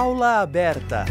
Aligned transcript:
Aula 0.00 0.40
aberta. 0.40 1.04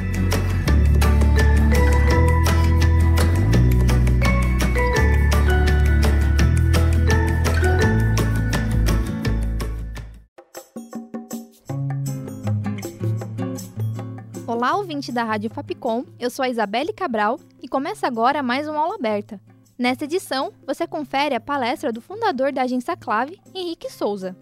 Olá, 14.48 14.76
ouvinte 14.76 15.12
da 15.12 15.24
Rádio 15.24 15.52
Fapcom. 15.52 16.04
Eu 16.20 16.32
sou 16.32 16.44
a 16.44 16.50
Isabelle 16.50 16.92
Cabral 16.92 17.40
e 17.62 17.68
começa 17.68 18.08
agora 18.08 18.42
mais 18.42 18.68
uma 18.68 18.80
aula 18.80 18.96
aberta. 18.96 19.40
Nesta 19.78 20.06
edição, 20.06 20.52
você 20.66 20.88
confere 20.88 21.36
a 21.36 21.40
palestra 21.40 21.94
do 21.94 22.02
fundador 22.02 22.52
da 22.52 22.64
agência 22.64 22.98
Clave, 22.98 23.40
Henrique 23.54 23.92
Souza. 23.92 24.36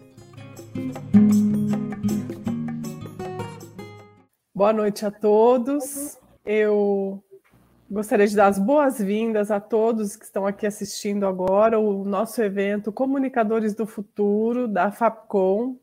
Boa 4.58 4.72
noite 4.72 5.06
a 5.06 5.10
todos. 5.12 6.18
Eu 6.44 7.22
gostaria 7.88 8.26
de 8.26 8.34
dar 8.34 8.48
as 8.48 8.58
boas-vindas 8.58 9.52
a 9.52 9.60
todos 9.60 10.16
que 10.16 10.24
estão 10.24 10.44
aqui 10.44 10.66
assistindo 10.66 11.28
agora 11.28 11.78
o 11.78 12.04
nosso 12.04 12.42
evento 12.42 12.90
Comunicadores 12.90 13.72
do 13.72 13.86
Futuro 13.86 14.66
da 14.66 14.90
Fapcom. 14.90 15.76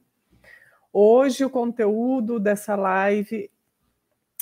Hoje 0.92 1.46
o 1.46 1.50
conteúdo 1.50 2.38
dessa 2.38 2.76
live 2.76 3.50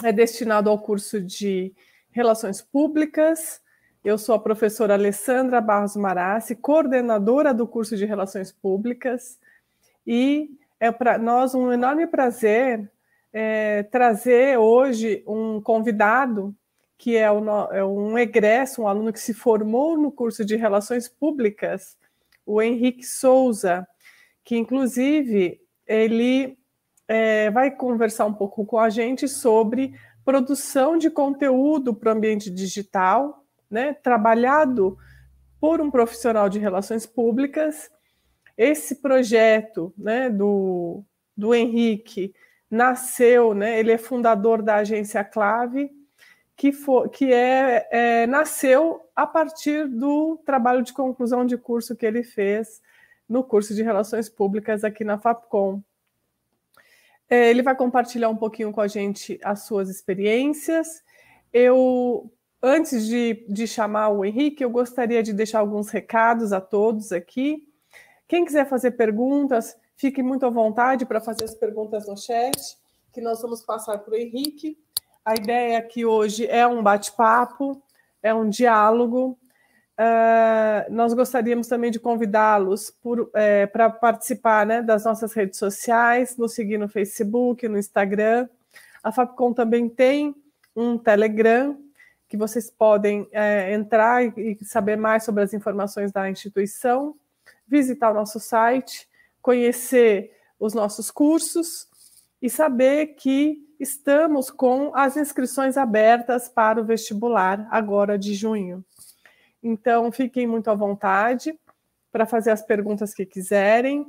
é 0.04 0.12
destinado 0.12 0.68
ao 0.68 0.80
curso 0.80 1.22
de 1.22 1.72
Relações 2.10 2.60
Públicas. 2.60 3.62
Eu 4.04 4.18
sou 4.18 4.34
a 4.34 4.40
professora 4.40 4.96
Alessandra 4.96 5.62
Barros 5.62 5.96
Marassi, 5.96 6.56
coordenadora 6.56 7.54
do 7.54 7.68
curso 7.68 7.96
de 7.96 8.04
Relações 8.04 8.52
Públicas, 8.52 9.38
e 10.08 10.50
é 10.80 10.92
para 10.92 11.20
nós 11.20 11.54
um 11.54 11.72
enorme 11.72 12.08
prazer 12.08 12.90
é, 13.34 13.84
trazer 13.84 14.58
hoje 14.60 15.24
um 15.28 15.60
convidado 15.60 16.56
que 16.98 17.18
é, 17.18 17.30
o, 17.30 17.44
é 17.72 17.84
um 17.84 18.18
egresso, 18.18 18.84
um 18.84 18.88
aluno 18.88 19.12
que 19.12 19.20
se 19.20 19.34
formou 19.34 19.98
no 19.98 20.12
curso 20.12 20.46
de 20.46 20.56
Relações 20.56 21.10
Públicas, 21.10 21.98
o 22.46 22.62
Henrique 22.62 23.04
Souza, 23.04 23.86
que 24.44 24.56
inclusive 24.56 25.60
ele 25.86 26.58
é, 27.08 27.50
vai 27.50 27.72
conversar 27.72 28.26
um 28.26 28.34
pouco 28.34 28.66
com 28.66 28.78
a 28.78 28.90
gente 28.90 29.28
sobre 29.28 29.94
produção 30.24 30.98
de 30.98 31.10
conteúdo 31.10 31.94
para 31.94 32.14
o 32.14 32.16
ambiente 32.16 32.50
digital, 32.50 33.44
né, 33.70 33.94
trabalhado 33.94 34.98
por 35.60 35.82
um 35.82 35.92
profissional 35.92 36.48
de 36.48 36.60
relações 36.60 37.06
públicas. 37.06 37.90
Esse 38.58 39.02
projeto 39.02 39.94
né, 39.98 40.30
do, 40.30 41.04
do 41.36 41.54
Henrique 41.54 42.34
nasceu, 42.74 43.54
né, 43.54 43.80
ele 43.80 43.92
é 43.92 43.98
fundador 44.00 44.64
da 44.64 44.78
agência 44.78 45.24
Clave, 45.24 45.92
que, 46.56 46.72
for, 46.72 47.08
que 47.08 47.32
é, 47.32 47.88
é, 47.92 48.28
nasceu 48.28 49.02
a 49.16 49.28
partir 49.28 49.88
do 49.88 50.38
trabalho 50.44 50.82
de 50.82 50.92
conclusão 50.92 51.46
de 51.46 51.56
curso 51.56 51.96
que 51.96 52.06
ele 52.06 52.24
fez 52.24 52.82
no 53.30 53.44
curso 53.44 53.76
de 53.76 53.84
Relações 53.84 54.28
Públicas 54.28 54.84
aqui 54.84 55.04
na 55.04 55.20
FAPCOM. 55.20 55.82
É, 57.30 57.50
ele 57.50 57.62
vai 57.62 57.76
compartilhar 57.76 58.30
um 58.30 58.36
pouquinho 58.36 58.72
com 58.72 58.82
a 58.82 58.88
gente 58.88 59.40
as 59.44 59.66
suas 59.66 59.88
experiências. 59.88 61.04
Eu, 61.52 62.32
antes 62.62 63.06
de, 63.06 63.46
de 63.48 63.68
chamar 63.68 64.10
o 64.10 64.26
Henrique, 64.26 64.64
eu 64.64 64.70
gostaria 64.70 65.22
de 65.22 65.32
deixar 65.32 65.60
alguns 65.60 65.90
recados 65.90 66.52
a 66.52 66.60
todos 66.60 67.12
aqui. 67.12 67.68
Quem 68.28 68.46
quiser 68.46 68.68
fazer 68.68 68.92
perguntas, 68.92 69.76
fique 70.04 70.22
muito 70.22 70.46
à 70.46 70.50
vontade 70.50 71.06
para 71.06 71.22
fazer 71.22 71.46
as 71.46 71.56
perguntas 71.56 72.06
no 72.06 72.18
chat, 72.18 72.78
que 73.14 73.22
nós 73.22 73.42
vamos 73.42 73.62
passar 73.62 74.00
para 74.00 74.14
o 74.14 74.18
Henrique. 74.18 74.78
A 75.24 75.34
ideia 75.34 75.78
aqui 75.78 76.06
hoje 76.06 76.46
é 76.46 76.68
um 76.68 76.84
bate-papo, 76.84 77.82
é 78.22 78.34
um 78.34 78.50
diálogo, 78.50 79.38
Uh, 79.96 80.92
nós 80.92 81.14
gostaríamos 81.14 81.68
também 81.68 81.92
de 81.92 82.00
convidá-los 82.00 82.92
é, 83.36 83.68
para 83.68 83.92
participar 83.92 84.66
né, 84.66 84.82
das 84.82 85.06
nossas 85.06 85.34
redes 85.34 85.60
sociais, 85.60 86.36
nos 86.36 86.56
seguir 86.56 86.80
no 86.80 86.90
Facebook, 86.90 87.68
no 87.68 87.78
Instagram. 87.78 88.50
A 89.04 89.12
Fapcom 89.12 89.54
também 89.54 89.88
tem 89.88 90.36
um 90.76 90.98
Telegram 90.98 91.78
que 92.28 92.36
vocês 92.36 92.72
podem 92.72 93.28
é, 93.32 93.72
entrar 93.72 94.26
e 94.36 94.58
saber 94.64 94.98
mais 94.98 95.26
sobre 95.26 95.44
as 95.44 95.54
informações 95.54 96.12
da 96.12 96.28
instituição, 96.28 97.16
visitar 97.68 98.10
o 98.10 98.16
nosso 98.16 98.40
site, 98.40 99.08
conhecer 99.44 100.32
os 100.58 100.74
nossos 100.74 101.12
cursos 101.12 101.88
e 102.42 102.50
saber 102.50 103.16
que 103.16 103.62
estamos 103.80 104.50
com 104.50 104.96
as 104.96 105.18
inscrições 105.18 105.78
abertas 105.78 106.48
para 106.48 106.82
o 106.82 106.86
vestibular 106.86 107.68
agora 107.70 108.18
de 108.18 108.34
junho. 108.34 108.84
Então, 109.62 110.12
fiquem 110.12 110.48
muito 110.48 110.72
à 110.72 110.74
vontade 110.74 111.58
para 112.12 112.26
fazer 112.26 112.52
as 112.52 112.62
perguntas 112.62 113.14
que 113.14 113.26
quiserem. 113.26 114.06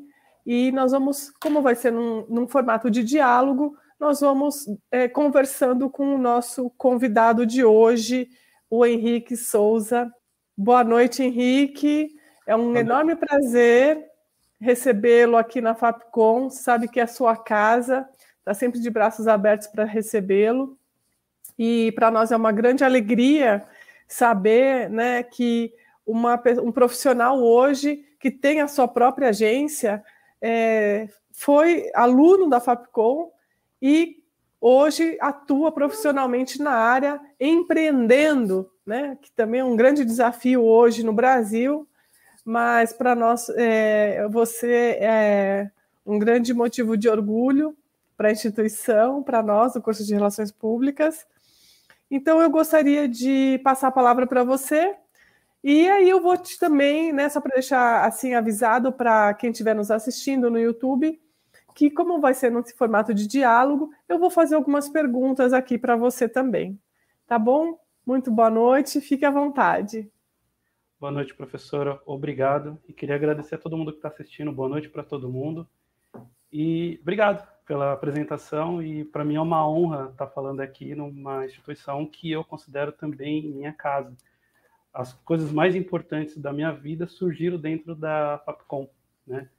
E 0.46 0.70
nós 0.72 0.92
vamos, 0.92 1.30
como 1.42 1.60
vai 1.60 1.74
ser 1.74 1.90
num, 1.90 2.24
num 2.28 2.46
formato 2.46 2.90
de 2.90 3.02
diálogo, 3.02 3.76
nós 3.98 4.20
vamos 4.20 4.66
é, 4.90 5.08
conversando 5.08 5.90
com 5.90 6.14
o 6.14 6.18
nosso 6.18 6.70
convidado 6.76 7.44
de 7.44 7.64
hoje, 7.64 8.28
o 8.70 8.86
Henrique 8.86 9.36
Souza. 9.36 10.12
Boa 10.56 10.84
noite, 10.84 11.22
Henrique. 11.22 12.14
É 12.46 12.54
um 12.54 12.76
enorme 12.76 13.16
prazer 13.16 14.13
recebê-lo 14.60 15.36
aqui 15.36 15.60
na 15.60 15.74
FAPCOM. 15.74 16.50
Sabe 16.50 16.88
que 16.88 17.00
é 17.00 17.04
a 17.04 17.08
sua 17.08 17.36
casa, 17.36 18.08
está 18.38 18.54
sempre 18.54 18.80
de 18.80 18.90
braços 18.90 19.26
abertos 19.28 19.66
para 19.68 19.84
recebê-lo. 19.84 20.78
E 21.58 21.92
para 21.92 22.10
nós 22.10 22.32
é 22.32 22.36
uma 22.36 22.52
grande 22.52 22.84
alegria 22.84 23.64
saber 24.08 24.88
né, 24.90 25.22
que 25.22 25.72
uma, 26.06 26.40
um 26.62 26.72
profissional 26.72 27.42
hoje 27.42 28.04
que 28.18 28.30
tem 28.30 28.60
a 28.60 28.68
sua 28.68 28.88
própria 28.88 29.28
agência 29.28 30.02
é, 30.40 31.08
foi 31.32 31.90
aluno 31.94 32.48
da 32.48 32.60
Fapcom 32.60 33.30
e 33.80 34.22
hoje 34.60 35.16
atua 35.20 35.70
profissionalmente 35.72 36.62
na 36.62 36.70
área, 36.70 37.20
empreendendo, 37.38 38.70
né, 38.86 39.18
que 39.20 39.30
também 39.32 39.60
é 39.60 39.64
um 39.64 39.76
grande 39.76 40.04
desafio 40.04 40.62
hoje 40.62 41.04
no 41.04 41.12
Brasil, 41.12 41.86
mas 42.44 42.92
para 42.92 43.14
nós 43.14 43.48
é, 43.50 44.26
você 44.28 44.98
é 45.00 45.70
um 46.04 46.18
grande 46.18 46.52
motivo 46.52 46.96
de 46.96 47.08
orgulho 47.08 47.76
para 48.16 48.28
a 48.28 48.32
instituição, 48.32 49.22
para 49.22 49.42
nós, 49.42 49.72
do 49.72 49.82
curso 49.82 50.04
de 50.04 50.14
Relações 50.14 50.52
Públicas, 50.52 51.26
então 52.10 52.40
eu 52.40 52.50
gostaria 52.50 53.08
de 53.08 53.60
passar 53.64 53.88
a 53.88 53.92
palavra 53.92 54.26
para 54.26 54.44
você. 54.44 54.94
E 55.62 55.88
aí 55.88 56.08
eu 56.08 56.20
vou 56.20 56.36
te 56.36 56.58
também, 56.58 57.12
né, 57.12 57.28
só 57.28 57.40
para 57.40 57.54
deixar 57.54 58.04
assim 58.06 58.34
avisado 58.34 58.92
para 58.92 59.32
quem 59.34 59.50
estiver 59.50 59.74
nos 59.74 59.90
assistindo 59.90 60.50
no 60.50 60.58
YouTube, 60.58 61.18
que 61.74 61.90
como 61.90 62.20
vai 62.20 62.34
ser 62.34 62.52
nesse 62.52 62.74
formato 62.74 63.14
de 63.14 63.26
diálogo, 63.26 63.90
eu 64.08 64.18
vou 64.18 64.30
fazer 64.30 64.54
algumas 64.54 64.88
perguntas 64.88 65.52
aqui 65.52 65.78
para 65.78 65.96
você 65.96 66.28
também. 66.28 66.78
Tá 67.26 67.38
bom? 67.38 67.78
Muito 68.06 68.30
boa 68.30 68.50
noite, 68.50 69.00
fique 69.00 69.24
à 69.24 69.30
vontade. 69.30 70.08
Boa 71.04 71.12
noite, 71.12 71.34
professora. 71.34 72.00
Obrigado. 72.06 72.80
E 72.88 72.92
queria 72.94 73.14
agradecer 73.14 73.56
a 73.56 73.58
todo 73.58 73.76
mundo 73.76 73.92
que 73.92 73.98
está 73.98 74.08
assistindo. 74.08 74.50
Boa 74.50 74.70
noite 74.70 74.88
para 74.88 75.02
todo 75.02 75.28
mundo. 75.28 75.68
E 76.50 76.98
obrigado 77.02 77.46
pela 77.66 77.92
apresentação 77.92 78.82
e 78.82 79.04
para 79.04 79.22
mim 79.22 79.34
é 79.34 79.40
uma 79.42 79.68
honra 79.68 80.08
estar 80.10 80.28
falando 80.28 80.60
aqui 80.60 80.94
numa 80.94 81.44
instituição 81.44 82.06
que 82.06 82.30
eu 82.30 82.42
considero 82.42 82.90
também 82.90 83.52
minha 83.52 83.70
casa. 83.70 84.16
As 84.94 85.12
coisas 85.12 85.52
mais 85.52 85.74
importantes 85.74 86.38
da 86.38 86.54
minha 86.54 86.72
vida 86.72 87.06
surgiram 87.06 87.58
dentro 87.58 87.94
da 87.94 88.40
Fapcom, 88.46 88.88
né? 89.26 89.50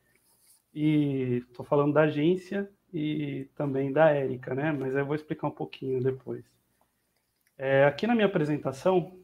E 0.73 1.43
estou 1.47 1.64
falando 1.64 1.93
da 1.93 2.02
agência 2.02 2.67
e 2.91 3.47
também 3.55 3.93
da 3.93 4.09
Érica, 4.09 4.55
né? 4.55 4.72
Mas 4.72 4.96
eu 4.96 5.05
vou 5.05 5.14
explicar 5.14 5.46
um 5.46 5.52
pouquinho 5.52 6.02
depois. 6.02 6.43
É, 7.55 7.85
aqui 7.85 8.08
na 8.08 8.16
minha 8.16 8.25
apresentação, 8.25 9.23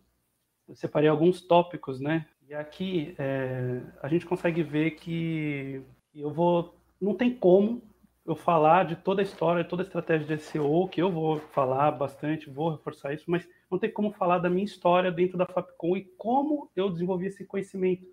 eu 0.71 0.75
separei 0.75 1.09
alguns 1.09 1.41
tópicos, 1.41 1.99
né? 1.99 2.25
E 2.47 2.53
aqui 2.53 3.13
é, 3.19 3.81
a 4.01 4.07
gente 4.07 4.25
consegue 4.25 4.63
ver 4.63 4.91
que 4.91 5.81
eu 6.15 6.31
vou. 6.31 6.73
Não 6.99 7.13
tem 7.13 7.35
como 7.35 7.81
eu 8.25 8.35
falar 8.35 8.85
de 8.85 8.95
toda 8.95 9.21
a 9.21 9.23
história, 9.23 9.65
toda 9.65 9.81
a 9.81 9.85
estratégia 9.85 10.37
de 10.37 10.41
SEO, 10.41 10.87
que 10.87 11.01
eu 11.01 11.11
vou 11.11 11.39
falar 11.39 11.91
bastante, 11.91 12.49
vou 12.49 12.69
reforçar 12.69 13.13
isso, 13.13 13.25
mas 13.27 13.45
não 13.69 13.77
tem 13.77 13.91
como 13.91 14.11
falar 14.11 14.37
da 14.37 14.49
minha 14.49 14.63
história 14.63 15.11
dentro 15.11 15.37
da 15.37 15.45
Fapcom 15.45 15.97
e 15.97 16.05
como 16.17 16.71
eu 16.73 16.89
desenvolvi 16.89 17.27
esse 17.27 17.43
conhecimento, 17.45 18.05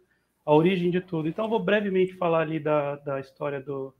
a 0.44 0.52
origem 0.52 0.90
de 0.90 1.00
tudo. 1.00 1.28
Então, 1.28 1.44
eu 1.44 1.50
vou 1.50 1.62
brevemente 1.62 2.14
falar 2.14 2.40
ali 2.40 2.58
da, 2.58 2.96
da 2.96 3.20
história 3.20 3.60
do, 3.60 3.94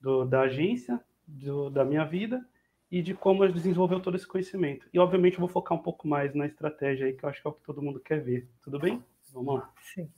do 0.00 0.26
da 0.26 0.42
agência, 0.42 1.00
do, 1.26 1.70
da 1.70 1.84
minha 1.84 2.04
vida 2.04 2.44
e 2.90 3.00
de 3.00 3.14
como 3.14 3.44
eu 3.44 3.52
desenvolveu 3.52 4.00
todo 4.00 4.16
esse 4.16 4.26
conhecimento. 4.26 4.88
E, 4.92 4.98
obviamente, 4.98 5.34
eu 5.34 5.40
vou 5.40 5.48
focar 5.48 5.78
um 5.78 5.82
pouco 5.82 6.08
mais 6.08 6.34
na 6.34 6.46
estratégia 6.46 7.06
aí, 7.06 7.12
que 7.12 7.24
eu 7.24 7.28
acho 7.28 7.40
que 7.40 7.46
é 7.46 7.50
o 7.50 7.54
que 7.54 7.62
todo 7.62 7.82
mundo 7.82 8.00
quer 8.00 8.20
ver. 8.20 8.48
Tudo 8.62 8.78
bem? 8.78 9.02
Vamos 9.32 9.54
lá. 9.54 9.72
Sim. 9.80 10.10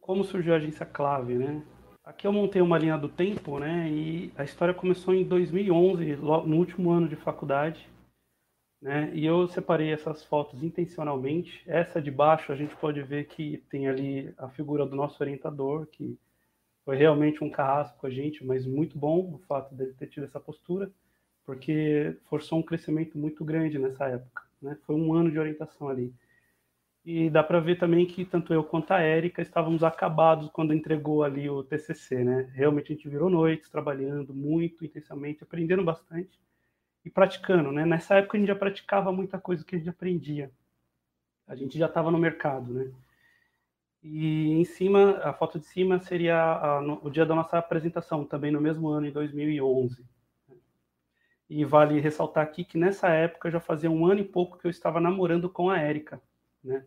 Como 0.00 0.22
surgiu 0.22 0.54
a 0.54 0.56
agência 0.56 0.86
Clave, 0.86 1.34
né? 1.34 1.62
Aqui 2.04 2.26
eu 2.26 2.32
montei 2.32 2.62
uma 2.62 2.78
linha 2.78 2.96
do 2.96 3.08
tempo, 3.08 3.58
né? 3.58 3.90
E 3.90 4.32
a 4.36 4.44
história 4.44 4.72
começou 4.72 5.14
em 5.14 5.24
2011, 5.24 6.16
no 6.16 6.56
último 6.56 6.90
ano 6.90 7.08
de 7.08 7.16
faculdade, 7.16 7.88
né? 8.80 9.10
E 9.12 9.26
eu 9.26 9.46
separei 9.48 9.92
essas 9.92 10.24
fotos 10.24 10.62
intencionalmente. 10.62 11.62
Essa 11.66 12.00
de 12.00 12.10
baixo 12.10 12.52
a 12.52 12.56
gente 12.56 12.74
pode 12.76 13.02
ver 13.02 13.26
que 13.26 13.58
tem 13.68 13.88
ali 13.88 14.32
a 14.38 14.48
figura 14.48 14.86
do 14.86 14.96
nosso 14.96 15.22
orientador, 15.22 15.86
que 15.86 16.18
foi 16.84 16.96
realmente 16.96 17.44
um 17.44 17.50
carrasco 17.50 17.98
com 17.98 18.06
a 18.06 18.10
gente, 18.10 18.44
mas 18.44 18.66
muito 18.66 18.98
bom 18.98 19.34
o 19.34 19.38
fato 19.46 19.74
dele 19.74 19.92
ter 19.92 20.06
tido 20.06 20.24
essa 20.24 20.40
postura, 20.40 20.90
porque 21.44 22.16
forçou 22.24 22.58
um 22.58 22.62
crescimento 22.62 23.18
muito 23.18 23.44
grande 23.44 23.78
nessa 23.78 24.06
época, 24.06 24.42
né? 24.60 24.76
Foi 24.86 24.94
um 24.94 25.14
ano 25.14 25.30
de 25.30 25.38
orientação 25.38 25.88
ali. 25.88 26.12
E 27.04 27.30
dá 27.30 27.42
para 27.42 27.60
ver 27.60 27.78
também 27.78 28.06
que 28.06 28.24
tanto 28.24 28.52
eu 28.52 28.62
quanto 28.62 28.92
a 28.92 29.00
Érica 29.00 29.40
estávamos 29.40 29.82
acabados 29.82 30.50
quando 30.50 30.74
entregou 30.74 31.24
ali 31.24 31.48
o 31.48 31.62
TCC, 31.62 32.22
né? 32.22 32.50
Realmente 32.54 32.92
a 32.92 32.96
gente 32.96 33.08
virou 33.08 33.30
noites 33.30 33.70
trabalhando 33.70 34.34
muito 34.34 34.84
intensamente, 34.84 35.42
aprendendo 35.42 35.82
bastante 35.82 36.38
e 37.04 37.10
praticando, 37.10 37.72
né? 37.72 37.86
Nessa 37.86 38.16
época 38.16 38.36
a 38.36 38.40
gente 38.40 38.48
já 38.48 38.54
praticava 38.56 39.10
muita 39.12 39.38
coisa 39.40 39.64
que 39.64 39.74
a 39.74 39.78
gente 39.78 39.88
aprendia. 39.88 40.52
A 41.46 41.56
gente 41.56 41.78
já 41.78 41.86
estava 41.86 42.10
no 42.10 42.18
mercado, 42.18 42.72
né? 42.72 42.92
E 44.02 44.52
em 44.52 44.64
cima, 44.64 45.18
a 45.18 45.32
foto 45.32 45.58
de 45.58 45.66
cima 45.66 46.00
seria 46.00 46.36
a, 46.36 46.80
no, 46.80 47.00
o 47.02 47.10
dia 47.10 47.26
da 47.26 47.34
nossa 47.34 47.58
apresentação, 47.58 48.24
também 48.24 48.50
no 48.50 48.60
mesmo 48.60 48.88
ano, 48.88 49.06
em 49.06 49.12
2011. 49.12 50.04
E 51.50 51.64
vale 51.64 52.00
ressaltar 52.00 52.44
aqui 52.44 52.64
que 52.64 52.78
nessa 52.78 53.08
época 53.08 53.50
já 53.50 53.60
fazia 53.60 53.90
um 53.90 54.06
ano 54.06 54.20
e 54.20 54.24
pouco 54.24 54.56
que 54.56 54.66
eu 54.66 54.70
estava 54.70 55.00
namorando 55.00 55.50
com 55.50 55.68
a 55.68 55.78
Érica 55.78 56.22
né? 56.62 56.84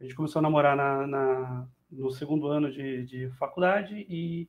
A 0.00 0.04
gente 0.04 0.14
começou 0.14 0.40
a 0.40 0.42
namorar 0.42 0.76
na, 0.76 1.06
na 1.06 1.68
no 1.90 2.10
segundo 2.10 2.46
ano 2.46 2.70
de, 2.70 3.04
de, 3.04 3.30
faculdade 3.30 4.06
e 4.08 4.48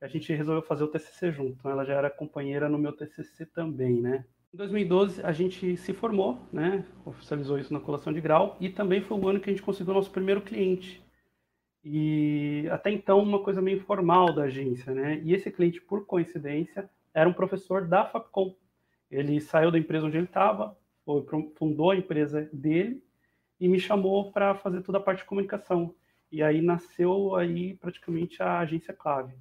a 0.00 0.08
gente 0.08 0.32
resolveu 0.32 0.62
fazer 0.62 0.84
o 0.84 0.88
TCC 0.88 1.30
junto. 1.30 1.52
Então 1.52 1.70
ela 1.70 1.84
já 1.84 1.94
era 1.94 2.10
companheira 2.10 2.68
no 2.68 2.76
meu 2.78 2.92
TCC 2.92 3.46
também, 3.46 4.00
né? 4.00 4.24
Em 4.52 4.56
2012 4.56 5.22
a 5.22 5.32
gente 5.32 5.76
se 5.76 5.92
formou, 5.92 6.38
né? 6.52 6.84
Oficializou 7.04 7.58
isso 7.58 7.72
na 7.72 7.80
colação 7.80 8.12
de 8.12 8.20
grau 8.20 8.56
e 8.60 8.68
também 8.68 9.00
foi 9.00 9.18
o 9.18 9.28
ano 9.28 9.40
que 9.40 9.48
a 9.48 9.52
gente 9.52 9.62
conseguiu 9.62 9.92
o 9.92 9.96
nosso 9.96 10.10
primeiro 10.10 10.40
cliente. 10.40 11.02
E 11.84 12.66
até 12.70 12.90
então 12.90 13.22
uma 13.22 13.42
coisa 13.42 13.62
meio 13.62 13.80
formal 13.80 14.32
da 14.34 14.42
agência, 14.42 14.92
né? 14.92 15.20
E 15.22 15.32
esse 15.32 15.50
cliente, 15.50 15.80
por 15.80 16.04
coincidência, 16.04 16.90
era 17.14 17.28
um 17.28 17.32
professor 17.32 17.86
da 17.86 18.04
Fapcom. 18.04 18.56
Ele 19.10 19.40
saiu 19.40 19.70
da 19.70 19.78
empresa 19.78 20.06
onde 20.06 20.16
ele 20.16 20.26
estava, 20.26 20.76
fundou 21.56 21.90
a 21.90 21.96
empresa 21.96 22.48
dele 22.52 23.02
e 23.60 23.68
me 23.68 23.78
chamou 23.78 24.32
para 24.32 24.54
fazer 24.54 24.82
toda 24.82 24.98
a 24.98 25.00
parte 25.00 25.20
de 25.20 25.24
comunicação. 25.24 25.94
E 26.30 26.42
aí 26.42 26.60
nasceu 26.60 27.36
aí 27.36 27.74
praticamente 27.74 28.42
a 28.42 28.58
agência 28.58 28.92
Clave. 28.92 29.34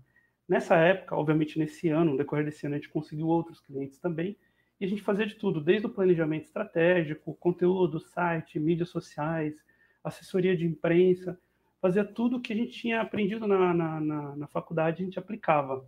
Nessa 0.47 0.75
época, 0.75 1.15
obviamente 1.15 1.57
nesse 1.57 1.89
ano, 1.89 2.11
no 2.11 2.17
decorrer 2.17 2.45
desse 2.45 2.65
ano, 2.65 2.75
a 2.75 2.77
gente 2.77 2.89
conseguiu 2.89 3.27
outros 3.27 3.59
clientes 3.59 3.97
também, 3.97 4.37
e 4.79 4.85
a 4.85 4.87
gente 4.87 5.01
fazia 5.01 5.25
de 5.25 5.35
tudo, 5.35 5.59
desde 5.59 5.87
o 5.87 5.89
planejamento 5.89 6.45
estratégico, 6.45 7.33
conteúdo, 7.35 7.99
site, 7.99 8.59
mídias 8.59 8.89
sociais, 8.89 9.55
assessoria 10.03 10.55
de 10.55 10.65
imprensa, 10.65 11.39
fazia 11.81 12.05
tudo 12.05 12.41
que 12.41 12.53
a 12.53 12.55
gente 12.55 12.71
tinha 12.71 13.01
aprendido 13.01 13.47
na, 13.47 13.73
na, 13.73 13.99
na, 13.99 14.35
na 14.35 14.47
faculdade, 14.47 15.01
a 15.01 15.05
gente 15.05 15.17
aplicava. 15.17 15.85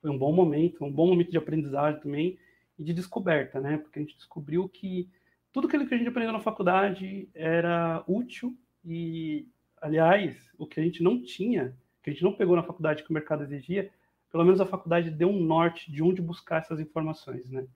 Foi 0.00 0.10
um 0.10 0.18
bom 0.18 0.32
momento, 0.32 0.84
um 0.84 0.92
bom 0.92 1.08
momento 1.08 1.30
de 1.30 1.38
aprendizagem 1.38 2.00
também 2.00 2.38
e 2.78 2.84
de 2.84 2.92
descoberta, 2.92 3.60
né? 3.60 3.78
Porque 3.78 3.98
a 3.98 4.02
gente 4.02 4.16
descobriu 4.16 4.68
que 4.68 5.08
tudo 5.52 5.66
aquilo 5.68 5.86
que 5.86 5.94
a 5.94 5.96
gente 5.96 6.08
aprendeu 6.08 6.32
na 6.32 6.40
faculdade 6.40 7.28
era 7.34 8.02
útil 8.06 8.56
e, 8.84 9.48
aliás, 9.80 10.50
o 10.58 10.66
que 10.66 10.80
a 10.80 10.82
gente 10.82 11.02
não 11.02 11.22
tinha, 11.22 11.76
que 12.02 12.10
a 12.10 12.12
gente 12.12 12.24
não 12.24 12.34
pegou 12.34 12.56
na 12.56 12.62
faculdade 12.62 13.04
que 13.04 13.10
o 13.10 13.14
mercado 13.14 13.44
exigia, 13.44 13.90
pelo 14.30 14.44
menos 14.44 14.60
a 14.60 14.66
faculdade 14.66 15.10
deu 15.10 15.28
um 15.28 15.40
norte 15.40 15.92
de 15.92 16.02
onde 16.02 16.20
buscar 16.20 16.58
essas 16.58 16.80
informações, 16.80 17.48
né? 17.48 17.66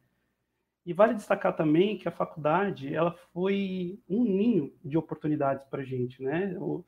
E 0.84 0.92
vale 0.92 1.14
destacar 1.14 1.54
também 1.54 1.98
que 1.98 2.08
a 2.08 2.12
faculdade 2.12 2.92
ela 2.92 3.12
foi 3.32 4.00
um 4.08 4.24
ninho 4.24 4.72
de 4.84 4.96
oportunidades 4.98 5.64
para 5.66 5.82
a 5.82 5.84
gente, 5.84 6.22
né? 6.22 6.56
O, 6.58 6.84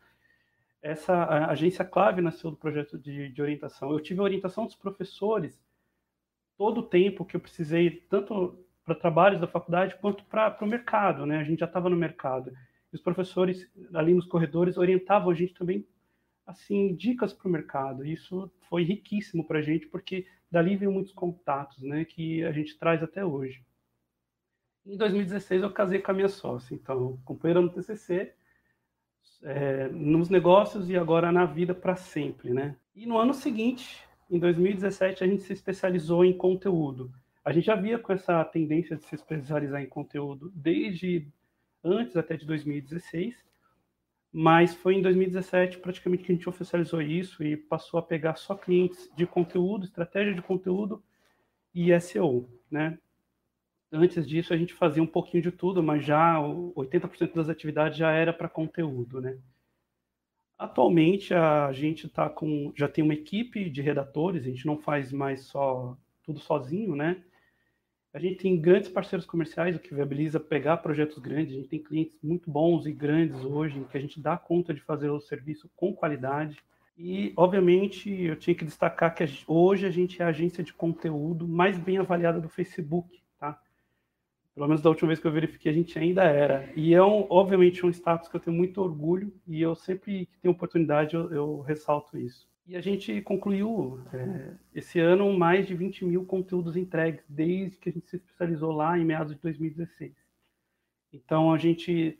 essa 0.82 1.14
a 1.14 1.50
agência 1.50 1.84
clave 1.84 2.20
nasceu 2.20 2.50
do 2.50 2.56
projeto 2.56 2.98
de, 2.98 3.28
de 3.28 3.42
orientação. 3.42 3.92
Eu 3.92 4.00
tive 4.00 4.20
a 4.20 4.24
orientação 4.24 4.64
dos 4.64 4.74
professores 4.74 5.62
todo 6.60 6.80
o 6.80 6.86
tempo 6.86 7.24
que 7.24 7.34
eu 7.34 7.40
precisei, 7.40 8.04
tanto 8.10 8.62
para 8.84 8.94
trabalhos 8.94 9.40
da 9.40 9.46
faculdade 9.46 9.96
quanto 9.98 10.22
para 10.24 10.58
o 10.60 10.66
mercado, 10.66 11.24
né? 11.24 11.38
A 11.38 11.42
gente 11.42 11.60
já 11.60 11.64
estava 11.64 11.88
no 11.88 11.96
mercado. 11.96 12.52
E 12.92 12.96
os 12.96 13.00
professores 13.00 13.66
ali 13.94 14.12
nos 14.12 14.26
corredores 14.26 14.76
orientavam 14.76 15.30
a 15.30 15.34
gente 15.34 15.54
também, 15.54 15.88
assim, 16.46 16.94
dicas 16.94 17.32
para 17.32 17.48
o 17.48 17.50
mercado. 17.50 18.04
Isso 18.04 18.52
foi 18.68 18.82
riquíssimo 18.82 19.42
para 19.42 19.60
a 19.60 19.62
gente, 19.62 19.86
porque 19.86 20.26
dali 20.50 20.76
veio 20.76 20.92
muitos 20.92 21.14
contatos, 21.14 21.82
né? 21.82 22.04
Que 22.04 22.44
a 22.44 22.52
gente 22.52 22.78
traz 22.78 23.02
até 23.02 23.24
hoje. 23.24 23.64
Em 24.84 24.98
2016 24.98 25.62
eu 25.62 25.72
casei 25.72 25.98
com 26.00 26.10
a 26.10 26.14
minha 26.14 26.28
sócia, 26.28 26.74
então, 26.74 27.18
companheira 27.24 27.62
no 27.62 27.70
TCC, 27.70 28.34
é, 29.44 29.88
nos 29.88 30.28
negócios 30.28 30.90
e 30.90 30.96
agora 30.98 31.32
na 31.32 31.46
vida 31.46 31.74
para 31.74 31.96
sempre, 31.96 32.50
né? 32.50 32.76
E 32.94 33.06
no 33.06 33.16
ano 33.16 33.32
seguinte, 33.32 34.09
em 34.30 34.38
2017, 34.38 35.24
a 35.24 35.26
gente 35.26 35.42
se 35.42 35.52
especializou 35.52 36.24
em 36.24 36.32
conteúdo. 36.32 37.12
A 37.44 37.52
gente 37.52 37.64
já 37.66 37.74
via 37.74 37.98
com 37.98 38.12
essa 38.12 38.44
tendência 38.44 38.96
de 38.96 39.04
se 39.04 39.14
especializar 39.14 39.82
em 39.82 39.88
conteúdo 39.88 40.52
desde 40.54 41.26
antes 41.82 42.16
até 42.16 42.36
de 42.36 42.46
2016, 42.46 43.44
mas 44.32 44.74
foi 44.74 44.94
em 44.94 45.02
2017 45.02 45.78
praticamente 45.78 46.22
que 46.22 46.30
a 46.30 46.34
gente 46.34 46.48
oficializou 46.48 47.02
isso 47.02 47.42
e 47.42 47.56
passou 47.56 47.98
a 47.98 48.02
pegar 48.02 48.36
só 48.36 48.54
clientes 48.54 49.10
de 49.16 49.26
conteúdo, 49.26 49.84
estratégia 49.84 50.32
de 50.32 50.42
conteúdo 50.42 51.02
e 51.74 51.98
SEO, 52.00 52.48
né? 52.70 52.98
Antes 53.90 54.28
disso 54.28 54.54
a 54.54 54.56
gente 54.56 54.72
fazia 54.72 55.02
um 55.02 55.06
pouquinho 55.06 55.42
de 55.42 55.50
tudo, 55.50 55.82
mas 55.82 56.04
já 56.04 56.36
80% 56.38 57.34
das 57.34 57.48
atividades 57.48 57.98
já 57.98 58.12
era 58.12 58.32
para 58.32 58.48
conteúdo, 58.48 59.20
né? 59.20 59.36
Atualmente 60.60 61.32
a 61.32 61.72
gente 61.72 62.06
tá 62.06 62.28
com 62.28 62.70
já 62.76 62.86
tem 62.86 63.02
uma 63.02 63.14
equipe 63.14 63.70
de 63.70 63.80
redatores, 63.80 64.44
a 64.44 64.50
gente 64.50 64.66
não 64.66 64.76
faz 64.76 65.10
mais 65.10 65.44
só 65.44 65.96
tudo 66.22 66.38
sozinho, 66.38 66.94
né? 66.94 67.24
A 68.12 68.18
gente 68.18 68.42
tem 68.42 68.60
grandes 68.60 68.90
parceiros 68.90 69.24
comerciais, 69.24 69.74
o 69.74 69.78
que 69.78 69.94
viabiliza 69.94 70.38
pegar 70.38 70.76
projetos 70.76 71.16
grandes. 71.16 71.54
A 71.54 71.56
gente 71.56 71.68
tem 71.70 71.82
clientes 71.82 72.18
muito 72.22 72.50
bons 72.50 72.84
e 72.84 72.92
grandes 72.92 73.42
hoje, 73.42 73.78
em 73.78 73.84
que 73.84 73.96
a 73.96 74.00
gente 74.00 74.20
dá 74.20 74.36
conta 74.36 74.74
de 74.74 74.82
fazer 74.82 75.08
o 75.08 75.18
serviço 75.18 75.70
com 75.74 75.94
qualidade. 75.94 76.58
E, 76.94 77.32
obviamente, 77.38 78.10
eu 78.10 78.36
tinha 78.36 78.54
que 78.54 78.64
destacar 78.64 79.14
que 79.14 79.24
hoje 79.46 79.86
a 79.86 79.90
gente 79.90 80.20
é 80.20 80.26
a 80.26 80.28
agência 80.28 80.62
de 80.62 80.74
conteúdo 80.74 81.48
mais 81.48 81.78
bem 81.78 81.96
avaliada 81.96 82.38
do 82.38 82.50
Facebook? 82.50 83.19
Pelo 84.60 84.68
menos 84.68 84.82
da 84.82 84.90
última 84.90 85.06
vez 85.06 85.18
que 85.18 85.26
eu 85.26 85.32
verifiquei, 85.32 85.72
a 85.72 85.74
gente 85.74 85.98
ainda 85.98 86.22
era. 86.22 86.70
E 86.76 86.92
é, 86.92 87.02
um, 87.02 87.26
obviamente, 87.30 87.86
um 87.86 87.88
status 87.88 88.28
que 88.28 88.36
eu 88.36 88.40
tenho 88.40 88.54
muito 88.54 88.82
orgulho 88.82 89.32
e 89.46 89.62
eu 89.62 89.74
sempre 89.74 90.26
que 90.26 90.38
tenho 90.38 90.52
oportunidade 90.52 91.16
eu, 91.16 91.32
eu 91.32 91.60
ressalto 91.60 92.18
isso. 92.18 92.46
E 92.66 92.76
a 92.76 92.80
gente 92.82 93.22
concluiu 93.22 94.04
é, 94.12 94.52
esse 94.74 95.00
ano 95.00 95.32
mais 95.32 95.66
de 95.66 95.74
20 95.74 96.04
mil 96.04 96.26
conteúdos 96.26 96.76
entregues, 96.76 97.24
desde 97.26 97.78
que 97.78 97.88
a 97.88 97.92
gente 97.92 98.10
se 98.10 98.16
especializou 98.16 98.70
lá 98.70 98.98
em 98.98 99.04
meados 99.06 99.34
de 99.34 99.40
2016. 99.40 100.12
Então 101.10 101.54
a 101.54 101.56
gente 101.56 102.18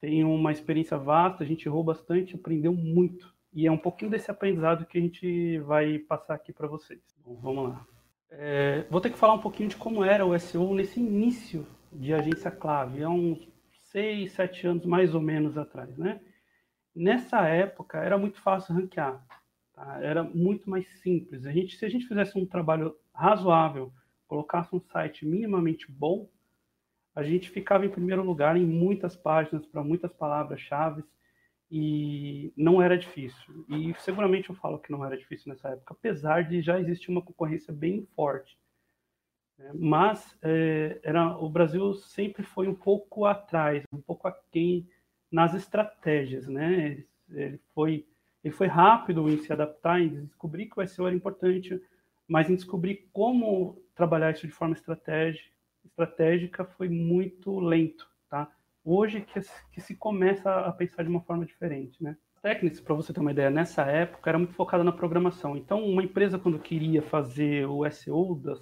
tem 0.00 0.24
uma 0.24 0.50
experiência 0.50 0.98
vasta, 0.98 1.44
a 1.44 1.46
gente 1.46 1.68
errou 1.68 1.84
bastante, 1.84 2.34
aprendeu 2.34 2.72
muito. 2.72 3.32
E 3.54 3.64
é 3.64 3.70
um 3.70 3.78
pouquinho 3.78 4.10
desse 4.10 4.28
aprendizado 4.28 4.86
que 4.86 4.98
a 4.98 5.00
gente 5.00 5.60
vai 5.60 6.00
passar 6.00 6.34
aqui 6.34 6.52
para 6.52 6.66
vocês. 6.66 7.00
Vamos 7.24 7.68
lá. 7.68 7.86
É, 8.38 8.84
vou 8.90 9.00
ter 9.00 9.08
que 9.08 9.16
falar 9.16 9.32
um 9.32 9.40
pouquinho 9.40 9.70
de 9.70 9.76
como 9.76 10.04
era 10.04 10.26
o 10.26 10.38
SEO 10.38 10.74
nesse 10.74 11.00
início 11.00 11.66
de 11.90 12.12
agência 12.12 12.50
clave, 12.50 13.02
há 13.02 13.08
uns 13.08 13.48
seis, 13.84 14.32
sete 14.32 14.66
anos 14.66 14.84
mais 14.84 15.14
ou 15.14 15.22
menos 15.22 15.56
atrás, 15.56 15.96
né? 15.96 16.20
Nessa 16.94 17.48
época 17.48 17.98
era 17.98 18.18
muito 18.18 18.38
fácil 18.42 18.74
ranquear. 18.74 19.24
Tá? 19.72 19.98
Era 20.02 20.22
muito 20.22 20.68
mais 20.68 20.86
simples. 21.00 21.46
A 21.46 21.52
gente, 21.52 21.76
se 21.76 21.84
a 21.86 21.88
gente 21.88 22.06
fizesse 22.06 22.38
um 22.38 22.44
trabalho 22.44 22.94
razoável, 23.14 23.90
colocasse 24.26 24.74
um 24.74 24.80
site 24.80 25.24
minimamente 25.24 25.90
bom, 25.90 26.28
a 27.14 27.22
gente 27.22 27.48
ficava 27.48 27.86
em 27.86 27.90
primeiro 27.90 28.22
lugar 28.22 28.54
em 28.54 28.66
muitas 28.66 29.16
páginas 29.16 29.64
para 29.64 29.82
muitas 29.82 30.12
palavras-chave 30.12 31.02
e 31.70 32.52
não 32.56 32.80
era 32.80 32.96
difícil. 32.96 33.64
E 33.68 33.94
seguramente 33.98 34.50
eu 34.50 34.56
falo 34.56 34.78
que 34.78 34.92
não 34.92 35.04
era 35.04 35.16
difícil 35.16 35.50
nessa 35.50 35.70
época, 35.70 35.94
apesar 35.94 36.42
de 36.42 36.62
já 36.62 36.78
existir 36.78 37.10
uma 37.10 37.22
concorrência 37.22 37.72
bem 37.72 38.06
forte. 38.14 38.56
Né? 39.58 39.72
Mas 39.74 40.36
é, 40.42 41.00
era, 41.02 41.36
o 41.38 41.48
Brasil 41.48 41.94
sempre 41.94 42.42
foi 42.42 42.68
um 42.68 42.74
pouco 42.74 43.24
atrás, 43.24 43.84
um 43.92 44.00
pouco 44.00 44.28
aquém 44.28 44.88
nas 45.30 45.54
estratégias, 45.54 46.46
né? 46.46 46.86
Ele, 46.86 47.08
ele 47.30 47.60
foi 47.74 48.06
ele 48.46 48.54
foi 48.54 48.68
rápido 48.68 49.28
em 49.28 49.38
se 49.38 49.52
adaptar, 49.52 50.00
em 50.00 50.24
descobrir 50.24 50.66
que 50.66 50.78
o 50.78 50.86
SEO 50.86 51.08
era 51.08 51.16
importante, 51.16 51.82
mas 52.28 52.48
em 52.48 52.54
descobrir 52.54 53.08
como 53.12 53.76
trabalhar 53.92 54.30
isso 54.30 54.46
de 54.46 54.52
forma 54.52 54.76
estratégica, 54.76 55.50
estratégica 55.84 56.64
foi 56.64 56.88
muito 56.88 57.58
lento, 57.58 58.08
tá? 58.30 58.48
Hoje 58.88 59.20
que, 59.22 59.40
que 59.72 59.80
se 59.80 59.96
começa 59.96 60.48
a 60.60 60.70
pensar 60.70 61.02
de 61.02 61.08
uma 61.08 61.20
forma 61.20 61.44
diferente, 61.44 62.00
né? 62.00 62.16
Technics, 62.40 62.80
para 62.80 62.94
você 62.94 63.12
ter 63.12 63.18
uma 63.18 63.32
ideia, 63.32 63.50
nessa 63.50 63.82
época 63.82 64.30
era 64.30 64.38
muito 64.38 64.54
focada 64.54 64.84
na 64.84 64.92
programação. 64.92 65.56
Então, 65.56 65.84
uma 65.84 66.04
empresa, 66.04 66.38
quando 66.38 66.56
queria 66.60 67.02
fazer 67.02 67.66
o 67.66 67.84
SEO 67.90 68.36
do, 68.36 68.60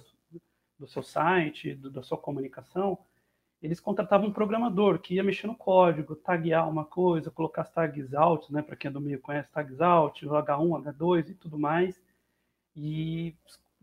do 0.79 0.87
seu 0.87 1.03
site, 1.03 1.75
do, 1.75 1.91
da 1.91 2.01
sua 2.01 2.17
comunicação, 2.17 2.97
eles 3.61 3.79
contratavam 3.79 4.29
um 4.29 4.33
programador 4.33 4.97
que 4.97 5.13
ia 5.13 5.23
mexer 5.23 5.45
no 5.45 5.55
código, 5.55 6.15
taguear 6.15 6.67
uma 6.67 6.85
coisa, 6.85 7.29
colocar 7.29 7.61
as 7.61 7.71
tags 7.71 8.11
out, 8.15 8.51
né, 8.51 8.63
para 8.63 8.75
quem 8.75 8.89
é 8.89 8.91
do 8.91 8.99
meio 8.99 9.21
conhece 9.21 9.51
tags 9.51 9.79
out, 9.79 10.25
H1, 10.25 10.83
H2 10.83 11.29
e 11.29 11.35
tudo 11.35 11.59
mais, 11.59 12.01
e 12.75 13.35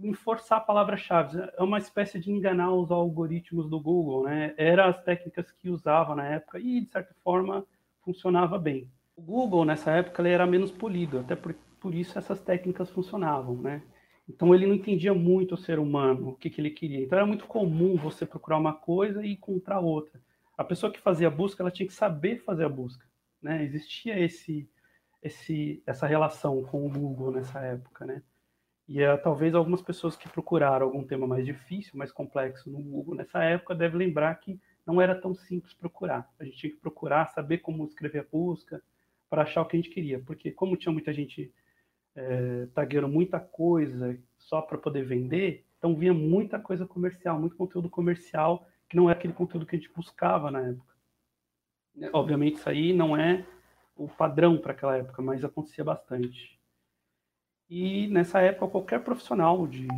enforçar 0.09 0.64
palavras-chave. 0.64 1.38
É 1.56 1.62
uma 1.62 1.78
espécie 1.78 2.18
de 2.18 2.30
enganar 2.30 2.73
os 2.73 2.90
algoritmos 2.90 3.68
do 3.68 3.80
Google, 3.80 4.25
né? 4.25 4.54
Eram 4.56 4.85
as 4.85 5.02
técnicas 5.02 5.50
que 5.50 5.68
usava 5.68 6.14
na 6.14 6.26
época 6.26 6.59
e, 6.59 6.80
de 6.80 6.90
certa 6.90 7.14
forma, 7.23 7.64
funcionava 8.04 8.59
bem. 8.59 8.90
O 9.16 9.23
Google, 9.23 9.64
nessa 9.64 9.90
época, 9.92 10.23
ele 10.23 10.30
era 10.30 10.47
menos 10.47 10.71
polido, 10.71 11.21
até 11.21 11.37
por, 11.37 11.54
por 11.80 11.94
isso 11.94 12.18
essas 12.18 12.40
técnicas 12.40 12.90
funcionavam, 12.90 13.56
né? 13.56 13.82
Então 14.28 14.54
ele 14.54 14.66
não 14.66 14.75
entendia 14.75 15.12
muito 15.12 15.54
o 15.54 15.59
ser 15.59 15.78
humano, 15.78 16.30
o 16.30 16.37
que, 16.37 16.49
que 16.49 16.61
ele 16.61 16.71
queria. 16.71 17.00
Então 17.00 17.18
era 17.18 17.26
muito 17.26 17.47
comum 17.47 17.97
você 17.97 18.25
procurar 18.25 18.59
uma 18.59 18.73
coisa 18.73 19.25
e 19.25 19.32
encontrar 19.32 19.80
outra. 19.80 20.21
A 20.56 20.64
pessoa 20.64 20.92
que 20.92 21.00
fazia 21.00 21.26
a 21.28 21.30
busca, 21.30 21.62
ela 21.62 21.71
tinha 21.71 21.87
que 21.87 21.92
saber 21.92 22.38
fazer 22.38 22.64
a 22.64 22.68
busca, 22.68 23.04
né? 23.42 23.62
Existia 23.64 24.18
esse, 24.18 24.68
esse, 25.23 25.82
essa 25.87 26.06
relação 26.06 26.62
com 26.64 26.87
o 26.87 26.90
Google 26.90 27.32
nessa 27.32 27.61
época, 27.61 28.06
né? 28.06 28.23
E 28.92 29.02
uh, 29.02 29.16
talvez 29.22 29.54
algumas 29.54 29.80
pessoas 29.80 30.16
que 30.16 30.28
procuraram 30.28 30.84
algum 30.84 31.02
tema 31.02 31.26
mais 31.26 31.46
difícil, 31.46 31.96
mais 31.96 32.12
complexo 32.12 32.68
no 32.68 32.78
Google 32.78 33.14
nessa 33.14 33.42
época 33.42 33.75
devem 33.75 33.96
lembrar 33.96 34.34
que 34.34 34.61
não 34.87 35.00
era 35.00 35.18
tão 35.18 35.34
simples 35.34 35.72
procurar. 35.72 36.30
A 36.38 36.44
gente 36.44 36.58
tinha 36.58 36.70
que 36.70 36.78
procurar, 36.78 37.25
saber 37.28 37.58
como 37.58 37.87
escrever 37.87 38.18
a 38.18 38.26
busca 38.30 38.82
para 39.30 39.44
achar 39.44 39.62
o 39.62 39.64
que 39.64 39.78
a 39.78 39.80
gente 39.80 39.88
queria, 39.88 40.20
porque 40.20 40.50
como 40.50 40.76
tinha 40.76 40.92
muita 40.92 41.11
gente 41.11 41.50
é, 42.14 42.66
tagueando 42.75 43.08
muita 43.08 43.40
coisa 43.40 44.14
só 44.37 44.61
para 44.61 44.76
poder 44.76 45.06
vender, 45.06 45.64
então 45.78 45.96
vinha 45.96 46.12
muita 46.12 46.58
coisa 46.58 46.84
comercial, 46.87 47.40
muito 47.40 47.56
conteúdo 47.56 47.88
comercial 47.88 48.68
que 48.90 48.94
não 48.94 49.08
é 49.08 49.14
aquele 49.14 49.32
conteúdo 49.32 49.64
que 49.64 49.75
a 49.75 49.78
gente 49.78 49.90
buscava 49.94 50.50
na 50.50 50.61
época. 50.68 50.94
Obviamente 52.12 52.56
isso 52.56 52.68
aí 52.68 52.92
não 52.92 53.16
é 53.16 53.42
o 53.96 54.06
padrão 54.06 54.58
para 54.58 54.72
aquela 54.72 54.99
época, 54.99 55.22
mas 55.22 55.42
acontecia 55.42 55.82
bastante. 55.82 56.61
E 57.75 58.07
nessa 58.09 58.38
época 58.43 58.69
qualquer 58.69 59.02
profissional 59.02 59.67
de 59.67 59.88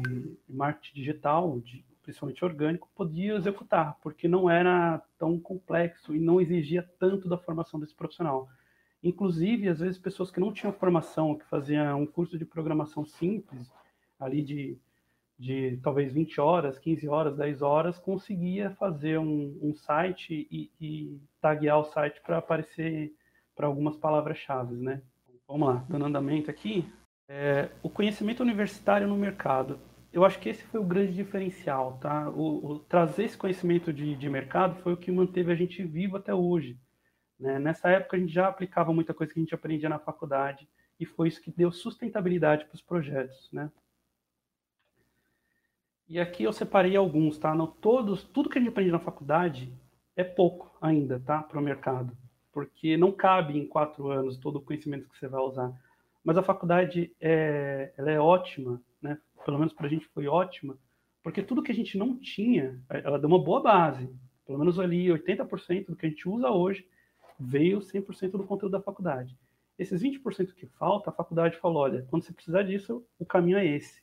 marketing 0.49 0.95
digital, 0.95 1.59
de, 1.59 1.85
principalmente 2.05 2.45
orgânico, 2.45 2.89
podia 2.95 3.35
executar, 3.35 3.99
porque 4.01 4.29
não 4.29 4.49
era 4.49 5.03
tão 5.19 5.41
complexo 5.41 6.15
e 6.15 6.21
não 6.21 6.41
exigia 6.41 6.89
tanto 7.01 7.29
da 7.29 7.37
formação 7.37 7.81
desse 7.81 7.93
profissional. 7.93 8.49
Inclusive, 9.03 9.69
às 9.69 9.81
vezes, 9.81 9.99
pessoas 9.99 10.31
que 10.31 10.39
não 10.39 10.53
tinham 10.53 10.73
formação, 10.73 11.35
que 11.37 11.45
faziam 11.47 12.01
um 12.01 12.07
curso 12.07 12.39
de 12.39 12.45
programação 12.45 13.05
simples, 13.05 13.69
ali 14.21 14.41
de, 14.41 14.79
de 15.37 15.77
talvez 15.83 16.13
20 16.13 16.41
horas, 16.41 16.79
15 16.79 17.09
horas, 17.09 17.37
10 17.37 17.61
horas, 17.61 17.99
conseguia 17.99 18.71
fazer 18.71 19.19
um, 19.19 19.59
um 19.61 19.75
site 19.75 20.47
e, 20.49 20.71
e 20.81 21.21
taguear 21.41 21.81
o 21.81 21.85
site 21.87 22.23
para 22.25 22.39
aparecer 22.39 23.13
para 23.53 23.67
algumas 23.67 23.97
palavras-chave, 23.97 24.77
né? 24.77 25.03
Vamos 25.49 25.67
lá, 25.67 25.85
dando 25.89 26.05
andamento 26.05 26.53
aqui. 26.53 26.87
É, 27.29 27.71
o 27.83 27.89
conhecimento 27.89 28.43
universitário 28.43 29.09
no 29.09 29.17
mercado. 29.17 29.81
Eu 30.13 30.25
acho 30.25 30.39
que 30.39 30.49
esse 30.49 30.63
foi 30.65 30.81
o 30.81 30.85
grande 30.85 31.13
diferencial, 31.13 31.99
tá? 31.99 32.31
O, 32.31 32.73
o 32.73 32.79
trazer 32.79 33.25
esse 33.25 33.37
conhecimento 33.37 33.93
de, 33.93 34.15
de 34.15 34.29
mercado 34.29 34.77
foi 34.83 34.93
o 34.93 34.97
que 34.97 35.11
manteve 35.11 35.51
a 35.51 35.57
gente 35.57 35.83
vivo 35.83 36.17
até 36.17 36.35
hoje. 36.35 36.79
Né? 37.39 37.59
Nessa 37.59 37.89
época, 37.91 38.17
a 38.17 38.21
gente 38.21 38.33
já 38.33 38.49
aplicava 38.49 38.93
muita 38.93 39.13
coisa 39.13 39.33
que 39.33 39.41
a 39.41 39.43
gente 39.43 39.55
aprendia 39.55 39.89
na 39.89 39.99
faculdade 39.99 40.69
e 41.01 41.05
foi 41.05 41.29
isso 41.29 41.41
que 41.43 41.51
deu 41.51 41.73
sustentabilidade 41.73 42.65
para 42.67 42.75
os 42.75 42.83
projetos. 42.83 43.51
Né? 43.53 43.71
E 46.09 46.21
aqui 46.21 46.45
eu 46.45 46.53
separei 46.53 46.97
alguns, 46.97 47.39
tá? 47.39 47.55
Não, 47.55 47.67
todos, 47.67 48.25
tudo 48.25 48.49
que 48.49 48.59
a 48.59 48.61
gente 48.61 48.71
aprende 48.71 48.93
na 48.93 48.99
faculdade 48.99 49.73
é 50.15 50.23
pouco 50.23 50.77
ainda, 50.81 51.19
tá? 51.19 51.43
Para 51.43 51.59
o 51.59 51.63
mercado, 51.63 52.17
porque 52.53 52.97
não 52.97 53.11
cabe 53.11 53.59
em 53.59 53.67
quatro 53.67 54.11
anos 54.11 54.37
todo 54.37 54.57
o 54.57 54.61
conhecimento 54.61 55.09
que 55.09 55.19
você 55.19 55.27
vai 55.27 55.41
usar. 55.41 55.73
Mas 56.25 56.39
a 56.39 56.43
faculdade 56.43 57.15
é, 57.21 57.93
ela 57.97 58.11
é 58.11 58.19
ótima, 58.19 58.83
né? 59.01 59.19
Pelo 59.45 59.59
menos 59.59 59.75
para 59.75 59.87
a 59.87 59.91
gente 59.91 60.07
foi 60.07 60.27
ótima, 60.27 60.79
porque 61.23 61.43
tudo 61.43 61.63
que 61.63 61.71
a 61.71 61.75
gente 61.75 61.99
não 61.99 62.19
tinha, 62.19 62.81
ela 62.89 63.19
deu 63.19 63.29
uma 63.29 63.43
boa 63.43 63.63
base. 63.63 64.11
Pelo 64.47 64.59
menos 64.59 64.79
ali 64.79 65.09
80% 65.09 65.87
do 65.87 65.97
que 65.97 66.07
a 66.07 66.09
gente 66.09 66.29
usa 66.29 66.51
hoje 66.51 66.87
veio 67.39 67.81
100% 67.81 68.33
do 68.33 68.45
conteúdo 68.45 68.73
da 68.73 68.81
faculdade. 68.81 69.37
Esses 69.79 70.03
20% 70.03 70.55
que 70.55 70.67
falta, 70.67 71.11
a 71.11 71.13
faculdade 71.13 71.59
falou, 71.59 71.83
olha, 71.83 72.07
quando 72.09 72.23
você 72.23 72.33
precisar 72.33 72.63
disso, 72.63 73.05
o 73.19 73.27
caminho 73.27 73.59
é 73.59 73.67
esse. 73.67 74.03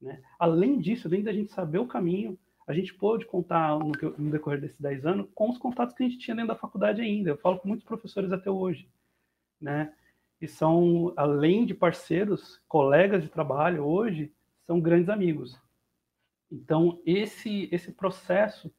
Né? 0.00 0.22
Além 0.38 0.78
disso, 0.78 1.08
além 1.08 1.22
da 1.22 1.32
gente 1.32 1.52
saber 1.52 1.78
o 1.78 1.86
caminho, 1.86 2.38
a 2.66 2.72
gente 2.72 2.94
pôde 2.94 3.26
contar 3.26 3.78
no, 3.78 3.92
no, 4.18 4.30
decorrer 4.30 4.60
desses 4.60 4.80
10 4.80 5.04
anos 5.04 5.28
com 5.34 5.50
os 5.50 5.58
contatos 5.58 5.94
que 5.94 6.02
a 6.02 6.08
gente 6.08 6.18
tinha 6.18 6.34
dentro 6.34 6.54
da 6.54 6.58
faculdade 6.58 7.02
ainda. 7.02 7.30
Eu 7.30 7.36
falo 7.36 7.58
com 7.58 7.68
muitos 7.68 7.84
professores 7.84 8.32
até 8.32 8.50
hoje, 8.50 8.88
né? 9.60 9.92
E 10.40 10.48
são, 10.48 11.12
além 11.16 11.64
de 11.64 11.74
parceiros, 11.74 12.60
colegas 12.68 13.22
de 13.22 13.28
trabalho 13.28 13.84
hoje, 13.84 14.32
são 14.66 14.80
grandes 14.80 15.08
amigos. 15.08 15.58
Então, 16.50 17.00
esse, 17.04 17.68
esse 17.72 17.92
processo 17.92 18.72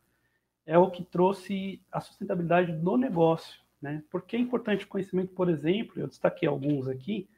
é 0.65 0.77
o 0.77 0.89
que 0.89 1.03
trouxe 1.03 1.81
a 1.91 1.99
sustentabilidade 1.99 2.71
do 2.71 2.97
negócio, 2.97 3.59
né? 3.81 4.03
Por 4.09 4.23
que 4.23 4.35
é 4.35 4.39
importante 4.39 4.85
o 4.85 4.87
conhecimento, 4.87 5.33
por 5.33 5.49
exemplo, 5.49 5.99
eu 5.99 6.07
destaquei 6.07 6.47
alguns 6.47 6.87
aqui, 6.87 7.29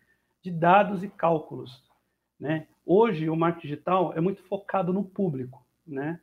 de 0.42 0.52
dados 0.52 1.04
e 1.04 1.10
cálculos. 1.10 1.84
Né? 2.40 2.68
Hoje, 2.86 3.30
o 3.30 3.36
marketing 3.36 3.68
digital 3.68 4.14
é 4.14 4.22
muito 4.22 4.42
focado 4.44 4.94
no 4.94 5.04
público. 5.04 5.66
Né? 5.86 6.20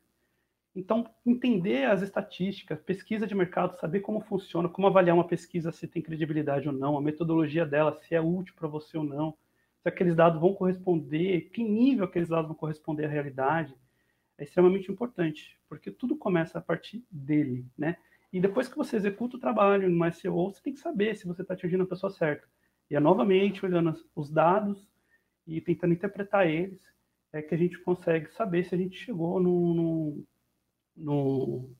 Então, 0.74 1.08
entender 1.24 1.84
as 1.84 2.02
estatísticas, 2.02 2.80
pesquisa 2.80 3.26
de 3.26 3.34
mercado, 3.34 3.78
saber 3.78 4.00
como 4.00 4.20
funciona, 4.20 4.68
como 4.68 4.88
avaliar 4.88 5.14
uma 5.14 5.26
pesquisa, 5.26 5.70
se 5.70 5.86
tem 5.86 6.02
credibilidade 6.02 6.68
ou 6.68 6.74
não, 6.74 6.96
a 6.96 7.00
metodologia 7.00 7.64
dela, 7.64 7.94
se 7.94 8.14
é 8.14 8.20
útil 8.20 8.54
para 8.56 8.66
você 8.66 8.98
ou 8.98 9.04
não, 9.04 9.36
se 9.80 9.88
aqueles 9.88 10.16
dados 10.16 10.40
vão 10.40 10.52
corresponder, 10.52 11.50
que 11.52 11.62
nível 11.62 12.04
aqueles 12.04 12.28
dados 12.28 12.48
vão 12.48 12.56
corresponder 12.56 13.04
à 13.04 13.08
realidade, 13.08 13.74
é 14.36 14.42
extremamente 14.42 14.90
importante, 14.90 15.56
porque 15.68 15.92
tudo 15.92 16.16
começa 16.16 16.58
a 16.58 16.62
partir 16.62 17.04
dele, 17.08 17.64
né? 17.78 17.96
E 18.32 18.40
depois 18.40 18.66
que 18.66 18.76
você 18.76 18.96
executa 18.96 19.36
o 19.36 19.40
trabalho 19.40 19.88
no 19.88 20.12
SEO, 20.12 20.50
você 20.50 20.60
tem 20.60 20.72
que 20.72 20.80
saber 20.80 21.14
se 21.14 21.24
você 21.24 21.42
está 21.42 21.54
atingindo 21.54 21.84
a 21.84 21.86
pessoa 21.86 22.10
certa. 22.10 22.48
E 22.90 22.96
é 22.96 23.00
novamente 23.00 23.64
olhando 23.64 23.94
os 24.16 24.28
dados 24.28 24.88
e 25.46 25.60
tentando 25.60 25.94
interpretar 25.94 26.48
eles, 26.48 26.82
é 27.32 27.40
que 27.40 27.54
a 27.54 27.58
gente 27.58 27.78
consegue 27.78 28.32
saber 28.32 28.64
se 28.64 28.74
a 28.74 28.78
gente 28.78 28.96
chegou 28.96 29.38
no, 29.38 30.24
no, 30.96 31.70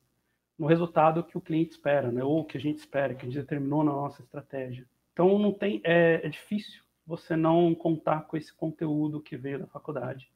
no, 0.57 0.67
resultado 0.67 1.23
que 1.23 1.37
o 1.37 1.41
cliente 1.41 1.71
espera, 1.71 2.11
né? 2.11 2.23
ou 2.23 2.45
que 2.45 2.57
a 2.57 2.61
gente 2.61 2.77
espera, 2.77 3.13
que 3.13 3.25
a 3.25 3.29
gente 3.29 3.39
determinou 3.39 3.83
na 3.83 3.91
nossa 3.91 4.21
estratégia. 4.21 4.85
Então 5.13 5.39
não 5.39 5.53
tem, 5.53 5.81
é, 5.83 6.21
é 6.23 6.29
difícil 6.29 6.83
você 7.05 7.35
não 7.35 7.73
contar 7.75 8.21
com 8.21 8.35
esse 8.35 8.53
conteúdo 8.53 9.21
que 9.21 9.37
veio 9.37 9.59
da 9.59 9.67
faculdade. 9.67 10.29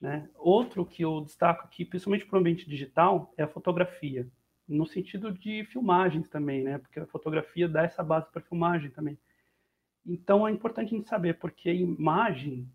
Né? 0.00 0.28
Outro 0.36 0.84
que 0.84 1.02
eu 1.02 1.22
destaco 1.22 1.64
aqui, 1.64 1.84
principalmente 1.84 2.26
para 2.26 2.36
o 2.36 2.40
ambiente 2.40 2.68
digital, 2.68 3.32
é 3.36 3.42
a 3.42 3.48
fotografia 3.48 4.28
no 4.66 4.86
sentido 4.86 5.32
de 5.32 5.64
filmagens 5.64 6.28
também, 6.28 6.62
né? 6.64 6.78
Porque 6.78 6.98
a 6.98 7.06
fotografia 7.06 7.68
dá 7.68 7.82
essa 7.82 8.02
base 8.02 8.30
para 8.30 8.40
filmagem 8.40 8.90
também. 8.90 9.18
Então 10.06 10.46
é 10.46 10.50
importante 10.50 10.94
a 10.94 10.96
gente 10.96 11.08
saber, 11.08 11.38
porque 11.38 11.68
a 11.68 11.74
imagem 11.74 12.68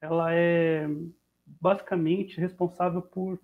ela 0.00 0.32
é 0.32 0.86
basicamente 1.46 2.40
responsável 2.40 3.02
por 3.02 3.40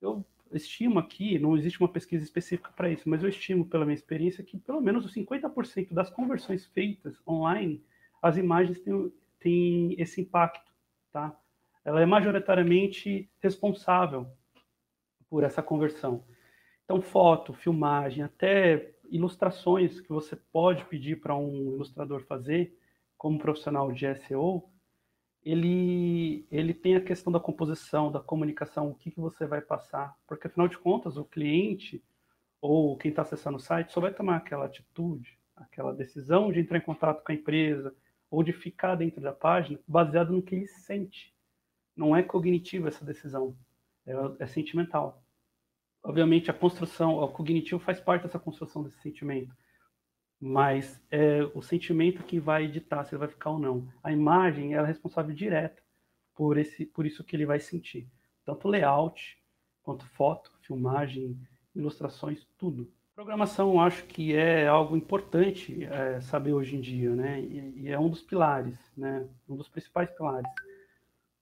eu 0.00 0.24
estimo 0.52 0.98
aqui, 0.98 1.38
não 1.38 1.56
existe 1.56 1.80
uma 1.80 1.88
pesquisa 1.88 2.24
específica 2.24 2.70
para 2.74 2.90
isso, 2.90 3.08
mas 3.08 3.22
eu 3.22 3.28
estimo 3.28 3.64
pela 3.66 3.84
minha 3.84 3.94
experiência 3.94 4.44
que 4.44 4.58
pelo 4.58 4.80
menos 4.80 5.04
os 5.04 5.14
50% 5.14 5.92
das 5.92 6.10
conversões 6.10 6.66
feitas 6.66 7.20
online, 7.26 7.84
as 8.22 8.36
imagens 8.36 8.80
têm, 8.80 9.12
têm 9.40 9.94
esse 9.98 10.20
impacto, 10.20 10.72
tá? 11.12 11.38
Ela 11.84 12.00
é 12.00 12.06
majoritariamente 12.06 13.30
responsável 13.40 14.26
por 15.28 15.44
essa 15.44 15.62
conversão. 15.62 16.24
Então, 16.84 17.00
foto, 17.00 17.52
filmagem, 17.52 18.22
até 18.22 18.94
ilustrações 19.10 20.00
que 20.00 20.08
você 20.08 20.36
pode 20.36 20.84
pedir 20.86 21.20
para 21.20 21.36
um 21.36 21.74
ilustrador 21.74 22.22
fazer, 22.22 22.76
como 23.16 23.38
profissional 23.38 23.90
de 23.92 24.06
SEO, 24.16 24.68
ele, 25.46 26.46
ele 26.50 26.74
tem 26.74 26.96
a 26.96 27.00
questão 27.00 27.32
da 27.32 27.40
composição, 27.40 28.10
da 28.10 28.20
comunicação, 28.20 28.90
o 28.90 28.94
que, 28.94 29.10
que 29.10 29.20
você 29.20 29.46
vai 29.46 29.60
passar, 29.60 30.16
porque 30.26 30.46
afinal 30.48 30.68
de 30.68 30.76
contas, 30.76 31.16
o 31.16 31.24
cliente 31.24 32.02
ou 32.60 32.96
quem 32.96 33.10
está 33.10 33.22
acessando 33.22 33.56
o 33.56 33.60
site 33.60 33.92
só 33.92 34.00
vai 34.00 34.12
tomar 34.12 34.36
aquela 34.36 34.66
atitude, 34.66 35.38
aquela 35.54 35.94
decisão 35.94 36.52
de 36.52 36.60
entrar 36.60 36.78
em 36.78 36.82
contato 36.82 37.24
com 37.24 37.32
a 37.32 37.34
empresa 37.34 37.94
ou 38.30 38.42
de 38.42 38.52
ficar 38.52 38.96
dentro 38.96 39.20
da 39.20 39.32
página 39.32 39.78
baseado 39.86 40.32
no 40.32 40.42
que 40.42 40.54
ele 40.54 40.66
sente. 40.66 41.32
Não 41.94 42.14
é 42.14 42.22
cognitiva 42.22 42.88
essa 42.88 43.04
decisão, 43.04 43.56
é, 44.04 44.14
é 44.40 44.46
sentimental 44.46 45.22
obviamente, 46.06 46.50
a 46.50 46.54
construção, 46.54 47.18
o 47.18 47.28
cognitivo 47.28 47.80
faz 47.80 48.00
parte 48.00 48.22
dessa 48.22 48.38
construção 48.38 48.82
desse 48.82 49.00
sentimento. 49.00 49.52
Mas 50.40 51.02
é 51.10 51.42
o 51.54 51.62
sentimento 51.62 52.22
que 52.22 52.38
vai 52.38 52.66
ditar 52.68 53.04
se 53.04 53.14
ele 53.14 53.20
vai 53.20 53.28
ficar 53.28 53.50
ou 53.50 53.58
não. 53.58 53.88
A 54.02 54.12
imagem 54.12 54.74
é 54.74 54.82
responsável 54.82 55.34
direta 55.34 55.82
por, 56.34 56.58
esse, 56.58 56.84
por 56.84 57.06
isso 57.06 57.24
que 57.24 57.34
ele 57.34 57.46
vai 57.46 57.58
sentir. 57.58 58.08
Tanto 58.44 58.68
layout, 58.68 59.38
quanto 59.82 60.06
foto, 60.06 60.52
filmagem, 60.60 61.38
ilustrações, 61.74 62.46
tudo. 62.58 62.90
Programação, 63.14 63.72
eu 63.72 63.80
acho 63.80 64.04
que 64.04 64.34
é 64.34 64.68
algo 64.68 64.94
importante 64.94 65.84
é, 65.84 66.20
saber 66.20 66.52
hoje 66.52 66.76
em 66.76 66.80
dia, 66.80 67.14
né? 67.14 67.40
E, 67.40 67.84
e, 67.84 67.88
é 67.88 67.98
um 67.98 68.10
dos 68.10 68.20
pilares, 68.20 68.78
né? 68.94 69.26
Um 69.48 69.56
dos 69.56 69.68
principais 69.68 70.10
pilares, 70.10 70.50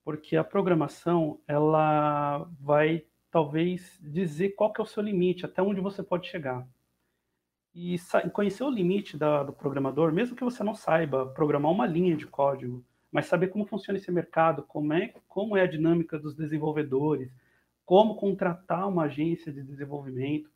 porque 0.04 0.36
a 0.36 0.44
programação 0.44 1.40
ela 1.48 2.48
vai 2.60 3.04
talvez 3.28 3.98
dizer 4.00 4.50
qual 4.50 4.72
que 4.72 4.80
é 4.80 4.84
o 4.84 4.86
seu 4.86 5.02
limite, 5.02 5.44
até 5.44 5.60
onde 5.60 5.80
você 5.80 6.00
pode 6.00 6.28
chegar. 6.28 6.64
E 7.74 7.96
conhecer 8.32 8.62
o 8.62 8.70
limite 8.70 9.16
da, 9.16 9.42
do 9.42 9.52
programador, 9.52 10.12
mesmo 10.12 10.36
que 10.36 10.44
você 10.44 10.62
não 10.62 10.74
saiba 10.74 11.26
programar 11.26 11.72
uma 11.72 11.86
linha 11.86 12.16
de 12.16 12.26
código, 12.26 12.84
mas 13.10 13.26
saber 13.26 13.48
como 13.48 13.66
funciona 13.66 13.98
esse 13.98 14.12
mercado, 14.12 14.62
como 14.62 14.92
é, 14.92 15.12
como 15.28 15.56
é 15.56 15.62
a 15.62 15.66
dinâmica 15.66 16.18
dos 16.18 16.36
desenvolvedores, 16.36 17.32
como 17.84 18.14
contratar 18.14 18.88
uma 18.88 19.04
agência 19.04 19.52
de 19.52 19.62
desenvolvimento, 19.62 20.50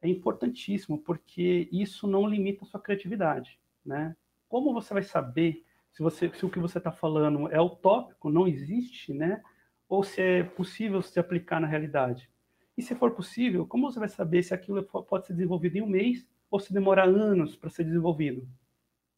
é 0.00 0.08
importantíssimo, 0.08 0.98
porque 0.98 1.68
isso 1.72 2.06
não 2.06 2.26
limita 2.26 2.64
a 2.64 2.66
sua 2.66 2.80
criatividade, 2.80 3.58
né? 3.84 4.16
Como 4.48 4.72
você 4.72 4.94
vai 4.94 5.02
saber 5.02 5.64
se, 5.90 6.02
você, 6.02 6.28
se 6.34 6.44
o 6.44 6.50
que 6.50 6.58
você 6.58 6.78
está 6.78 6.92
falando 6.92 7.48
é 7.48 7.60
utópico, 7.60 8.30
não 8.30 8.46
existe, 8.46 9.12
né? 9.12 9.42
Ou 9.88 10.04
se 10.04 10.20
é 10.20 10.42
possível 10.42 11.00
se 11.02 11.18
aplicar 11.18 11.60
na 11.60 11.66
realidade? 11.66 12.30
E 12.76 12.82
se 12.82 12.94
for 12.94 13.12
possível, 13.12 13.66
como 13.66 13.90
você 13.90 13.98
vai 13.98 14.08
saber 14.08 14.42
se 14.42 14.52
aquilo 14.52 14.82
pode 14.82 15.26
ser 15.26 15.32
desenvolvido 15.32 15.78
em 15.78 15.82
um 15.82 15.86
mês 15.86 16.26
ou 16.54 16.60
se 16.60 16.72
demorar 16.72 17.08
anos 17.08 17.56
para 17.56 17.68
ser 17.68 17.82
desenvolvido. 17.82 18.46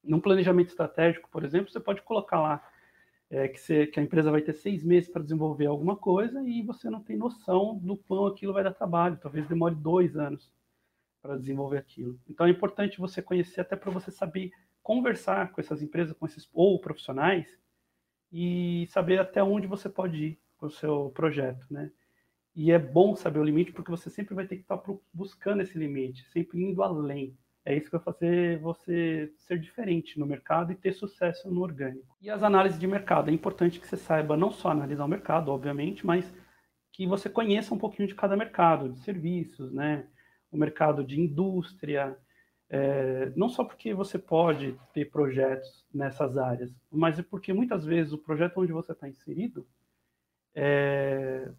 Num 0.03 0.19
planejamento 0.19 0.69
estratégico, 0.69 1.29
por 1.29 1.45
exemplo, 1.45 1.71
você 1.71 1.79
pode 1.79 2.01
colocar 2.01 2.41
lá 2.41 2.67
é, 3.29 3.47
que, 3.47 3.61
você, 3.61 3.87
que, 3.87 4.01
a 4.01 4.03
empresa 4.03 4.31
vai 4.31 4.41
ter 4.41 4.55
seis 4.55 4.83
meses 4.83 5.11
para 5.11 5.23
desenvolver 5.23 5.67
alguma 5.67 5.97
coisa 5.97 6.43
e 6.49 6.63
você 6.63 6.89
não 6.89 7.03
tem 7.03 7.15
noção 7.15 7.77
do 7.77 7.95
quão 7.95 8.25
aquilo 8.25 8.55
vai 8.55 8.65
dar 8.65 8.73
trabalho. 8.73 9.19
Talvez 9.21 9.47
demore 9.47 9.75
dois 9.75 10.17
anos 10.17 10.51
para 11.21 11.37
desenvolver 11.37 11.77
aquilo. 11.77 12.19
Então 12.27 12.47
é 12.47 12.51
importante 12.51 12.99
você 12.99 13.21
conhecer 13.21 13.61
até 13.61 13.77
para 13.77 13.91
você 13.91 14.11
saber 14.11 14.51
conversar 14.83 15.53
com 15.53 15.61
essas 15.61 15.83
empresas, 15.83 16.17
com 16.17 16.25
esses 16.25 16.49
ou 16.55 16.81
profissionais 16.81 17.55
e 18.33 18.87
saber 18.89 19.21
até 19.21 19.43
onde 19.43 19.67
você 19.67 19.91
pode 19.91 20.17
ir 20.17 20.41
com 20.57 20.69
o 20.69 20.71
seu 20.71 21.11
projeto, 21.11 21.67
né? 21.71 21.93
E 22.57 22.73
é 22.73 22.79
bom 22.79 23.15
saber 23.15 23.39
o 23.39 23.45
limite, 23.45 23.71
porque 23.71 23.91
você 23.91 24.09
sempre 24.09 24.35
vai 24.35 24.47
ter 24.47 24.57
que 24.57 24.63
estar 24.63 24.83
buscando 25.13 25.61
esse 25.61 25.79
limite, 25.79 26.25
sempre 26.31 26.59
indo 26.59 26.83
além. 26.83 27.37
É 27.63 27.77
isso 27.77 27.87
que 27.91 27.97
vai 27.97 28.01
fazer 28.01 28.59
você 28.61 29.31
ser 29.37 29.59
diferente 29.59 30.19
no 30.19 30.25
mercado 30.25 30.73
e 30.73 30.75
ter 30.75 30.93
sucesso 30.93 31.51
no 31.51 31.61
orgânico. 31.61 32.17
E 32.19 32.31
as 32.31 32.43
análises 32.43 32.79
de 32.79 32.87
mercado. 32.87 33.29
É 33.29 33.33
importante 33.33 33.79
que 33.79 33.87
você 33.87 33.99
saiba 33.99 34.39
não 34.39 34.51
só 34.51 34.71
analisar 34.71 35.05
o 35.05 35.09
mercado, 35.09 35.51
obviamente, 35.51 36.07
mas 36.07 36.33
que 36.93 37.07
você 37.07 37.29
conheça 37.29 37.75
um 37.75 37.79
pouquinho 37.79 38.09
de 38.09 38.15
cada 38.15 38.35
mercado, 38.35 38.89
de 38.89 39.01
serviços, 39.01 39.71
né? 39.71 40.07
O 40.51 40.57
mercado 40.57 41.05
de 41.05 41.21
indústria, 41.21 42.17
é, 42.71 43.33
não 43.37 43.51
só 43.51 43.65
porque 43.65 43.93
você 43.93 44.19
pode 44.19 44.79
ter 44.95 45.11
projetos 45.11 45.85
nessas 45.93 46.39
áreas, 46.39 46.75
mas 46.91 47.19
é 47.19 47.23
porque 47.23 47.53
muitas 47.53 47.85
vezes 47.85 48.15
o 48.15 48.19
projeto 48.19 48.59
onde 48.61 48.73
você 48.73 48.93
está 48.93 49.07
inserido 49.07 49.67
é, 50.55 51.51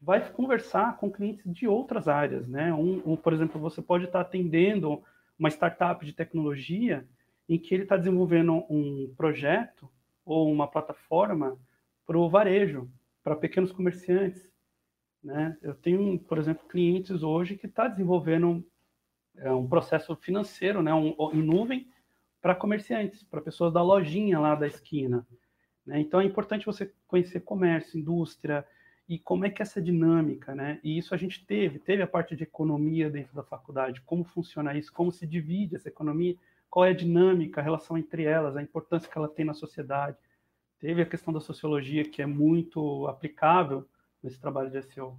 vai 0.00 0.26
conversar 0.32 0.96
com 0.96 1.10
clientes 1.10 1.44
de 1.52 1.68
outras 1.68 2.08
áreas, 2.08 2.48
né? 2.48 2.72
Um, 2.72 3.12
um, 3.12 3.16
por 3.16 3.32
exemplo, 3.32 3.60
você 3.60 3.82
pode 3.82 4.04
estar 4.04 4.20
atendendo 4.20 5.02
uma 5.38 5.50
startup 5.50 6.04
de 6.04 6.12
tecnologia 6.12 7.06
em 7.48 7.58
que 7.58 7.74
ele 7.74 7.82
está 7.82 7.96
desenvolvendo 7.96 8.64
um 8.70 9.12
projeto 9.16 9.90
ou 10.24 10.50
uma 10.50 10.66
plataforma 10.66 11.58
para 12.06 12.16
o 12.16 12.28
varejo, 12.28 12.90
para 13.22 13.36
pequenos 13.36 13.72
comerciantes, 13.72 14.50
né? 15.22 15.56
Eu 15.60 15.74
tenho, 15.74 16.18
por 16.18 16.38
exemplo, 16.38 16.66
clientes 16.66 17.22
hoje 17.22 17.56
que 17.56 17.66
está 17.66 17.86
desenvolvendo 17.86 18.64
é, 19.36 19.52
um 19.52 19.68
processo 19.68 20.16
financeiro, 20.16 20.82
né? 20.82 20.94
Um, 20.94 21.14
em 21.32 21.42
nuvem 21.42 21.88
para 22.40 22.54
comerciantes, 22.54 23.22
para 23.22 23.42
pessoas 23.42 23.72
da 23.72 23.82
lojinha 23.82 24.38
lá 24.38 24.54
da 24.54 24.66
esquina. 24.66 25.26
Né? 25.84 26.00
Então 26.00 26.20
é 26.20 26.24
importante 26.24 26.64
você 26.64 26.90
conhecer 27.06 27.40
comércio, 27.40 27.98
indústria, 27.98 28.66
e 29.10 29.18
como 29.18 29.44
é 29.44 29.50
que 29.50 29.60
essa 29.60 29.82
dinâmica, 29.82 30.54
né? 30.54 30.78
E 30.84 30.96
isso 30.96 31.12
a 31.12 31.16
gente 31.16 31.44
teve, 31.44 31.80
teve 31.80 32.00
a 32.00 32.06
parte 32.06 32.36
de 32.36 32.44
economia 32.44 33.10
dentro 33.10 33.34
da 33.34 33.42
faculdade, 33.42 34.00
como 34.02 34.22
funciona 34.22 34.78
isso, 34.78 34.92
como 34.92 35.10
se 35.10 35.26
divide 35.26 35.74
essa 35.74 35.88
economia, 35.88 36.36
qual 36.70 36.84
é 36.84 36.90
a 36.90 36.94
dinâmica, 36.94 37.60
a 37.60 37.64
relação 37.64 37.98
entre 37.98 38.22
elas, 38.22 38.56
a 38.56 38.62
importância 38.62 39.10
que 39.10 39.18
ela 39.18 39.28
tem 39.28 39.44
na 39.44 39.52
sociedade. 39.52 40.16
Teve 40.78 41.02
a 41.02 41.06
questão 41.06 41.34
da 41.34 41.40
sociologia, 41.40 42.04
que 42.04 42.22
é 42.22 42.26
muito 42.26 43.08
aplicável 43.08 43.84
nesse 44.22 44.40
trabalho 44.40 44.70
de 44.70 44.80
SEO. 44.80 45.18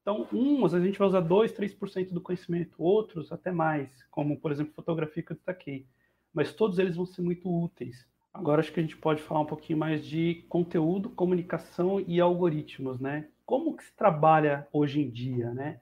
Então, 0.00 0.26
uns 0.32 0.72
a 0.72 0.80
gente 0.80 0.98
vai 0.98 1.06
usar 1.06 1.20
2, 1.20 1.52
3% 1.52 2.14
do 2.14 2.22
conhecimento, 2.22 2.82
outros 2.82 3.30
até 3.30 3.52
mais, 3.52 4.02
como, 4.10 4.40
por 4.40 4.50
exemplo, 4.50 4.72
fotografia 4.72 5.22
que 5.22 5.32
eu 5.32 5.36
destaquei. 5.36 5.86
Mas 6.32 6.54
todos 6.54 6.78
eles 6.78 6.96
vão 6.96 7.04
ser 7.04 7.20
muito 7.20 7.54
úteis. 7.54 8.08
Agora 8.38 8.60
acho 8.60 8.70
que 8.70 8.78
a 8.78 8.82
gente 8.82 8.98
pode 8.98 9.22
falar 9.22 9.40
um 9.40 9.46
pouquinho 9.46 9.78
mais 9.78 10.04
de 10.04 10.44
conteúdo, 10.48 11.08
comunicação 11.08 11.98
e 12.00 12.20
algoritmos, 12.20 13.00
né? 13.00 13.28
Como 13.46 13.74
que 13.74 13.82
se 13.82 13.96
trabalha 13.96 14.68
hoje 14.70 15.00
em 15.00 15.10
dia, 15.10 15.54
né? 15.54 15.80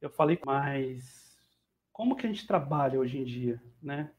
Eu 0.00 0.08
falei, 0.08 0.38
mas 0.46 1.36
como 1.92 2.14
que 2.14 2.24
a 2.24 2.30
gente 2.30 2.46
trabalha 2.46 3.00
hoje 3.00 3.18
em 3.18 3.24
dia, 3.24 3.60
né? 3.82 4.12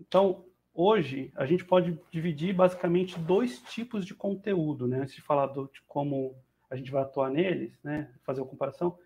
Então, 0.00 0.46
hoje 0.72 1.30
a 1.36 1.44
gente 1.44 1.66
pode 1.66 2.00
dividir 2.10 2.54
basicamente 2.54 3.18
dois 3.18 3.60
tipos 3.60 4.06
de 4.06 4.14
conteúdo, 4.14 4.88
né? 4.88 5.00
Antes 5.00 5.14
de 5.14 5.20
falar 5.20 5.48
do, 5.48 5.70
de 5.70 5.82
como 5.82 6.34
a 6.70 6.76
gente 6.76 6.90
vai 6.90 7.02
atuar 7.02 7.30
neles, 7.30 7.78
né? 7.84 8.10
Fazer 8.24 8.40
uma 8.40 8.48
comparação, 8.48 8.98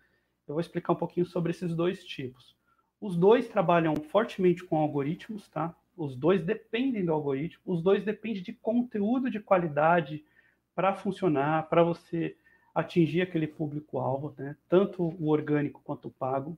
eu 0.47 0.53
vou 0.53 0.61
explicar 0.61 0.93
um 0.93 0.97
pouquinho 0.97 1.25
sobre 1.25 1.51
esses 1.51 1.75
dois 1.75 2.05
tipos. 2.05 2.55
Os 3.01 3.17
dois 3.17 3.49
trabalham 3.49 3.95
fortemente 3.95 4.63
com 4.63 4.77
algoritmos, 4.77 5.49
tá? 5.49 5.75
Os 5.95 6.15
dois 6.15 6.43
dependem 6.43 7.05
do 7.05 7.13
algoritmo, 7.13 7.61
os 7.65 7.81
dois 7.81 8.03
dependem 8.03 8.41
de 8.41 8.53
conteúdo 8.53 9.29
de 9.29 9.39
qualidade 9.39 10.23
para 10.73 10.95
funcionar, 10.95 11.69
para 11.69 11.83
você 11.83 12.35
atingir 12.73 13.21
aquele 13.21 13.47
público-alvo, 13.47 14.33
né? 14.37 14.55
tanto 14.67 15.03
o 15.03 15.29
orgânico 15.29 15.81
quanto 15.83 16.07
o 16.07 16.11
pago. 16.11 16.57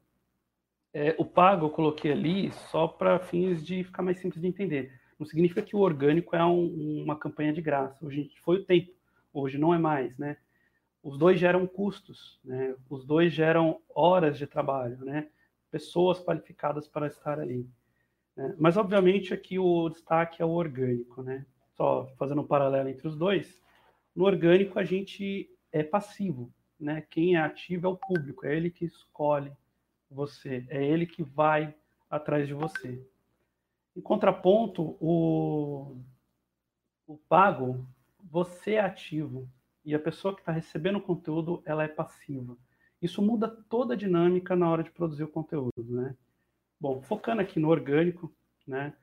É, 0.93 1.13
o 1.17 1.25
pago 1.25 1.65
eu 1.65 1.69
coloquei 1.69 2.11
ali 2.11 2.51
só 2.71 2.87
para 2.87 3.19
fins 3.19 3.65
de 3.65 3.83
ficar 3.83 4.01
mais 4.01 4.19
simples 4.19 4.41
de 4.41 4.47
entender. 4.47 4.93
Não 5.19 5.25
significa 5.25 5.61
que 5.61 5.75
o 5.75 5.79
orgânico 5.79 6.35
é 6.35 6.45
um, 6.45 7.03
uma 7.03 7.17
campanha 7.17 7.51
de 7.51 7.61
graça. 7.61 8.05
Hoje 8.05 8.31
foi 8.43 8.57
o 8.57 8.65
tempo, 8.65 8.93
hoje 9.33 9.57
não 9.57 9.73
é 9.73 9.77
mais, 9.77 10.17
né? 10.17 10.37
Os 11.03 11.17
dois 11.17 11.39
geram 11.39 11.67
custos, 11.67 12.39
né? 12.43 12.75
Os 12.89 13.05
dois 13.05 13.33
geram 13.33 13.81
horas 13.93 14.37
de 14.37 14.47
trabalho, 14.47 14.97
né? 15.03 15.27
Pessoas 15.69 16.23
qualificadas 16.23 16.87
para 16.87 17.07
estar 17.07 17.39
ali. 17.39 17.69
Né? 18.35 18.55
Mas, 18.59 18.77
obviamente, 18.77 19.33
aqui 19.33 19.57
o 19.57 19.89
destaque 19.89 20.41
é 20.41 20.45
o 20.45 20.49
orgânico, 20.49 21.21
né? 21.21 21.45
Só 21.75 22.07
fazendo 22.17 22.41
um 22.41 22.47
paralelo 22.47 22.89
entre 22.89 23.07
os 23.07 23.15
dois. 23.15 23.61
No 24.15 24.25
orgânico, 24.25 24.79
a 24.79 24.83
gente 24.83 25.49
é 25.71 25.83
passivo, 25.83 26.51
né? 26.79 27.01
Quem 27.09 27.35
é 27.35 27.39
ativo 27.39 27.87
é 27.87 27.89
o 27.89 27.97
público, 27.97 28.45
é 28.45 28.55
ele 28.55 28.69
que 28.69 28.85
escolhe 28.85 29.51
você, 30.09 30.65
é 30.69 30.83
ele 30.83 31.05
que 31.05 31.23
vai 31.23 31.75
atrás 32.09 32.47
de 32.47 32.53
você. 32.53 33.03
Em 33.95 34.01
contraponto, 34.01 34.97
o, 34.99 35.97
o 37.07 37.17
pago, 37.29 37.85
você 38.23 38.73
é 38.73 38.81
ativo 38.81 39.49
e 39.83 39.93
a 39.93 39.99
pessoa 39.99 40.33
que 40.33 40.41
está 40.41 40.51
recebendo 40.51 40.97
o 40.97 41.01
conteúdo, 41.01 41.61
ela 41.65 41.83
é 41.83 41.87
passiva. 41.87 42.57
Isso 43.01 43.21
muda 43.21 43.47
toda 43.69 43.93
a 43.93 43.97
dinâmica 43.97 44.55
na 44.55 44.69
hora 44.69 44.83
de 44.83 44.91
produzir 44.91 45.23
o 45.23 45.27
conteúdo, 45.27 45.71
né? 45.77 46.15
Bom, 46.79 47.01
focando 47.01 47.41
aqui 47.41 47.59
no 47.59 47.69
orgânico, 47.69 48.33
né, 48.67 48.93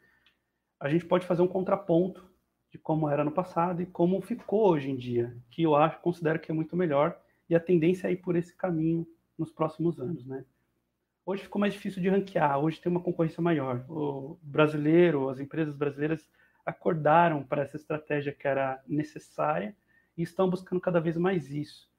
a 0.78 0.88
gente 0.88 1.04
pode 1.04 1.26
fazer 1.26 1.42
um 1.42 1.48
contraponto 1.48 2.30
de 2.70 2.78
como 2.78 3.08
era 3.08 3.24
no 3.24 3.32
passado 3.32 3.82
e 3.82 3.86
como 3.86 4.20
ficou 4.20 4.70
hoje 4.70 4.90
em 4.90 4.96
dia, 4.96 5.36
que 5.50 5.62
eu 5.62 5.74
acho, 5.74 6.00
considero 6.00 6.38
que 6.38 6.50
é 6.50 6.54
muito 6.54 6.76
melhor 6.76 7.20
e 7.48 7.54
a 7.54 7.60
tendência 7.60 8.08
é 8.08 8.12
ir 8.12 8.16
por 8.16 8.36
esse 8.36 8.54
caminho 8.56 9.06
nos 9.38 9.50
próximos 9.50 10.00
anos, 10.00 10.26
né? 10.26 10.44
Hoje 11.24 11.44
ficou 11.44 11.60
mais 11.60 11.72
difícil 11.72 12.02
de 12.02 12.08
ranquear, 12.08 12.58
hoje 12.58 12.80
tem 12.80 12.90
uma 12.90 13.00
concorrência 13.00 13.40
maior. 13.40 13.84
O 13.88 14.38
brasileiro, 14.42 15.28
as 15.28 15.38
empresas 15.38 15.76
brasileiras 15.76 16.28
acordaram 16.66 17.44
para 17.44 17.62
essa 17.62 17.76
estratégia 17.76 18.32
que 18.32 18.48
era 18.48 18.82
necessária 18.88 19.76
e 20.16 20.22
estão 20.22 20.50
buscando 20.50 20.80
cada 20.80 21.00
vez 21.00 21.16
mais 21.16 21.50
isso 21.50 21.91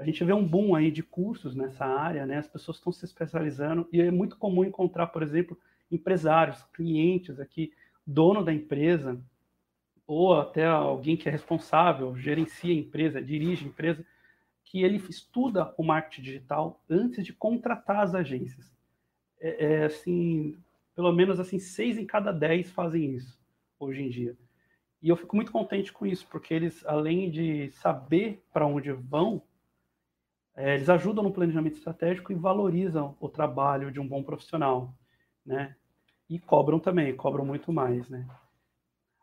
a 0.00 0.04
gente 0.04 0.24
vê 0.24 0.32
um 0.32 0.46
boom 0.46 0.74
aí 0.74 0.90
de 0.90 1.02
cursos 1.02 1.54
nessa 1.54 1.84
área, 1.84 2.24
né? 2.24 2.38
As 2.38 2.48
pessoas 2.48 2.78
estão 2.78 2.90
se 2.90 3.04
especializando 3.04 3.86
e 3.92 4.00
é 4.00 4.10
muito 4.10 4.38
comum 4.38 4.64
encontrar, 4.64 5.08
por 5.08 5.22
exemplo, 5.22 5.58
empresários, 5.90 6.62
clientes 6.72 7.38
aqui, 7.38 7.72
dono 8.06 8.42
da 8.42 8.52
empresa, 8.52 9.20
ou 10.06 10.40
até 10.40 10.66
alguém 10.66 11.18
que 11.18 11.28
é 11.28 11.32
responsável, 11.32 12.16
gerencia 12.16 12.72
a 12.72 12.78
empresa, 12.78 13.20
dirige 13.20 13.66
a 13.66 13.68
empresa, 13.68 14.04
que 14.64 14.82
ele 14.82 14.96
estuda 14.96 15.74
o 15.76 15.82
marketing 15.82 16.22
digital 16.22 16.82
antes 16.88 17.24
de 17.26 17.34
contratar 17.34 18.02
as 18.02 18.14
agências. 18.14 18.74
É, 19.38 19.64
é 19.64 19.84
assim, 19.84 20.56
Pelo 20.94 21.12
menos 21.12 21.38
assim, 21.38 21.58
seis 21.58 21.98
em 21.98 22.06
cada 22.06 22.32
dez 22.32 22.70
fazem 22.70 23.14
isso 23.14 23.38
hoje 23.78 24.02
em 24.02 24.08
dia. 24.08 24.36
E 25.02 25.08
eu 25.08 25.16
fico 25.16 25.36
muito 25.36 25.52
contente 25.52 25.92
com 25.92 26.06
isso, 26.06 26.26
porque 26.28 26.52
eles, 26.52 26.84
além 26.86 27.30
de 27.30 27.70
saber 27.72 28.42
para 28.52 28.66
onde 28.66 28.92
vão, 28.92 29.42
é, 30.60 30.74
eles 30.74 30.90
ajudam 30.90 31.24
no 31.24 31.32
planejamento 31.32 31.76
estratégico 31.76 32.32
e 32.32 32.34
valorizam 32.34 33.16
o 33.18 33.30
trabalho 33.30 33.90
de 33.90 33.98
um 33.98 34.06
bom 34.06 34.22
profissional, 34.22 34.94
né? 35.44 35.74
E 36.28 36.38
cobram 36.38 36.78
também, 36.78 37.16
cobram 37.16 37.46
muito 37.46 37.72
mais, 37.72 38.08
né? 38.10 38.28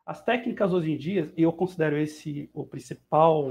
As 0.04 0.20
técnicas 0.24 0.74
hoje 0.74 0.92
em 0.92 0.98
dia, 0.98 1.32
e 1.38 1.44
eu 1.44 1.54
considero 1.54 1.96
esse 1.96 2.50
o 2.54 2.66
principal, 2.66 3.48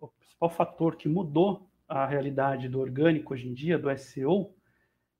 o 0.00 0.08
principal 0.18 0.48
fator 0.48 0.96
que 0.96 1.08
mudou 1.10 1.68
a 1.86 2.06
realidade 2.06 2.70
do 2.70 2.80
orgânico 2.80 3.34
hoje 3.34 3.48
em 3.48 3.52
dia, 3.52 3.78
do 3.78 3.94
SEO, 3.98 4.54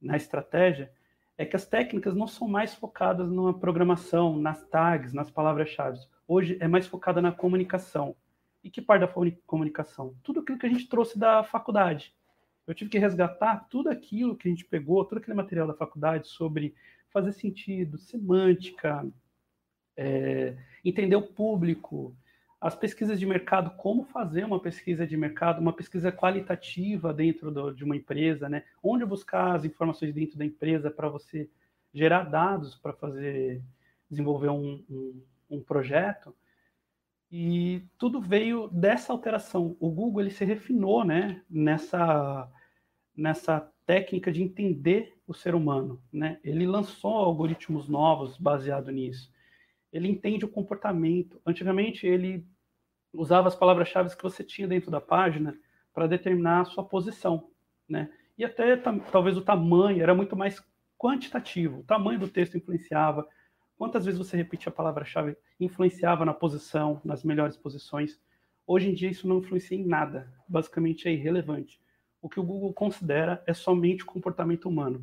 na 0.00 0.16
estratégia, 0.16 0.90
é 1.36 1.44
que 1.44 1.56
as 1.56 1.66
técnicas 1.66 2.14
não 2.14 2.26
são 2.26 2.48
mais 2.48 2.74
focadas 2.74 3.30
na 3.30 3.52
programação, 3.52 4.38
nas 4.38 4.64
tags, 4.68 5.12
nas 5.12 5.30
palavras-chave. 5.30 5.98
Hoje 6.26 6.56
é 6.60 6.68
mais 6.68 6.86
focada 6.86 7.20
na 7.20 7.30
comunicação. 7.30 8.16
E 8.62 8.70
que 8.70 8.82
parte 8.82 9.00
da 9.00 9.32
comunicação? 9.46 10.14
Tudo 10.22 10.40
aquilo 10.40 10.58
que 10.58 10.66
a 10.66 10.70
gente 10.70 10.88
trouxe 10.88 11.18
da 11.18 11.42
faculdade. 11.42 12.14
Eu 12.66 12.74
tive 12.74 12.90
que 12.90 12.98
resgatar 12.98 13.66
tudo 13.70 13.88
aquilo 13.88 14.36
que 14.36 14.48
a 14.48 14.50
gente 14.50 14.64
pegou, 14.64 15.04
todo 15.04 15.18
aquele 15.18 15.36
material 15.36 15.66
da 15.66 15.74
faculdade 15.74 16.28
sobre 16.28 16.74
fazer 17.08 17.32
sentido, 17.32 17.98
semântica, 17.98 19.06
é, 19.96 20.56
entender 20.84 21.16
o 21.16 21.22
público, 21.22 22.16
as 22.60 22.76
pesquisas 22.76 23.18
de 23.18 23.26
mercado, 23.26 23.70
como 23.76 24.04
fazer 24.04 24.44
uma 24.44 24.60
pesquisa 24.60 25.06
de 25.06 25.16
mercado, 25.16 25.60
uma 25.60 25.72
pesquisa 25.72 26.12
qualitativa 26.12 27.12
dentro 27.12 27.50
do, 27.50 27.72
de 27.72 27.82
uma 27.82 27.96
empresa, 27.96 28.48
né? 28.48 28.64
Onde 28.82 29.04
buscar 29.04 29.56
as 29.56 29.64
informações 29.64 30.12
dentro 30.12 30.36
da 30.36 30.44
empresa 30.44 30.90
para 30.90 31.08
você 31.08 31.48
gerar 31.92 32.24
dados 32.24 32.76
para 32.76 32.92
fazer 32.92 33.62
desenvolver 34.08 34.48
um, 34.48 34.84
um, 34.90 35.22
um, 35.50 35.62
projeto. 35.62 36.34
E 37.30 37.82
tudo 37.96 38.20
veio 38.20 38.68
dessa 38.68 39.12
alteração. 39.12 39.76
O 39.78 39.90
Google 39.90 40.22
ele 40.22 40.30
se 40.30 40.44
refinou, 40.44 41.04
né? 41.04 41.42
Nessa 41.48 42.50
nessa 43.16 43.70
técnica 43.84 44.32
de 44.32 44.42
entender 44.42 45.14
o 45.26 45.34
ser 45.34 45.54
humano, 45.54 46.02
né? 46.12 46.38
Ele 46.42 46.66
lançou 46.66 47.12
algoritmos 47.12 47.88
novos 47.88 48.38
baseado 48.38 48.90
nisso 48.90 49.30
ele 49.92 50.08
entende 50.08 50.44
o 50.44 50.48
comportamento. 50.48 51.40
Antigamente, 51.44 52.06
ele 52.06 52.46
usava 53.12 53.48
as 53.48 53.56
palavras-chave 53.56 54.14
que 54.16 54.22
você 54.22 54.44
tinha 54.44 54.68
dentro 54.68 54.90
da 54.90 55.00
página 55.00 55.56
para 55.92 56.06
determinar 56.06 56.60
a 56.60 56.64
sua 56.64 56.84
posição, 56.84 57.50
né? 57.88 58.10
E 58.38 58.44
até 58.44 58.76
talvez 58.76 59.36
o 59.36 59.42
tamanho 59.42 60.02
era 60.02 60.14
muito 60.14 60.36
mais 60.36 60.62
quantitativo. 60.96 61.80
O 61.80 61.84
tamanho 61.84 62.20
do 62.20 62.28
texto 62.28 62.56
influenciava. 62.56 63.26
Quantas 63.80 64.04
vezes 64.04 64.18
você 64.18 64.36
repetia 64.36 64.68
a 64.68 64.74
palavra-chave 64.74 65.38
influenciava 65.58 66.22
na 66.22 66.34
posição, 66.34 67.00
nas 67.02 67.24
melhores 67.24 67.56
posições. 67.56 68.20
Hoje 68.66 68.90
em 68.90 68.92
dia 68.92 69.08
isso 69.08 69.26
não 69.26 69.38
influencia 69.38 69.74
em 69.74 69.86
nada. 69.86 70.30
Basicamente 70.46 71.08
é 71.08 71.12
irrelevante. 71.14 71.80
O 72.20 72.28
que 72.28 72.38
o 72.38 72.42
Google 72.42 72.74
considera 72.74 73.42
é 73.46 73.54
somente 73.54 74.02
o 74.02 74.06
comportamento 74.06 74.68
humano. 74.68 75.02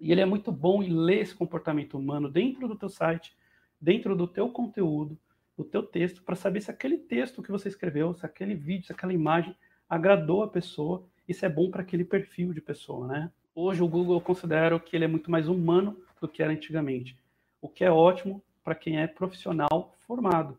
E 0.00 0.10
ele 0.10 0.20
é 0.20 0.24
muito 0.24 0.50
bom 0.50 0.82
em 0.82 0.92
ler 0.92 1.20
esse 1.20 1.32
comportamento 1.32 1.96
humano 1.96 2.28
dentro 2.28 2.66
do 2.66 2.74
teu 2.74 2.88
site 2.88 3.36
dentro 3.80 4.16
do 4.16 4.26
teu 4.26 4.48
conteúdo, 4.48 5.16
do 5.56 5.62
teu 5.62 5.84
texto, 5.84 6.24
para 6.24 6.34
saber 6.34 6.60
se 6.60 6.72
aquele 6.72 6.98
texto 6.98 7.40
que 7.40 7.52
você 7.52 7.68
escreveu, 7.68 8.12
se 8.14 8.26
aquele 8.26 8.56
vídeo, 8.56 8.86
se 8.86 8.92
aquela 8.92 9.12
imagem 9.12 9.54
agradou 9.88 10.42
a 10.42 10.48
pessoa 10.48 11.06
se 11.32 11.46
é 11.46 11.48
bom 11.48 11.70
para 11.70 11.82
aquele 11.82 12.04
perfil 12.04 12.52
de 12.52 12.60
pessoa, 12.60 13.06
né? 13.06 13.30
Hoje 13.54 13.82
o 13.82 13.88
Google 13.88 14.16
eu 14.16 14.20
considero 14.20 14.80
que 14.80 14.96
ele 14.96 15.04
é 15.04 15.08
muito 15.08 15.30
mais 15.30 15.48
humano 15.48 15.96
do 16.20 16.28
que 16.28 16.42
era 16.42 16.52
antigamente, 16.52 17.16
o 17.62 17.68
que 17.68 17.82
é 17.82 17.90
ótimo 17.90 18.44
para 18.62 18.74
quem 18.74 19.00
é 19.00 19.06
profissional 19.06 19.96
formado. 20.00 20.58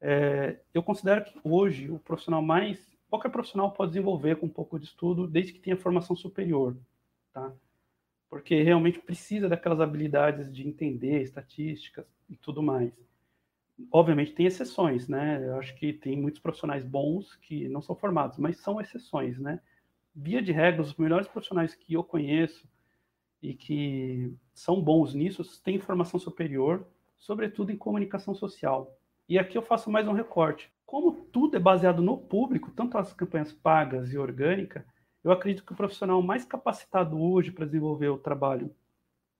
É, 0.00 0.60
eu 0.74 0.82
considero 0.82 1.24
que 1.24 1.40
hoje 1.42 1.90
o 1.90 1.98
profissional 1.98 2.42
mais 2.42 2.92
qualquer 3.08 3.30
profissional 3.30 3.70
pode 3.70 3.92
desenvolver 3.92 4.36
com 4.36 4.46
um 4.46 4.50
pouco 4.50 4.78
de 4.78 4.84
estudo, 4.84 5.26
desde 5.26 5.54
que 5.54 5.60
tenha 5.60 5.76
formação 5.76 6.14
superior, 6.14 6.76
tá? 7.32 7.54
Porque 8.28 8.62
realmente 8.62 8.98
precisa 8.98 9.48
daquelas 9.48 9.80
habilidades 9.80 10.52
de 10.52 10.66
entender 10.66 11.22
estatísticas, 11.22 12.04
e 12.28 12.36
tudo 12.36 12.62
mais. 12.62 12.92
Obviamente 13.90 14.32
tem 14.32 14.46
exceções, 14.46 15.08
né? 15.08 15.42
Eu 15.44 15.58
acho 15.58 15.74
que 15.76 15.92
tem 15.92 16.16
muitos 16.16 16.40
profissionais 16.40 16.84
bons 16.84 17.34
que 17.36 17.68
não 17.68 17.82
são 17.82 17.96
formados, 17.96 18.38
mas 18.38 18.58
são 18.58 18.80
exceções, 18.80 19.38
né? 19.38 19.60
Via 20.14 20.40
de 20.40 20.52
regra, 20.52 20.82
os 20.82 20.94
melhores 20.94 21.26
profissionais 21.26 21.74
que 21.74 21.94
eu 21.94 22.04
conheço 22.04 22.68
e 23.44 23.52
que 23.52 24.34
são 24.54 24.80
bons 24.80 25.12
nisso 25.12 25.44
têm 25.62 25.78
formação 25.78 26.18
superior, 26.18 26.86
sobretudo 27.18 27.70
em 27.70 27.76
comunicação 27.76 28.34
social. 28.34 28.98
E 29.28 29.38
aqui 29.38 29.58
eu 29.58 29.62
faço 29.62 29.90
mais 29.90 30.08
um 30.08 30.12
recorte. 30.12 30.72
Como 30.86 31.12
tudo 31.12 31.54
é 31.54 31.60
baseado 31.60 32.00
no 32.00 32.16
público, 32.16 32.70
tanto 32.70 32.96
as 32.96 33.12
campanhas 33.12 33.52
pagas 33.52 34.10
e 34.14 34.16
orgânica, 34.16 34.86
eu 35.22 35.30
acredito 35.30 35.64
que 35.64 35.74
o 35.74 35.76
profissional 35.76 36.22
mais 36.22 36.46
capacitado 36.46 37.20
hoje 37.20 37.52
para 37.52 37.66
desenvolver 37.66 38.08
o 38.08 38.18
trabalho 38.18 38.74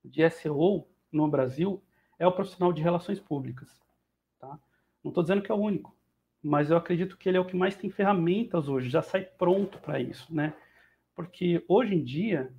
de 0.03 0.29
SEO 0.29 0.87
no 1.11 1.27
Brasil 1.27 1.81
é 2.19 2.27
o 2.27 2.31
profissional 2.31 2.71
de 2.71 2.83
relações 2.83 3.19
públicas. 3.19 3.69
Tá? 4.39 4.59
Não 5.03 5.09
estou 5.09 5.23
dizendo 5.23 5.41
que 5.41 5.51
é 5.51 5.55
o 5.55 5.59
único, 5.59 5.95
mas 6.43 6.69
eu 6.69 6.77
acredito 6.77 7.17
que 7.17 7.27
ele 7.27 7.37
é 7.37 7.41
o 7.41 7.45
que 7.45 7.57
mais 7.57 7.75
tem 7.75 7.89
ferramentas 7.89 8.67
hoje, 8.67 8.87
já 8.87 9.01
sai 9.01 9.25
pronto 9.25 9.79
para 9.79 9.99
isso, 9.99 10.31
né? 10.33 10.53
Porque 11.15 11.63
hoje 11.67 11.95
em 11.95 12.03
dia 12.03 12.53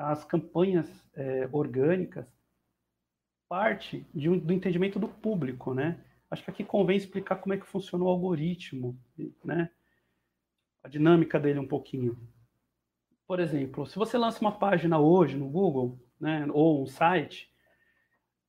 as 0.00 0.24
campanhas 0.24 0.88
é, 1.14 1.48
orgânicas 1.52 2.26
parte 3.48 4.06
um, 4.14 4.38
do 4.38 4.52
entendimento 4.52 4.98
do 4.98 5.08
público, 5.08 5.74
né? 5.74 6.02
Acho 6.30 6.44
que 6.44 6.50
aqui 6.50 6.64
convém 6.64 6.96
explicar 6.96 7.36
como 7.36 7.52
é 7.52 7.58
que 7.58 7.66
funciona 7.66 8.04
o 8.04 8.08
algoritmo, 8.08 8.98
né? 9.44 9.70
A 10.82 10.88
dinâmica 10.88 11.38
dele 11.38 11.58
um 11.58 11.66
pouquinho. 11.66 12.16
Por 13.26 13.40
exemplo, 13.40 13.86
se 13.86 13.96
você 13.96 14.16
lança 14.16 14.40
uma 14.40 14.52
página 14.52 14.98
hoje 14.98 15.36
no 15.36 15.48
Google, 15.48 15.98
né, 16.18 16.46
ou 16.52 16.82
um 16.82 16.86
site, 16.86 17.52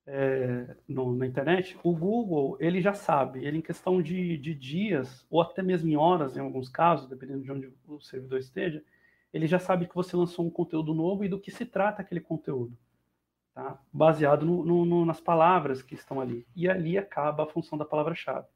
é, 0.06 0.74
no, 0.88 1.14
na 1.14 1.26
internet, 1.26 1.78
o 1.82 1.94
Google 1.94 2.56
ele 2.58 2.80
já 2.80 2.94
sabe, 2.94 3.44
ele 3.44 3.58
em 3.58 3.62
questão 3.62 4.02
de, 4.02 4.36
de 4.38 4.54
dias, 4.54 5.26
ou 5.30 5.40
até 5.40 5.62
mesmo 5.62 5.88
em 5.88 5.96
horas, 5.96 6.36
em 6.36 6.40
alguns 6.40 6.68
casos, 6.68 7.08
dependendo 7.08 7.44
de 7.44 7.52
onde 7.52 7.72
o 7.86 8.00
servidor 8.00 8.38
esteja, 8.38 8.82
ele 9.32 9.46
já 9.46 9.58
sabe 9.58 9.86
que 9.86 9.94
você 9.94 10.16
lançou 10.16 10.46
um 10.46 10.50
conteúdo 10.50 10.94
novo 10.94 11.24
e 11.24 11.28
do 11.28 11.40
que 11.40 11.50
se 11.50 11.64
trata 11.64 12.02
aquele 12.02 12.20
conteúdo, 12.20 12.76
tá? 13.54 13.80
baseado 13.92 14.44
no, 14.44 14.64
no, 14.64 14.84
no, 14.84 15.04
nas 15.04 15.20
palavras 15.20 15.82
que 15.82 15.94
estão 15.94 16.20
ali. 16.20 16.46
E 16.54 16.68
ali 16.68 16.98
acaba 16.98 17.44
a 17.44 17.48
função 17.48 17.78
da 17.78 17.84
palavra-chave. 17.84 18.46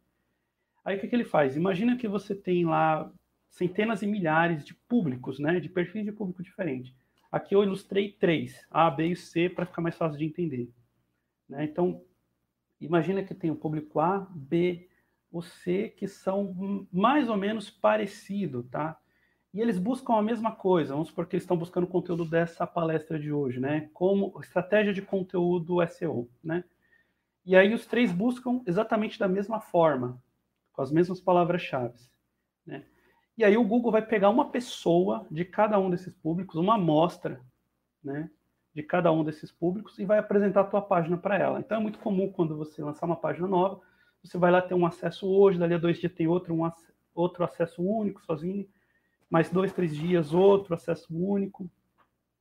Aí 0.85 0.97
o 0.97 1.01
que, 1.01 1.09
que 1.09 1.17
ele 1.17 1.25
faz? 1.25 1.57
Imagina 1.57 1.97
que 1.97 2.07
você 2.07 2.35
tem 2.35 2.65
lá 2.65 3.11
centenas 3.49 4.03
e 4.03 4.07
milhares 4.07 4.65
de 4.65 4.75
públicos, 4.75 5.39
né, 5.39 5.59
de 5.59 5.69
perfis 5.69 6.05
de 6.05 6.13
público 6.13 6.43
diferente. 6.43 6.95
Aqui 7.33 7.55
eu 7.55 7.63
ilustrei 7.63 8.13
três, 8.13 8.65
A, 8.71 8.91
B 8.91 9.09
e 9.09 9.17
C, 9.17 9.49
para 9.49 9.67
ficar 9.67 9.83
mais 9.83 9.97
fácil 9.97 10.19
de 10.19 10.25
entender. 10.25 10.71
Né? 11.49 11.65
Então, 11.65 12.05
imagina 12.81 13.25
que 13.25 13.35
tem 13.35 13.51
o 13.51 13.57
público 13.57 13.99
A, 13.99 14.21
B, 14.31 14.89
o 15.33 15.43
C, 15.43 15.89
que 15.97 16.07
são 16.07 16.87
mais 16.93 17.29
ou 17.29 17.37
menos 17.37 17.69
parecidos, 17.71 18.67
tá? 18.71 18.99
E 19.57 19.61
eles 19.63 19.79
buscam 19.79 20.13
a 20.17 20.23
mesma 20.23 20.55
coisa, 20.55 20.93
vamos 20.93 21.09
supor 21.09 21.27
que 21.27 21.35
eles 21.35 21.45
estão 21.45 21.57
buscando 21.57 21.85
o 21.85 21.89
conteúdo 21.89 22.27
dessa 22.27 22.67
palestra 22.67 23.19
de 23.19 23.33
hoje, 23.33 23.59
né? 23.59 23.89
Como 23.95 24.39
estratégia 24.39 24.93
de 24.93 25.01
conteúdo 25.01 25.81
SEO, 25.89 26.29
né? 26.45 26.63
E 27.43 27.57
aí 27.57 27.73
os 27.73 27.87
três 27.87 28.13
buscam 28.13 28.61
exatamente 28.67 29.19
da 29.19 29.27
mesma 29.27 29.59
forma, 29.59 30.23
com 30.75 30.83
as 30.83 30.93
mesmas 30.93 31.23
palavras-chave, 31.23 31.99
né? 32.67 32.85
E 33.39 33.43
aí 33.43 33.57
o 33.57 33.65
Google 33.65 33.91
vai 33.91 34.03
pegar 34.03 34.29
uma 34.29 34.51
pessoa 34.51 35.27
de 35.31 35.43
cada 35.43 35.79
um 35.79 35.89
desses 35.89 36.13
públicos, 36.13 36.57
uma 36.57 36.75
amostra, 36.75 37.41
né? 38.05 38.29
de 38.75 38.83
cada 38.83 39.11
um 39.11 39.25
desses 39.25 39.51
públicos 39.51 39.99
e 39.99 40.05
vai 40.05 40.19
apresentar 40.19 40.61
a 40.61 40.65
tua 40.65 40.83
página 40.83 41.17
para 41.17 41.39
ela. 41.39 41.61
Então 41.61 41.79
é 41.79 41.81
muito 41.81 41.99
comum 41.99 42.31
quando 42.31 42.59
você 42.59 42.83
lançar 42.83 43.07
uma 43.07 43.17
página 43.17 43.49
nova, 43.49 43.81
você 44.23 44.37
vai 44.37 44.51
lá 44.51 44.61
ter 44.61 44.75
um 44.75 44.85
acesso 44.85 45.27
hoje, 45.27 45.59
dali 45.59 45.73
a 45.73 45.79
dois 45.79 45.99
dias 45.99 46.13
tem 46.13 46.27
outro, 46.27 46.53
um, 46.55 46.71
outro 47.15 47.43
acesso 47.43 47.83
único 47.83 48.23
sozinho, 48.23 48.69
mais 49.31 49.51
dois, 49.51 49.73
três 49.73 49.95
dias 49.95 50.33
outro 50.33 50.75
acesso 50.75 51.07
único 51.11 51.71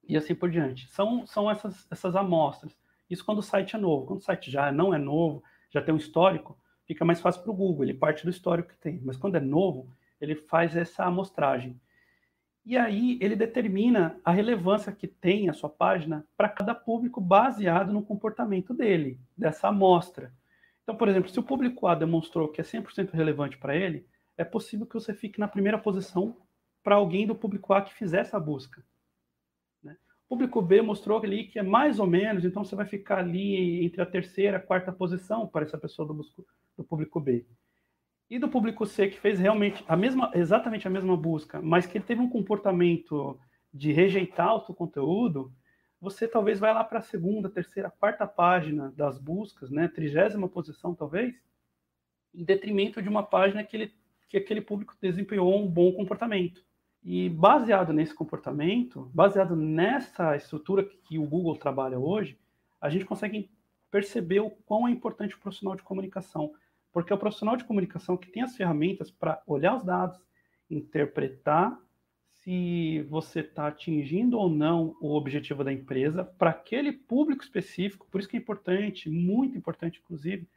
e 0.08 0.16
assim 0.16 0.36
por 0.36 0.50
diante. 0.50 0.88
São, 0.92 1.26
são 1.26 1.50
essas, 1.50 1.88
essas 1.92 2.16
amostras. 2.16 2.78
Isso 3.10 3.26
quando 3.26 3.40
o 3.40 3.44
site 3.44 3.76
é 3.76 3.80
novo. 3.80 4.06
Quando 4.06 4.20
o 4.20 4.24
site 4.24 4.52
já 4.52 4.72
não 4.72 4.94
é 4.94 4.98
novo, 4.98 5.44
já 5.70 5.82
tem 5.82 5.94
um 5.94 5.98
histórico, 5.98 6.58
fica 6.86 7.04
mais 7.04 7.20
fácil 7.20 7.42
para 7.42 7.52
o 7.52 7.56
Google, 7.56 7.84
ele 7.84 7.94
parte 7.94 8.24
do 8.24 8.30
histórico 8.30 8.70
que 8.70 8.78
tem. 8.78 9.02
Mas 9.04 9.18
quando 9.18 9.36
é 9.36 9.40
novo, 9.40 9.90
ele 10.20 10.36
faz 10.36 10.76
essa 10.76 11.04
amostragem. 11.06 11.80
E 12.66 12.78
aí 12.78 13.20
ele 13.22 13.36
determina 13.36 14.20
a 14.24 14.32
relevância 14.32 14.92
que 14.92 15.08
tem 15.08 15.50
a 15.50 15.54
sua 15.54 15.70
página 15.70 16.26
para 16.36 16.50
cada 16.50 16.74
público 16.74 17.22
baseado 17.22 17.94
no 17.94 18.02
comportamento 18.02 18.74
dele, 18.74 19.20
dessa 19.38 19.68
amostra. 19.68 20.34
Então, 20.82 20.96
por 20.96 21.08
exemplo, 21.08 21.30
se 21.30 21.40
o 21.40 21.44
público 21.44 21.86
A 21.86 21.94
demonstrou 21.94 22.48
que 22.48 22.62
é 22.62 22.64
100% 22.64 23.12
relevante 23.12 23.58
para 23.58 23.76
ele, 23.76 24.08
é 24.36 24.44
possível 24.44 24.86
que 24.86 24.96
você 24.96 25.14
fique 25.14 25.40
na 25.40 25.48
primeira 25.48 25.78
posição 25.78 26.36
para 26.86 26.96
alguém 26.98 27.26
do 27.26 27.34
público 27.34 27.74
A 27.74 27.82
que 27.82 27.96
fizer 27.96 28.20
essa 28.20 28.40
busca. 28.40 28.86
Né? 29.82 29.98
Público 30.30 30.62
B 30.62 30.84
mostrou 30.84 31.20
ali 31.20 31.46
que 31.48 31.58
é 31.58 31.64
mais 31.64 32.00
ou 32.00 32.06
menos, 32.06 32.46
então 32.46 32.64
você 32.64 32.76
vai 32.76 32.86
ficar 32.86 33.18
ali 33.18 33.84
entre 33.84 34.04
a 34.04 34.06
terceira 34.06 34.58
a 34.58 34.62
quarta 34.62 34.92
posição 34.92 35.48
para 35.48 35.66
essa 35.66 35.80
pessoa 35.80 36.08
do, 36.08 36.24
do 36.78 36.84
público 36.84 37.20
B. 37.20 37.44
E 38.30 38.38
do 38.38 38.48
público 38.48 38.86
C, 38.86 39.08
que 39.08 39.20
fez 39.20 39.40
realmente 39.40 39.84
a 39.88 39.98
mesma, 39.98 40.30
exatamente 40.36 40.88
a 40.88 40.92
mesma 40.92 41.18
busca, 41.18 41.60
mas 41.60 41.88
que 41.88 41.98
ele 41.98 42.06
teve 42.06 42.22
um 42.22 42.30
comportamento 42.30 43.40
de 43.74 43.92
rejeitar 43.92 44.56
o 44.56 44.62
seu 44.62 44.76
conteúdo, 44.76 45.52
você 46.00 46.28
talvez 46.28 46.60
vai 46.60 46.72
lá 46.72 46.84
para 46.84 47.00
a 47.00 47.02
segunda, 47.04 47.50
terceira, 47.50 47.90
quarta 47.90 48.28
página 48.28 48.94
das 48.96 49.18
buscas, 49.18 49.72
né, 49.72 49.88
trigésima 49.88 50.48
posição 50.48 50.94
talvez, 50.94 51.36
em 52.32 52.44
detrimento 52.44 53.02
de 53.02 53.10
uma 53.10 53.24
página 53.24 53.64
que, 53.64 53.76
ele, 53.76 53.94
que 54.30 54.38
aquele 54.38 54.62
público 54.62 54.96
desempenhou 55.02 55.60
um 55.60 55.68
bom 55.68 55.92
comportamento. 55.92 56.64
E 57.08 57.30
baseado 57.30 57.94
nesse 57.94 58.16
comportamento, 58.16 59.12
baseado 59.14 59.56
nessa 59.56 60.36
estrutura 60.36 60.84
que 60.84 61.20
o 61.20 61.26
Google 61.28 61.56
trabalha 61.56 62.00
hoje, 62.00 62.36
a 62.82 62.90
gente 62.90 63.06
consegue 63.06 63.48
perceber 63.92 64.40
o 64.40 64.50
quão 64.50 64.88
é 64.88 64.92
importante 64.92 65.36
o 65.36 65.40
profissional 65.40 65.76
de 65.76 65.84
comunicação. 65.84 66.52
Porque 66.92 67.14
é 67.14 67.16
o 67.16 67.20
profissional 67.20 67.56
de 67.56 67.64
comunicação 67.64 68.18
que 68.18 68.32
tem 68.32 68.42
as 68.42 68.58
ferramentas 68.58 69.12
para 69.12 69.40
olhar 69.46 69.76
os 69.76 69.84
dados, 69.84 70.20
interpretar 70.68 71.80
se 72.28 73.04
você 73.10 73.42
está 73.42 73.68
atingindo 73.68 74.40
ou 74.40 74.50
não 74.50 74.96
o 75.00 75.16
objetivo 75.16 75.64
da 75.64 75.74
empresa 75.74 76.24
para 76.24 76.50
aquele 76.50 76.92
público 76.92 77.44
específico. 77.44 78.08
Por 78.10 78.20
isso 78.20 78.30
que 78.30 78.38
é 78.38 78.40
importante, 78.40 79.10
muito 79.12 79.56
importante, 79.58 80.00
inclusive, 80.04 80.48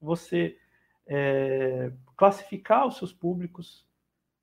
você 0.00 0.56
é, 1.06 1.92
classificar 2.16 2.86
os 2.86 2.96
seus 2.96 3.12
públicos, 3.12 3.85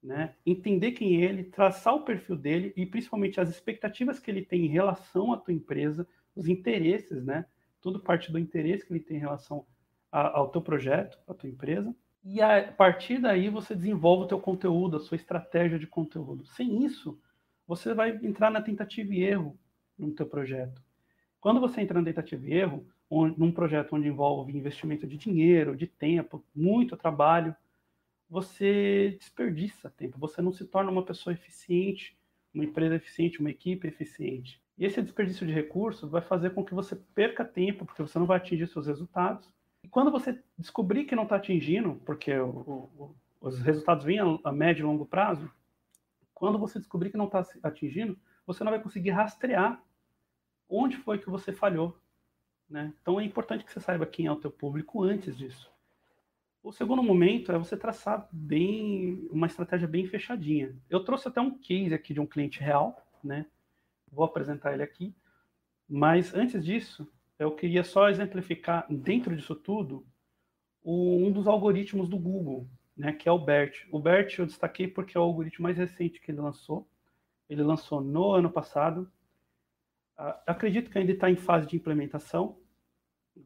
né? 0.04 0.36
entender 0.46 0.92
quem 0.92 1.22
é 1.22 1.26
ele, 1.26 1.44
traçar 1.46 1.96
o 1.96 2.04
perfil 2.04 2.36
dele 2.36 2.74
e 2.76 2.86
principalmente 2.86 3.40
as 3.40 3.50
expectativas 3.50 4.20
que 4.20 4.30
ele 4.30 4.44
tem 4.44 4.66
em 4.66 4.70
relação 4.70 5.32
à 5.32 5.38
tua 5.38 5.54
empresa, 5.54 6.06
os 6.36 6.48
interesses, 6.48 7.24
né? 7.24 7.46
Tudo 7.80 8.00
parte 8.00 8.32
do 8.32 8.40
interesse 8.40 8.86
que 8.86 8.92
ele 8.92 9.00
tem 9.00 9.18
em 9.18 9.22
relação 9.22 9.66
a, 10.12 10.38
ao 10.38 10.50
teu 10.50 10.62
projeto, 10.62 11.18
à 11.28 11.34
tua 11.34 11.50
empresa. 11.50 11.96
E 12.24 12.42
a 12.42 12.72
partir 12.72 13.20
daí 13.20 13.50
você 13.50 13.76
desenvolve 13.76 14.26
o 14.26 14.28
teu 14.28 14.40
conteúdo, 14.40 14.98
a 14.98 15.00
sua 15.00 15.16
estratégia 15.16 15.80
de 15.80 15.88
conteúdo. 15.88 16.46
Sem 16.46 16.84
isso, 16.84 17.20
você 17.68 17.94
vai 17.94 18.12
entrar 18.24 18.50
na 18.50 18.62
tentativa 18.62 19.14
e 19.14 19.24
erro 19.24 19.58
no 19.98 20.12
teu 20.12 20.26
projeto. 20.26 20.82
Quando 21.40 21.60
você 21.60 21.82
entra 21.82 22.00
na 22.00 22.06
tentativa 22.06 22.46
e 22.46 22.54
erro, 22.54 22.88
onde, 23.10 23.38
num 23.38 23.52
projeto 23.52 23.96
onde 23.96 24.08
envolve 24.08 24.56
investimento 24.58 25.06
de 25.06 25.18
dinheiro, 25.18 25.76
de 25.76 25.88
tempo, 25.88 26.44
muito 26.56 26.96
trabalho, 26.96 27.56
você 28.34 29.16
desperdiça 29.20 29.92
tempo, 29.92 30.18
você 30.18 30.42
não 30.42 30.52
se 30.52 30.66
torna 30.66 30.90
uma 30.90 31.06
pessoa 31.06 31.36
eficiente, 31.36 32.18
uma 32.52 32.64
empresa 32.64 32.96
eficiente, 32.96 33.40
uma 33.40 33.52
equipe 33.52 33.88
eficiente. 33.88 34.60
E 34.76 34.86
esse 34.86 35.00
desperdício 35.04 35.46
de 35.46 35.54
recursos 35.54 36.10
vai 36.10 36.20
fazer 36.20 36.50
com 36.50 36.66
que 36.66 36.74
você 36.74 36.96
perca 36.96 37.46
tempo, 37.46 37.86
porque 37.86 38.02
você 38.02 38.18
não 38.18 38.26
vai 38.26 38.38
atingir 38.38 38.66
seus 38.66 38.88
resultados. 38.88 39.48
E 39.84 39.88
quando 39.88 40.10
você 40.10 40.44
descobrir 40.58 41.06
que 41.06 41.16
não 41.16 41.24
está 41.24 41.36
atingindo, 41.36 42.02
porque 42.04 42.36
o, 42.36 42.50
o, 42.50 43.16
os 43.40 43.60
resultados 43.60 44.04
vêm 44.04 44.18
a, 44.18 44.26
a 44.46 44.52
médio 44.52 44.82
e 44.82 44.88
longo 44.88 45.06
prazo, 45.06 45.48
quando 46.34 46.58
você 46.58 46.80
descobrir 46.80 47.12
que 47.12 47.18
não 47.18 47.26
está 47.26 47.46
atingindo, 47.62 48.18
você 48.48 48.64
não 48.64 48.72
vai 48.72 48.82
conseguir 48.82 49.12
rastrear 49.12 49.80
onde 50.68 50.98
foi 50.98 51.20
que 51.20 51.30
você 51.30 51.54
falhou. 51.54 51.96
Né? 52.68 52.92
Então 53.00 53.20
é 53.20 53.24
importante 53.24 53.64
que 53.64 53.72
você 53.72 53.80
saiba 53.80 54.08
quem 54.08 54.26
é 54.26 54.32
o 54.32 54.38
teu 54.38 54.50
público 54.50 55.04
antes 55.04 55.38
disso. 55.38 55.72
O 56.64 56.72
segundo 56.72 57.04
momento 57.04 57.52
é 57.52 57.58
você 57.58 57.76
traçar 57.76 58.26
bem 58.32 59.28
uma 59.30 59.48
estratégia 59.48 59.86
bem 59.86 60.08
fechadinha. 60.08 60.74
Eu 60.90 61.04
trouxe 61.04 61.28
até 61.28 61.42
um 61.42 61.60
case 61.60 61.94
aqui 61.94 62.14
de 62.14 62.22
um 62.22 62.26
cliente 62.26 62.62
real, 62.62 63.06
né? 63.22 63.46
Vou 64.10 64.24
apresentar 64.24 64.74
ele 64.74 64.82
aqui. 64.82 65.14
Mas 65.90 66.34
antes 66.34 66.64
disso, 66.64 67.06
eu 67.38 67.52
queria 67.52 67.84
só 67.84 68.10
exemplificar 68.10 68.88
dentro 68.90 69.36
disso 69.36 69.54
tudo 69.54 70.08
um 70.86 71.30
dos 71.34 71.48
algoritmos 71.48 72.08
do 72.08 72.18
Google, 72.18 72.66
né, 72.96 73.12
que 73.12 73.28
é 73.28 73.32
o 73.32 73.40
BERT. 73.40 73.86
O 73.92 74.00
BERT 74.00 74.40
eu 74.40 74.46
destaquei 74.46 74.88
porque 74.88 75.18
é 75.18 75.20
o 75.20 75.24
algoritmo 75.24 75.64
mais 75.64 75.78
recente 75.78 76.22
que 76.22 76.32
ele 76.32 76.40
lançou. 76.40 76.88
Ele 77.50 77.62
lançou 77.62 78.00
no 78.00 78.32
ano 78.32 78.50
passado. 78.50 79.12
Uh, 80.18 80.34
acredito 80.48 80.90
que 80.90 80.98
ainda 80.98 81.12
está 81.12 81.30
em 81.30 81.36
fase 81.36 81.68
de 81.68 81.76
implementação 81.76 82.58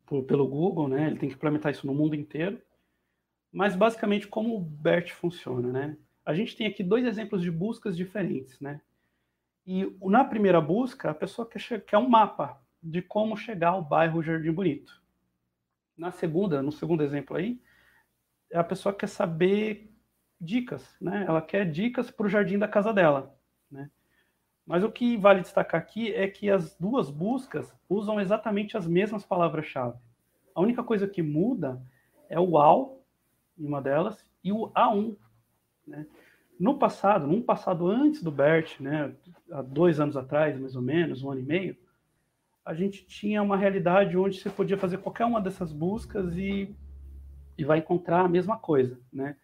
por, 0.06 0.24
pelo 0.24 0.48
Google, 0.48 0.88
né? 0.88 1.08
Ele 1.08 1.18
tem 1.18 1.30
que 1.30 1.36
implementar 1.36 1.72
isso 1.72 1.88
no 1.88 1.96
mundo 1.96 2.16
inteiro. 2.16 2.62
Mas 3.58 3.76
basicamente 3.76 4.28
como 4.28 4.56
o 4.56 4.60
BERT 4.60 5.14
funciona, 5.14 5.72
né? 5.72 5.98
A 6.24 6.32
gente 6.32 6.56
tem 6.56 6.68
aqui 6.68 6.84
dois 6.84 7.04
exemplos 7.04 7.42
de 7.42 7.50
buscas 7.50 7.98
diferentes, 7.98 8.60
né? 8.60 8.80
E 9.66 9.84
na 10.04 10.24
primeira 10.24 10.62
busca, 10.62 11.10
a 11.10 11.14
pessoa 11.16 11.50
quer, 11.50 11.82
quer 11.84 11.98
um 11.98 12.08
mapa 12.08 12.62
de 12.84 13.02
como 13.02 13.36
chegar 13.36 13.70
ao 13.70 13.84
bairro 13.84 14.22
Jardim 14.22 14.52
Bonito. 14.52 15.02
Na 15.98 16.12
segunda, 16.12 16.62
no 16.62 16.72
segundo 16.72 17.02
exemplo 17.02 17.36
aí, 17.36 17.60
a 18.54 18.64
pessoa 18.64 18.94
quer 18.94 19.10
saber 19.10 19.92
dicas, 20.40 20.96
né? 21.02 21.26
Ela 21.28 21.42
quer 21.42 21.66
dicas 21.66 22.12
para 22.12 22.28
o 22.28 22.30
jardim 22.30 22.60
da 22.60 22.68
casa 22.68 22.94
dela, 22.94 23.36
né? 23.72 23.90
Mas 24.68 24.84
o 24.84 24.92
que 24.92 25.18
vale 25.18 25.42
destacar 25.42 25.82
aqui 25.82 26.14
é 26.14 26.28
que 26.28 26.48
as 26.52 26.78
duas 26.78 27.10
buscas 27.10 27.76
usam 27.90 28.22
exatamente 28.22 28.78
as 28.78 28.86
mesmas 28.86 29.26
palavras-chave. 29.26 29.98
A 30.54 30.62
única 30.62 30.84
coisa 30.84 31.08
que 31.08 31.24
muda 31.24 31.82
é 32.30 32.40
o 32.40 32.60
AU 32.60 32.97
em 33.58 33.66
uma 33.66 33.82
delas, 33.82 34.24
e 34.44 34.52
o 34.52 34.70
A1. 34.70 35.16
Né? 35.86 36.06
No 36.60 36.78
passado, 36.78 37.28
num 37.28 37.42
passado 37.42 37.88
antes 37.88 38.24
do 38.24 38.32
BERT, 38.32 38.80
né, 38.80 39.14
há 39.52 39.62
dois 39.62 40.00
anos 40.00 40.18
atrás, 40.18 40.60
mais 40.60 40.76
ou 40.76 40.82
menos, 40.82 41.24
um 41.24 41.32
ano 41.32 41.42
e 41.42 41.46
meio, 41.46 41.78
a 42.66 42.74
gente 42.74 43.06
tinha 43.06 43.42
uma 43.42 43.56
realidade 43.56 44.18
onde 44.18 44.40
você 44.40 44.50
podia 44.50 44.78
fazer 44.78 44.98
qualquer 44.98 45.26
uma 45.26 45.40
dessas 45.40 45.72
buscas 45.72 46.36
e, 46.36 46.76
e 47.58 47.64
vai 47.64 47.80
encontrar 47.80 48.22
a 48.22 48.28
mesma 48.28 48.58
coisa. 48.58 49.00
Né? 49.12 49.38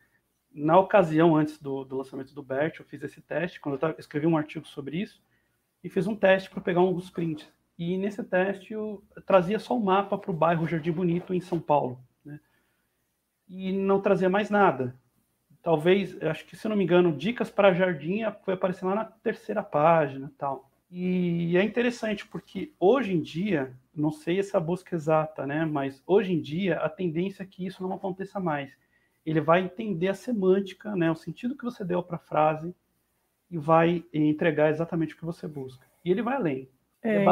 Na 0.52 0.78
ocasião, 0.78 1.36
antes 1.36 1.58
do, 1.60 1.84
do 1.86 1.98
lançamento 1.98 2.34
do 2.34 2.44
BERT, 2.44 2.80
eu 2.80 2.86
fiz 2.86 3.02
esse 3.04 3.22
teste, 3.22 3.60
quando 3.62 3.76
eu 3.76 3.80
tava, 3.80 3.96
escrevi 3.98 4.28
um 4.28 4.38
artigo 4.38 4.68
sobre 4.68 5.02
isso, 5.02 5.22
e 5.84 5.90
fiz 5.90 6.08
um 6.08 6.16
teste 6.16 6.50
para 6.50 6.62
pegar 6.62 6.82
alguns 6.82 7.10
prints. 7.10 7.48
E 7.78 7.98
nesse 7.98 8.24
teste 8.24 8.74
eu 8.74 9.04
trazia 9.26 9.60
só 9.60 9.76
o 9.78 9.84
mapa 9.84 10.18
para 10.18 10.32
o 10.32 10.34
bairro 10.34 10.68
Jardim 10.68 10.92
Bonito, 10.92 11.34
em 11.34 11.42
São 11.42 11.60
Paulo 11.60 12.00
e 13.48 13.72
não 13.72 14.02
trazia 14.02 14.30
mais 14.30 14.50
nada. 14.50 14.96
Talvez, 15.62 16.22
acho 16.22 16.46
que 16.46 16.58
se 16.58 16.68
não 16.68 16.76
me 16.76 16.84
engano, 16.84 17.16
dicas 17.16 17.50
para 17.50 17.74
jardim 17.74 18.22
foi 18.44 18.54
aparecer 18.54 18.86
lá 18.86 18.96
na 18.96 19.06
terceira 19.06 19.64
página, 19.64 20.32
tal. 20.38 20.70
E 20.92 21.58
é 21.58 21.64
interessante 21.64 22.28
porque 22.28 22.74
hoje 22.80 23.14
em 23.14 23.22
dia, 23.22 23.74
não 23.96 24.12
sei 24.12 24.40
essa 24.40 24.60
busca 24.60 24.96
exata, 24.96 25.48
né, 25.48 25.66
mas 25.66 26.04
hoje 26.06 26.34
em 26.34 26.42
dia 26.42 26.78
a 26.78 26.90
tendência 26.90 27.44
é 27.44 27.46
que 27.46 27.66
isso 27.66 27.82
não 27.82 27.94
aconteça 27.94 28.40
mais. 28.40 28.78
Ele 29.26 29.40
vai 29.40 29.62
entender 29.62 30.10
a 30.10 30.14
semântica, 30.14 30.96
né, 30.96 31.10
o 31.10 31.16
sentido 31.16 31.58
que 31.58 31.64
você 31.64 31.84
deu 31.84 32.04
para 32.04 32.18
a 32.18 32.20
frase 32.20 32.76
e 33.50 33.58
vai 33.58 34.04
entregar 34.14 34.70
exatamente 34.70 35.16
o 35.16 35.18
que 35.18 35.26
você 35.26 35.48
busca. 35.48 35.88
E 36.04 36.12
ele 36.12 36.22
vai 36.22 36.36
além. 36.36 36.70
É, 37.02 37.24
é 37.24 37.26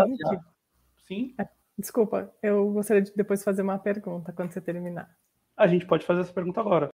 Sim. 1.06 1.36
É, 1.38 1.48
desculpa, 1.78 2.34
eu 2.42 2.72
gostaria 2.72 3.02
de 3.02 3.14
depois 3.16 3.44
fazer 3.44 3.62
uma 3.62 3.78
pergunta 3.78 4.32
quando 4.32 4.52
você 4.54 4.62
terminar. 4.62 5.14
A 5.62 5.68
gente 5.68 5.86
pode 5.86 6.06
fazer 6.06 6.22
essa 6.22 6.34
pergunta 6.34 6.60
agora. 6.60 6.90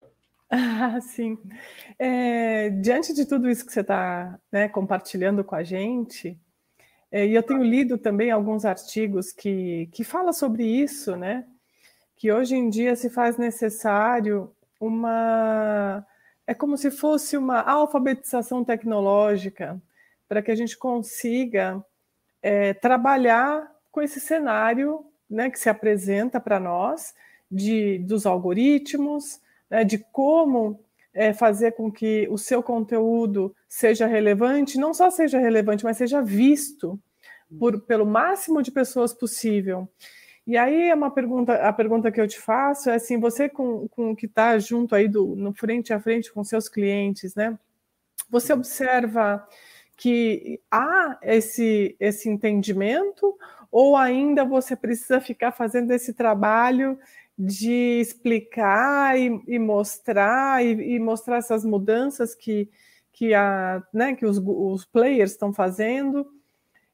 Ah, 0.49 0.99
sim. 0.99 1.38
É, 1.99 2.69
diante 2.69 3.13
de 3.13 3.25
tudo 3.25 3.49
isso 3.49 3.65
que 3.65 3.71
você 3.71 3.82
está 3.82 4.39
né, 4.51 4.67
compartilhando 4.67 5.43
com 5.43 5.54
a 5.54 5.63
gente, 5.63 6.39
é, 7.12 7.28
e 7.28 7.36
eu 7.36 7.43
tenho 7.43 7.63
lido 7.63 7.97
também 7.97 8.32
alguns 8.32 8.65
artigos 8.65 9.32
que, 9.32 9.88
que 9.91 10.04
falam 10.04 10.34
sobre 10.34 10.63
isso, 10.65 11.15
né? 11.15 11.45
Que 12.15 12.32
hoje 12.32 12.56
em 12.56 12.69
dia 12.69 12.95
se 12.95 13.10
faz 13.10 13.38
necessário 13.38 14.51
uma. 14.80 16.06
É 16.47 16.54
como 16.54 16.78
se 16.78 16.89
fosse 16.89 17.38
uma 17.38 17.62
alfabetização 17.62 18.63
tecnológica 18.63 19.80
para 20.28 20.41
que 20.41 20.51
a 20.51 20.56
gente 20.56 20.78
consiga 20.78 21.84
é, 22.41 22.73
trabalhar 22.73 23.71
com 23.91 24.01
esse 24.01 24.19
cenário 24.19 25.06
né, 25.30 25.49
que 25.49 25.60
se 25.60 25.69
apresenta 25.69 26.39
para 26.39 26.60
nós 26.60 27.13
de, 27.51 27.99
dos 27.99 28.25
algoritmos, 28.25 29.39
né, 29.69 29.84
de 29.84 29.97
como 30.12 30.79
é, 31.13 31.34
fazer 31.34 31.71
com 31.71 31.91
que 31.91 32.27
o 32.29 32.38
seu 32.38 32.62
conteúdo 32.62 33.55
seja 33.69 34.05
relevante, 34.05 34.77
não 34.77 34.93
só 34.93 35.10
seja 35.10 35.39
relevante, 35.39 35.84
mas 35.84 35.97
seja 35.97 36.21
visto 36.21 36.99
por, 37.58 37.81
pelo 37.81 38.05
máximo 38.05 38.62
de 38.62 38.71
pessoas 38.71 39.13
possível. 39.13 39.88
E 40.45 40.58
aí 40.58 40.89
é 40.89 40.93
uma 40.93 41.10
pergunta, 41.10 41.53
a 41.55 41.73
pergunta 41.73 42.12
que 42.12 42.21
eu 42.21 42.27
te 42.27 42.39
faço 42.39 42.89
é 42.89 42.95
assim, 42.95 43.19
você 43.19 43.49
com, 43.49 43.88
com 43.88 44.15
que 44.15 44.27
está 44.27 44.60
junto 44.60 44.93
aí 44.93 45.08
do, 45.08 45.36
no 45.36 45.53
frente 45.53 45.91
a 45.91 45.99
frente 45.99 46.31
com 46.31 46.43
seus 46.43 46.69
clientes, 46.69 47.34
né? 47.34 47.58
Você 48.29 48.53
observa 48.53 49.47
que 49.97 50.62
há 50.69 51.17
esse, 51.23 51.95
esse 51.99 52.29
entendimento 52.29 53.36
ou 53.71 53.95
ainda 53.95 54.45
você 54.45 54.75
precisa 54.75 55.19
ficar 55.19 55.51
fazendo 55.51 55.91
esse 55.91 56.13
trabalho 56.13 56.99
de 57.38 58.00
explicar 58.00 59.19
e, 59.19 59.41
e 59.48 59.60
mostrar 59.60 60.65
e, 60.65 60.95
e, 60.95 61.00
mostrar 61.00 61.38
essas 61.38 61.65
mudanças 61.65 62.34
que, 62.34 62.69
que, 63.12 63.34
a, 63.34 63.84
né, 63.93 64.15
que 64.15 64.26
os, 64.26 64.38
os 64.38 64.86
players 64.86 65.32
estão 65.32 65.52
fazendo. 65.52 66.26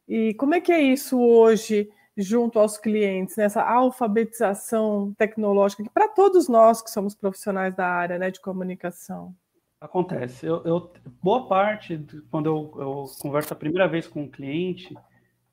E 0.07 0.33
como 0.35 0.55
é 0.55 0.61
que 0.61 0.71
é 0.71 0.81
isso 0.81 1.19
hoje 1.19 1.89
junto 2.17 2.59
aos 2.59 2.77
clientes, 2.77 3.37
nessa 3.37 3.63
alfabetização 3.63 5.13
tecnológica, 5.17 5.83
para 5.93 6.07
todos 6.09 6.47
nós 6.49 6.81
que 6.81 6.91
somos 6.91 7.15
profissionais 7.15 7.75
da 7.75 7.87
área 7.87 8.17
né, 8.17 8.29
de 8.29 8.41
comunicação? 8.41 9.33
Acontece. 9.79 10.45
Eu, 10.45 10.61
eu 10.63 10.91
boa 11.23 11.47
parte, 11.47 11.99
quando 12.29 12.47
eu, 12.47 12.73
eu 12.79 13.05
converso 13.19 13.53
a 13.53 13.57
primeira 13.57 13.87
vez 13.87 14.07
com 14.07 14.23
um 14.23 14.29
cliente, 14.29 14.95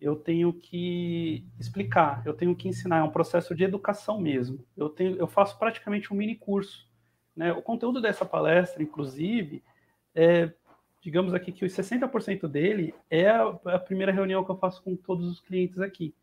eu 0.01 0.15
tenho 0.15 0.53
que 0.53 1.45
explicar, 1.59 2.23
eu 2.25 2.33
tenho 2.33 2.55
que 2.55 2.69
ensinar, 2.69 2.99
é 2.99 3.03
um 3.03 3.11
processo 3.11 3.55
de 3.55 3.65
educação 3.65 4.21
mesmo. 4.21 4.65
Eu, 4.77 4.89
tenho, 4.89 5.17
eu 5.17 5.27
faço 5.27 5.59
praticamente 5.59 6.13
um 6.13 6.17
mini 6.17 6.37
curso. 6.37 6.89
Né? 7.35 7.53
O 7.53 7.63
conteúdo 7.63 8.01
dessa 8.01 8.25
palestra, 8.25 8.83
inclusive, 8.83 9.63
é, 10.15 10.53
digamos 11.01 11.35
aqui 11.35 11.51
que 11.51 11.65
os 11.65 11.73
60% 11.73 12.47
dele 12.47 12.95
é 13.11 13.29
a, 13.29 13.49
a, 13.65 13.79
primeira 13.79 14.13
reunião 14.13 14.45
que 14.45 14.51
eu 14.51 14.57
faço 14.57 14.83
com 14.83 14.97
todos 14.97 15.29
os 15.29 15.41
clientes 15.41 15.81
aqui. 15.81 16.15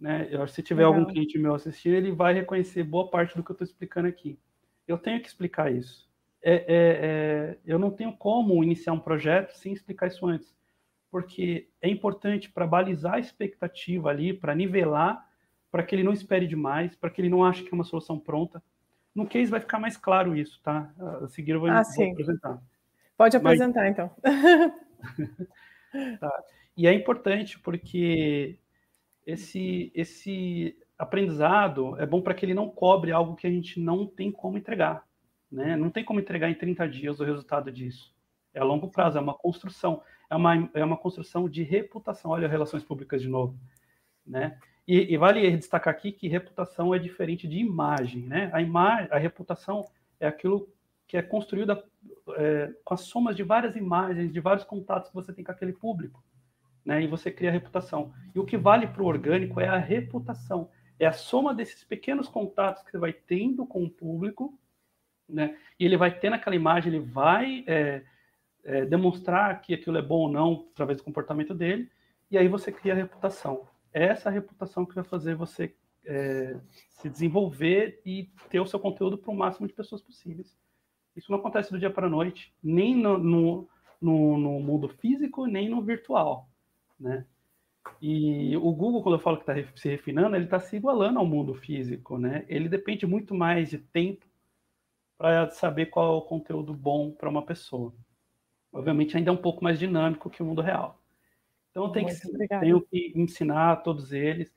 Né? 0.00 0.28
Eu, 0.30 0.46
se 0.48 0.62
tiver 0.62 0.84
Legal. 0.84 1.00
algum 1.00 1.12
cliente 1.12 1.38
meu 1.38 1.54
assistindo, 1.54 1.94
ele 1.94 2.10
vai 2.10 2.34
reconhecer 2.34 2.82
boa 2.82 3.08
parte 3.08 3.36
do 3.36 3.42
que 3.42 3.50
eu 3.50 3.54
estou 3.54 3.64
explicando 3.64 4.08
aqui. 4.08 4.38
Eu 4.86 4.98
tenho 4.98 5.20
que 5.20 5.28
explicar 5.28 5.72
isso. 5.72 6.06
É, 6.42 6.54
é, 6.54 6.64
é, 6.68 7.58
eu 7.64 7.78
não 7.78 7.90
tenho 7.90 8.16
como 8.16 8.62
iniciar 8.62 8.92
um 8.92 9.00
projeto 9.00 9.52
sem 9.52 9.72
explicar 9.72 10.08
isso 10.08 10.26
antes 10.26 10.55
porque 11.16 11.66
é 11.80 11.88
importante 11.88 12.52
para 12.52 12.66
balizar 12.66 13.14
a 13.14 13.18
expectativa 13.18 14.10
ali, 14.10 14.34
para 14.34 14.54
nivelar, 14.54 15.26
para 15.70 15.82
que 15.82 15.94
ele 15.94 16.02
não 16.02 16.12
espere 16.12 16.46
demais, 16.46 16.94
para 16.94 17.08
que 17.08 17.22
ele 17.22 17.30
não 17.30 17.42
ache 17.42 17.62
que 17.62 17.70
é 17.70 17.74
uma 17.74 17.84
solução 17.84 18.18
pronta. 18.18 18.62
No 19.14 19.26
case 19.26 19.50
vai 19.50 19.58
ficar 19.58 19.78
mais 19.78 19.96
claro 19.96 20.36
isso, 20.36 20.60
tá? 20.62 20.92
A 21.22 21.26
seguir 21.28 21.52
eu 21.52 21.60
vou, 21.60 21.70
ah, 21.70 21.82
vou 21.82 22.10
apresentar. 22.12 22.62
Pode 23.16 23.34
apresentar, 23.34 23.80
Mas... 23.80 23.92
então. 23.92 24.10
tá. 26.20 26.44
E 26.76 26.86
é 26.86 26.92
importante 26.92 27.58
porque 27.60 28.58
esse, 29.26 29.90
esse 29.94 30.76
aprendizado 30.98 31.98
é 31.98 32.04
bom 32.04 32.20
para 32.20 32.34
que 32.34 32.44
ele 32.44 32.52
não 32.52 32.68
cobre 32.68 33.10
algo 33.10 33.36
que 33.36 33.46
a 33.46 33.50
gente 33.50 33.80
não 33.80 34.06
tem 34.06 34.30
como 34.30 34.58
entregar. 34.58 35.02
Né? 35.50 35.76
Não 35.76 35.88
tem 35.88 36.04
como 36.04 36.20
entregar 36.20 36.50
em 36.50 36.54
30 36.54 36.86
dias 36.86 37.20
o 37.20 37.24
resultado 37.24 37.72
disso. 37.72 38.14
É 38.52 38.60
a 38.60 38.64
longo 38.64 38.90
prazo, 38.90 39.16
é 39.16 39.20
uma 39.22 39.32
construção 39.32 40.02
é 40.28 40.36
uma, 40.36 40.70
é 40.74 40.84
uma 40.84 40.96
construção 40.96 41.48
de 41.48 41.62
reputação. 41.62 42.30
Olha, 42.30 42.48
relações 42.48 42.82
públicas 42.82 43.22
de 43.22 43.28
novo. 43.28 43.58
Né? 44.26 44.58
E, 44.86 45.12
e, 45.12 45.16
vale 45.16 45.56
destacar 45.56 45.92
aqui 45.92 46.12
que 46.12 46.28
reputação 46.28 46.94
é 46.94 46.98
diferente 46.98 47.46
de 47.46 47.58
imagem. 47.58 48.22
Né? 48.26 48.50
A, 48.52 48.60
imagem, 48.60 49.08
a 49.10 49.18
reputação 49.18 49.84
é 50.18 50.26
aquilo 50.26 50.68
que 51.06 51.16
é 51.16 51.22
construída 51.22 51.84
é, 52.36 52.72
com 52.84 52.94
as 52.94 53.02
somas 53.02 53.36
de 53.36 53.42
várias 53.42 53.76
imagens, 53.76 54.32
de 54.32 54.40
vários 54.40 54.64
contatos 54.64 55.08
que 55.10 55.14
você 55.14 55.32
tem 55.32 55.44
com 55.44 55.52
aquele 55.52 55.72
público. 55.72 56.22
Né? 56.84 57.02
E 57.02 57.06
você 57.06 57.30
cria 57.30 57.50
a 57.50 57.52
reputação. 57.52 58.12
E 58.34 58.38
o 58.38 58.44
que 58.44 58.56
vale 58.56 58.86
para 58.86 59.02
o 59.02 59.06
orgânico 59.06 59.60
é 59.60 59.68
a 59.68 59.78
reputação. 59.78 60.70
É 60.98 61.06
a 61.06 61.12
soma 61.12 61.54
desses 61.54 61.84
pequenos 61.84 62.28
contatos 62.28 62.82
que 62.82 62.90
você 62.90 62.98
vai 62.98 63.12
tendo 63.12 63.66
com 63.66 63.84
o 63.84 63.90
público, 63.90 64.58
né? 65.28 65.56
E 65.78 65.84
ele 65.84 65.96
vai 65.96 66.16
ter 66.16 66.30
naquela 66.30 66.56
imagem, 66.56 66.94
ele 66.94 67.04
vai 67.04 67.64
é, 67.66 68.02
é, 68.66 68.84
demonstrar 68.84 69.62
que 69.62 69.72
aquilo 69.72 69.96
é 69.96 70.02
bom 70.02 70.22
ou 70.22 70.28
não 70.30 70.66
através 70.72 70.98
do 70.98 71.04
comportamento 71.04 71.54
dele, 71.54 71.88
e 72.30 72.36
aí 72.36 72.48
você 72.48 72.72
cria 72.72 72.92
a 72.92 72.96
reputação. 72.96 73.68
É 73.92 74.04
essa 74.04 74.28
reputação 74.28 74.84
que 74.84 74.94
vai 74.94 75.04
fazer 75.04 75.36
você 75.36 75.72
é, 76.04 76.56
se 76.90 77.08
desenvolver 77.08 78.00
e 78.04 78.28
ter 78.50 78.60
o 78.60 78.66
seu 78.66 78.80
conteúdo 78.80 79.16
para 79.16 79.30
o 79.30 79.36
máximo 79.36 79.68
de 79.68 79.72
pessoas 79.72 80.02
possíveis. 80.02 80.58
Isso 81.14 81.30
não 81.30 81.38
acontece 81.38 81.70
do 81.70 81.78
dia 81.78 81.90
para 81.90 82.08
a 82.08 82.10
noite, 82.10 82.52
nem 82.62 82.94
no, 82.94 83.16
no, 83.16 83.68
no, 84.00 84.36
no 84.36 84.60
mundo 84.60 84.88
físico, 84.88 85.46
nem 85.46 85.68
no 85.68 85.80
virtual, 85.80 86.48
né? 86.98 87.24
E 88.02 88.56
o 88.56 88.72
Google, 88.72 89.00
quando 89.00 89.14
eu 89.14 89.20
falo 89.20 89.36
que 89.38 89.48
está 89.48 89.72
se 89.76 89.88
refinando, 89.88 90.34
ele 90.34 90.46
está 90.46 90.58
se 90.58 90.74
igualando 90.76 91.20
ao 91.20 91.26
mundo 91.26 91.54
físico, 91.54 92.18
né? 92.18 92.44
Ele 92.48 92.68
depende 92.68 93.06
muito 93.06 93.32
mais 93.32 93.70
de 93.70 93.78
tempo 93.78 94.26
para 95.16 95.48
saber 95.50 95.86
qual 95.86 96.14
é 96.14 96.18
o 96.18 96.22
conteúdo 96.22 96.74
bom 96.74 97.12
para 97.12 97.30
uma 97.30 97.46
pessoa 97.46 97.94
obviamente 98.76 99.16
ainda 99.16 99.30
é 99.30 99.32
um 99.32 99.38
pouco 99.38 99.64
mais 99.64 99.78
dinâmico 99.78 100.30
que 100.30 100.42
o 100.42 100.46
mundo 100.46 100.60
real. 100.60 101.00
Então 101.70 101.90
tenho, 101.90 102.06
que, 102.06 102.48
tenho 102.60 102.80
que 102.82 103.12
ensinar 103.14 103.72
a 103.72 103.76
todos 103.76 104.12
eles. 104.12 104.52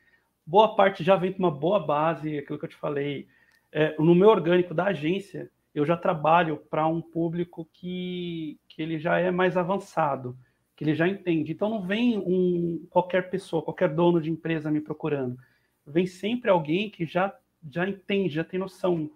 Boa 0.45 0.75
parte 0.75 1.03
já 1.03 1.15
vem 1.15 1.31
com 1.31 1.39
uma 1.39 1.51
boa 1.51 1.79
base, 1.79 2.37
aquilo 2.37 2.57
que 2.59 2.65
eu 2.65 2.69
te 2.69 2.75
falei. 2.75 3.27
É, 3.71 3.95
no 3.99 4.15
meu 4.15 4.29
orgânico 4.29 4.73
da 4.73 4.85
agência, 4.85 5.49
eu 5.73 5.85
já 5.85 5.95
trabalho 5.95 6.57
para 6.69 6.87
um 6.87 7.01
público 7.01 7.69
que, 7.73 8.59
que 8.67 8.81
ele 8.81 8.97
já 8.97 9.19
é 9.19 9.31
mais 9.31 9.55
avançado, 9.55 10.37
que 10.75 10.83
ele 10.83 10.95
já 10.95 11.07
entende. 11.07 11.51
Então 11.51 11.69
não 11.69 11.81
vem 11.81 12.17
um 12.17 12.85
qualquer 12.89 13.29
pessoa, 13.29 13.61
qualquer 13.61 13.89
dono 13.89 14.21
de 14.21 14.31
empresa 14.31 14.71
me 14.71 14.81
procurando. 14.81 15.37
Vem 15.85 16.05
sempre 16.05 16.49
alguém 16.49 16.89
que 16.89 17.05
já, 17.05 17.35
já 17.69 17.87
entende, 17.87 18.35
já 18.35 18.43
tem 18.43 18.59
noção 18.59 19.09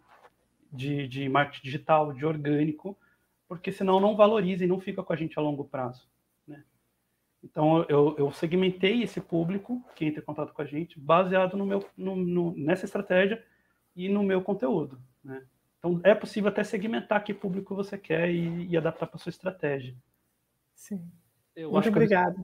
de, 0.72 1.08
de 1.08 1.30
marketing 1.30 1.64
digital, 1.64 2.14
de 2.14 2.26
orgânico, 2.26 2.98
porque 3.54 3.72
senão 3.72 4.00
não 4.00 4.16
valoriza 4.16 4.64
e 4.64 4.68
não 4.68 4.80
fica 4.80 5.04
com 5.04 5.14
a 5.14 5.16
gente 5.16 5.38
a 5.38 5.42
longo 5.42 5.64
prazo. 5.66 6.10
Né? 6.48 6.64
Então, 7.44 7.86
eu, 7.88 8.16
eu 8.18 8.32
segmentei 8.32 9.04
esse 9.04 9.22
público 9.22 9.84
que 9.96 10.06
entra 10.06 10.22
em 10.22 10.26
contato 10.26 10.54
com 10.54 10.62
a 10.62 10.66
gente, 10.66 11.00
baseado 11.00 11.56
no 11.56 11.66
meu, 11.66 11.86
no, 11.96 12.16
no, 12.16 12.56
nessa 12.58 12.86
estratégia 12.86 13.44
e 13.96 14.10
no 14.10 14.24
meu 14.24 14.42
conteúdo. 14.42 15.00
Né? 15.24 15.46
Então, 15.78 16.02
é 16.04 16.16
possível 16.16 16.50
até 16.50 16.64
segmentar 16.64 17.24
que 17.24 17.34
público 17.34 17.76
você 17.76 17.98
quer 17.98 18.32
e, 18.32 18.68
e 18.68 18.76
adaptar 18.78 19.06
para 19.06 19.20
sua 19.20 19.30
estratégia. 19.30 19.96
Sim. 20.74 21.08
Eu 21.56 21.72
Muito 21.72 21.90
obrigada. 21.90 22.36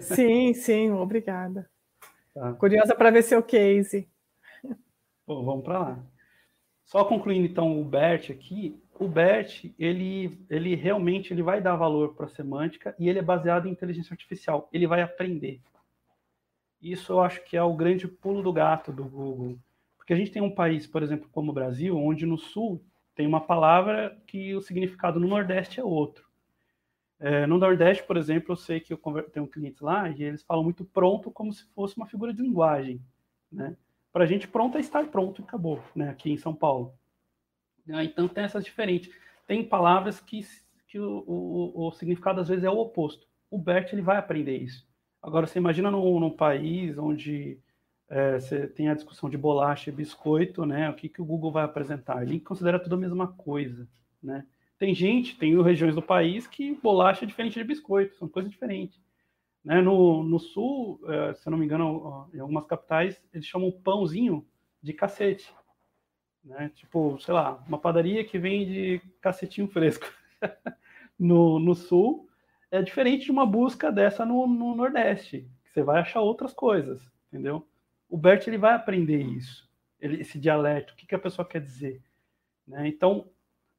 sim, 0.00 0.52
sim, 0.52 0.90
obrigada. 0.90 1.70
Tá. 2.34 2.52
Curiosa 2.54 2.94
para 2.94 3.10
ver 3.10 3.22
seu 3.22 3.42
case. 3.42 4.06
Pô, 5.24 5.42
vamos 5.42 5.64
para 5.64 5.78
lá. 5.78 6.06
Só 6.92 7.06
concluindo 7.06 7.46
então 7.46 7.80
o 7.80 7.82
Bert 7.86 8.28
aqui, 8.30 8.78
o 9.00 9.08
BERT, 9.08 9.72
ele, 9.78 10.38
ele 10.50 10.74
realmente 10.74 11.32
ele 11.32 11.42
vai 11.42 11.58
dar 11.58 11.74
valor 11.74 12.12
para 12.12 12.26
a 12.26 12.28
semântica 12.28 12.94
e 12.98 13.08
ele 13.08 13.18
é 13.18 13.22
baseado 13.22 13.66
em 13.66 13.70
inteligência 13.70 14.12
artificial. 14.12 14.68
Ele 14.70 14.86
vai 14.86 15.00
aprender. 15.00 15.62
Isso 16.82 17.14
eu 17.14 17.22
acho 17.22 17.42
que 17.46 17.56
é 17.56 17.62
o 17.62 17.74
grande 17.74 18.06
pulo 18.06 18.42
do 18.42 18.52
gato 18.52 18.92
do 18.92 19.04
Google. 19.04 19.58
Porque 19.96 20.12
a 20.12 20.16
gente 20.16 20.32
tem 20.32 20.42
um 20.42 20.54
país, 20.54 20.86
por 20.86 21.02
exemplo, 21.02 21.30
como 21.32 21.50
o 21.50 21.54
Brasil, 21.54 21.96
onde 21.96 22.26
no 22.26 22.36
Sul 22.36 22.84
tem 23.14 23.26
uma 23.26 23.40
palavra 23.40 24.14
que 24.26 24.54
o 24.54 24.60
significado 24.60 25.18
no 25.18 25.26
Nordeste 25.26 25.80
é 25.80 25.84
outro. 25.84 26.28
É, 27.18 27.46
no 27.46 27.56
Nordeste, 27.56 28.04
por 28.04 28.18
exemplo, 28.18 28.52
eu 28.52 28.56
sei 28.56 28.80
que 28.80 28.92
eu 28.92 28.98
tenho 29.32 29.46
clientes 29.46 29.80
lá 29.80 30.10
e 30.10 30.22
eles 30.22 30.42
falam 30.42 30.62
muito 30.62 30.84
pronto 30.84 31.30
como 31.30 31.54
se 31.54 31.64
fosse 31.72 31.96
uma 31.96 32.06
figura 32.06 32.34
de 32.34 32.42
linguagem. 32.42 33.00
Né? 33.50 33.74
Para 34.12 34.24
a 34.24 34.26
gente, 34.26 34.46
pronto 34.46 34.76
é 34.76 34.80
estar 34.80 35.06
pronto 35.06 35.40
e 35.40 35.44
acabou, 35.44 35.82
né? 35.94 36.10
aqui 36.10 36.30
em 36.30 36.36
São 36.36 36.54
Paulo. 36.54 36.94
Né? 37.86 38.04
Então 38.04 38.28
tem 38.28 38.44
essas 38.44 38.64
diferentes. 38.64 39.10
Tem 39.46 39.64
palavras 39.64 40.20
que, 40.20 40.46
que 40.86 40.98
o, 40.98 41.24
o, 41.26 41.88
o, 41.88 41.92
significado 41.92 42.40
às 42.40 42.48
vezes 42.48 42.64
é 42.64 42.70
o 42.70 42.78
oposto. 42.78 43.26
O 43.50 43.58
Bert 43.58 43.92
ele 43.92 44.02
vai 44.02 44.16
aprender 44.16 44.56
isso. 44.56 44.86
Agora 45.22 45.46
você 45.46 45.58
imagina 45.58 45.90
num, 45.90 46.20
num 46.20 46.30
país 46.30 46.98
onde 46.98 47.58
é, 48.08 48.38
você 48.38 48.66
tem 48.66 48.88
a 48.88 48.94
discussão 48.94 49.30
de 49.30 49.38
bolacha 49.38 49.88
e 49.88 49.92
biscoito, 49.92 50.66
né? 50.66 50.90
O 50.90 50.94
que, 50.94 51.08
que 51.08 51.22
o 51.22 51.24
Google 51.24 51.52
vai 51.52 51.64
apresentar? 51.64 52.22
Ele 52.22 52.40
considera 52.40 52.78
tudo 52.78 52.94
a 52.94 52.98
mesma 52.98 53.28
coisa, 53.28 53.88
né? 54.22 54.44
Tem 54.78 54.94
gente, 54.94 55.38
tem 55.38 55.60
regiões 55.62 55.94
do 55.94 56.02
país 56.02 56.46
que 56.46 56.74
bolacha 56.74 57.24
é 57.24 57.28
diferente 57.28 57.54
de 57.54 57.64
biscoito, 57.64 58.16
são 58.16 58.28
coisas 58.28 58.50
diferentes. 58.50 59.00
Né? 59.64 59.80
No, 59.80 60.22
no 60.22 60.38
sul, 60.38 61.00
é, 61.08 61.34
se 61.34 61.46
eu 61.46 61.50
não 61.50 61.58
me 61.58 61.64
engano, 61.64 62.28
em 62.34 62.40
algumas 62.40 62.66
capitais, 62.66 63.22
eles 63.32 63.46
chamam 63.46 63.70
pãozinho 63.70 64.46
de 64.82 64.92
cacete. 64.92 65.52
Né? 66.44 66.70
Tipo, 66.74 67.18
sei 67.20 67.32
lá, 67.34 67.62
uma 67.66 67.78
padaria 67.78 68.24
que 68.24 68.38
vende 68.38 69.00
cacetinho 69.20 69.68
fresco 69.68 70.06
no, 71.18 71.58
no 71.58 71.74
sul 71.74 72.28
é 72.70 72.82
diferente 72.82 73.26
de 73.26 73.30
uma 73.30 73.46
busca 73.46 73.92
dessa 73.92 74.24
no, 74.24 74.46
no 74.46 74.74
Nordeste, 74.74 75.46
que 75.62 75.70
você 75.70 75.82
vai 75.82 76.00
achar 76.00 76.20
outras 76.22 76.54
coisas, 76.54 77.00
entendeu? 77.28 77.68
O 78.08 78.16
Bert 78.16 78.46
ele 78.46 78.56
vai 78.56 78.74
aprender 78.74 79.22
isso, 79.22 79.70
ele, 80.00 80.22
esse 80.22 80.38
dialeto, 80.38 80.94
o 80.94 80.96
que, 80.96 81.06
que 81.06 81.14
a 81.14 81.18
pessoa 81.18 81.46
quer 81.46 81.60
dizer. 81.60 82.02
Né? 82.66 82.88
Então, 82.88 83.28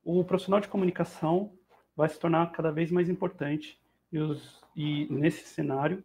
o 0.03 0.23
profissional 0.23 0.59
de 0.59 0.67
comunicação 0.67 1.57
vai 1.95 2.07
se 2.07 2.19
tornar 2.19 2.51
cada 2.51 2.71
vez 2.71 2.91
mais 2.91 3.09
importante 3.09 3.81
e, 4.13 4.19
os, 4.19 4.61
e 4.75 5.07
nesse 5.09 5.45
cenário 5.47 6.03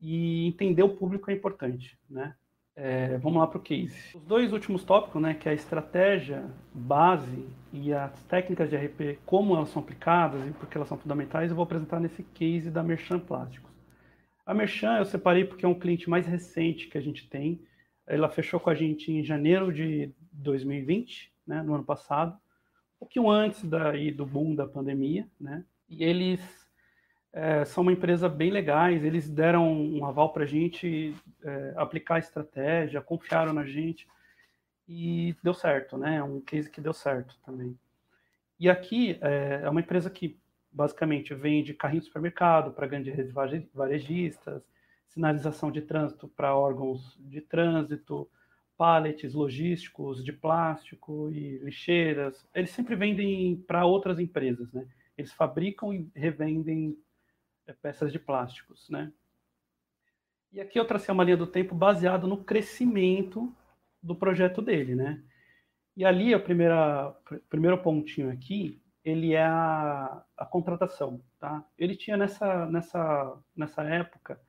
e 0.00 0.46
entender 0.46 0.82
o 0.82 0.96
público 0.96 1.30
é 1.30 1.34
importante, 1.34 1.98
né? 2.08 2.34
É, 2.74 3.16
vamos 3.18 3.38
lá 3.38 3.46
para 3.46 3.56
o 3.56 3.62
case. 3.62 3.96
Os 4.14 4.22
dois 4.24 4.52
últimos 4.52 4.84
tópicos, 4.84 5.20
né, 5.20 5.32
que 5.32 5.48
é 5.48 5.52
a 5.52 5.54
estratégia 5.54 6.44
base 6.74 7.48
e 7.72 7.90
as 7.90 8.22
técnicas 8.24 8.68
de 8.68 8.76
RP, 8.76 9.18
como 9.24 9.56
elas 9.56 9.70
são 9.70 9.80
aplicadas 9.80 10.46
e 10.46 10.50
porque 10.52 10.76
elas 10.76 10.86
são 10.86 10.98
fundamentais, 10.98 11.48
eu 11.48 11.56
vou 11.56 11.62
apresentar 11.62 11.98
nesse 12.00 12.22
case 12.22 12.70
da 12.70 12.82
Merchan 12.82 13.18
Plásticos. 13.18 13.70
A 14.44 14.52
Merchan 14.52 14.98
eu 14.98 15.06
separei 15.06 15.46
porque 15.46 15.64
é 15.64 15.68
um 15.68 15.78
cliente 15.78 16.10
mais 16.10 16.26
recente 16.26 16.86
que 16.88 16.98
a 16.98 17.00
gente 17.00 17.26
tem. 17.26 17.62
Ela 18.06 18.28
fechou 18.28 18.60
com 18.60 18.68
a 18.68 18.74
gente 18.74 19.10
em 19.10 19.24
janeiro 19.24 19.72
de 19.72 20.12
2020, 20.32 21.32
né, 21.46 21.62
no 21.62 21.74
ano 21.74 21.84
passado, 21.84 22.34
um 22.34 22.98
pouquinho 23.00 23.30
antes 23.30 23.64
daí 23.64 24.10
do 24.10 24.26
boom 24.26 24.54
da 24.54 24.66
pandemia, 24.66 25.26
né? 25.40 25.64
E 25.88 26.04
eles 26.04 26.65
é, 27.36 27.66
são 27.66 27.82
uma 27.82 27.92
empresa 27.92 28.30
bem 28.30 28.50
legais, 28.50 29.04
eles 29.04 29.28
deram 29.28 29.70
um 29.70 30.06
aval 30.06 30.32
para 30.32 30.44
a 30.44 30.46
gente 30.46 31.14
é, 31.44 31.74
aplicar 31.76 32.14
a 32.14 32.18
estratégia, 32.18 33.02
confiaram 33.02 33.52
na 33.52 33.66
gente 33.66 34.08
e 34.88 35.36
deu 35.42 35.52
certo, 35.52 35.98
né? 35.98 36.16
É 36.16 36.22
um 36.22 36.40
case 36.40 36.70
que 36.70 36.80
deu 36.80 36.94
certo 36.94 37.38
também. 37.44 37.78
E 38.58 38.70
aqui 38.70 39.18
é, 39.20 39.60
é 39.64 39.68
uma 39.68 39.80
empresa 39.80 40.08
que 40.08 40.40
basicamente 40.72 41.34
vende 41.34 41.74
carrinho 41.74 42.00
de 42.00 42.06
supermercado 42.06 42.72
para 42.72 42.86
grandes 42.86 43.14
redes 43.14 43.34
varejistas, 43.74 44.62
sinalização 45.06 45.70
de 45.70 45.82
trânsito 45.82 46.28
para 46.28 46.56
órgãos 46.56 47.18
de 47.20 47.42
trânsito, 47.42 48.26
pallets 48.78 49.34
logísticos 49.34 50.24
de 50.24 50.32
plástico 50.32 51.30
e 51.30 51.58
lixeiras. 51.58 52.48
Eles 52.54 52.70
sempre 52.70 52.96
vendem 52.96 53.56
para 53.56 53.84
outras 53.84 54.18
empresas, 54.18 54.72
né? 54.72 54.86
Eles 55.18 55.32
fabricam 55.32 55.92
e 55.92 56.10
revendem 56.14 56.96
peças 57.74 58.12
de 58.12 58.18
plásticos, 58.18 58.88
né? 58.88 59.12
E 60.52 60.60
aqui 60.60 60.78
eu 60.78 60.86
tracei 60.86 61.12
uma 61.12 61.24
linha 61.24 61.36
do 61.36 61.46
tempo 61.46 61.74
baseado 61.74 62.26
no 62.26 62.42
crescimento 62.44 63.54
do 64.02 64.14
projeto 64.14 64.62
dele, 64.62 64.94
né? 64.94 65.22
E 65.96 66.04
ali, 66.04 66.38
primeira, 66.38 67.14
primeiro 67.48 67.82
pontinho 67.82 68.30
aqui, 68.30 68.80
ele 69.04 69.32
é 69.32 69.44
a, 69.44 70.24
a 70.36 70.46
contratação, 70.46 71.22
tá? 71.38 71.64
Ele 71.78 71.96
tinha 71.96 72.16
nessa, 72.16 72.66
nessa, 72.66 73.38
nessa 73.54 73.82
época 73.82 74.40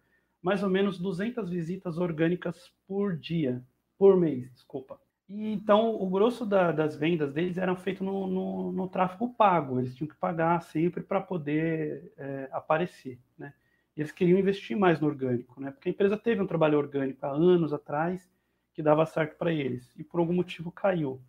mais 0.41 0.63
ou 0.63 0.69
menos 0.69 0.99
200 0.99 1.49
visitas 1.49 1.97
orgânicas 1.97 2.71
por 2.87 3.17
dia, 3.17 3.61
por 3.97 4.15
mês, 4.15 4.51
desculpa. 4.53 4.99
E 5.29 5.51
então 5.51 5.95
o 6.01 6.09
grosso 6.09 6.45
da, 6.45 6.71
das 6.71 6.95
vendas 6.95 7.33
deles 7.33 7.57
eram 7.57 7.75
feito 7.75 8.03
no, 8.03 8.27
no, 8.27 8.71
no, 8.71 8.87
tráfego 8.87 9.33
pago, 9.33 9.79
eles 9.79 9.95
tinham 9.95 10.07
que 10.07 10.15
pagar 10.15 10.61
sempre 10.61 11.03
para 11.03 11.19
poder 11.19 12.13
é, 12.17 12.49
aparecer, 12.51 13.19
né? 13.37 13.53
Eles 13.95 14.11
queriam 14.11 14.39
investir 14.39 14.77
mais 14.77 14.99
no 14.99 15.07
orgânico, 15.07 15.59
né? 15.59 15.71
Porque 15.71 15.89
a 15.89 15.91
empresa 15.91 16.15
teve 16.15 16.41
um 16.41 16.47
trabalho 16.47 16.77
orgânico 16.77 17.25
há 17.25 17.29
anos 17.29 17.73
atrás 17.73 18.29
que 18.73 18.81
dava 18.83 19.05
certo 19.05 19.35
para 19.37 19.51
eles 19.51 19.91
e 19.97 20.03
por 20.03 20.19
algum 20.19 20.33
motivo 20.33 20.71
caiu. 20.71 21.19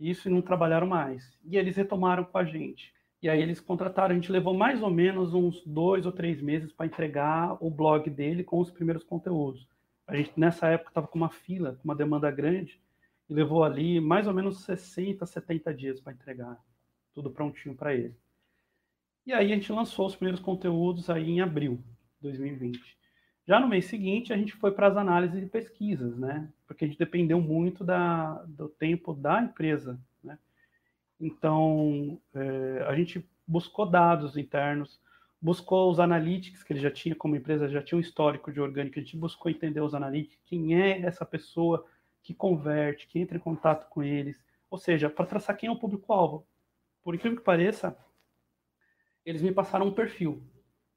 Isso 0.00 0.28
e 0.28 0.32
não 0.32 0.40
trabalharam 0.40 0.86
mais. 0.86 1.38
E 1.44 1.56
eles 1.56 1.76
retomaram 1.76 2.24
com 2.24 2.38
a 2.38 2.44
gente. 2.44 2.94
E 3.20 3.28
aí 3.28 3.42
eles 3.42 3.60
contrataram, 3.60 4.12
a 4.12 4.14
gente 4.14 4.32
levou 4.32 4.54
mais 4.54 4.80
ou 4.80 4.90
menos 4.90 5.34
uns 5.34 5.62
dois 5.66 6.06
ou 6.06 6.12
três 6.12 6.40
meses 6.40 6.72
para 6.72 6.86
entregar 6.86 7.56
o 7.60 7.70
blog 7.70 8.08
dele 8.08 8.42
com 8.42 8.58
os 8.58 8.70
primeiros 8.70 9.04
conteúdos. 9.04 9.68
A 10.06 10.16
gente 10.16 10.32
nessa 10.36 10.68
época 10.68 10.90
estava 10.90 11.08
com 11.08 11.18
uma 11.18 11.28
fila, 11.28 11.72
com 11.72 11.84
uma 11.84 11.96
demanda 11.96 12.30
grande, 12.30 12.80
e 13.28 13.34
levou 13.34 13.62
ali 13.62 14.00
mais 14.00 14.26
ou 14.26 14.34
menos 14.34 14.64
60, 14.64 15.24
70 15.26 15.74
dias 15.74 16.00
para 16.00 16.12
entregar 16.12 16.58
tudo 17.12 17.30
prontinho 17.30 17.74
para 17.74 17.94
ele. 17.94 18.14
E 19.26 19.32
aí 19.32 19.52
a 19.52 19.54
gente 19.54 19.72
lançou 19.72 20.06
os 20.06 20.16
primeiros 20.16 20.40
conteúdos 20.40 21.10
aí 21.10 21.28
em 21.28 21.40
abril 21.40 21.82
de 22.20 22.22
2020. 22.22 22.96
Já 23.46 23.58
no 23.58 23.68
mês 23.68 23.86
seguinte, 23.86 24.32
a 24.32 24.36
gente 24.36 24.54
foi 24.54 24.72
para 24.72 24.88
as 24.88 24.96
análises 24.96 25.42
e 25.42 25.46
pesquisas, 25.46 26.18
né? 26.18 26.50
Porque 26.66 26.84
a 26.84 26.88
gente 26.88 26.98
dependeu 26.98 27.40
muito 27.40 27.82
da, 27.82 28.42
do 28.44 28.68
tempo 28.68 29.14
da 29.14 29.42
empresa, 29.42 29.98
né? 30.22 30.38
Então, 31.20 32.20
é, 32.34 32.84
a 32.86 32.94
gente 32.94 33.26
buscou 33.46 33.86
dados 33.86 34.36
internos, 34.36 35.00
buscou 35.40 35.90
os 35.90 35.98
analytics, 35.98 36.62
que 36.62 36.72
ele 36.72 36.80
já 36.80 36.90
tinha 36.90 37.14
como 37.14 37.36
empresa, 37.36 37.68
já 37.68 37.82
tinha 37.82 37.96
um 37.96 38.02
histórico 38.02 38.52
de 38.52 38.60
orgânico, 38.60 38.98
a 38.98 39.02
gente 39.02 39.16
buscou 39.16 39.50
entender 39.50 39.80
os 39.80 39.94
analytics, 39.94 40.38
quem 40.44 40.80
é 40.80 41.00
essa 41.00 41.24
pessoa 41.24 41.86
que 42.28 42.34
converte, 42.34 43.06
que 43.06 43.18
entra 43.18 43.38
em 43.38 43.40
contato 43.40 43.88
com 43.88 44.02
eles, 44.02 44.38
ou 44.68 44.76
seja, 44.76 45.08
para 45.08 45.24
traçar 45.24 45.56
quem 45.56 45.70
é 45.70 45.72
o 45.72 45.78
público-alvo. 45.78 46.46
Por 47.02 47.14
incrível 47.14 47.38
que 47.38 47.44
pareça, 47.44 47.96
eles 49.24 49.40
me 49.40 49.50
passaram 49.50 49.86
um 49.86 49.94
perfil, 49.94 50.42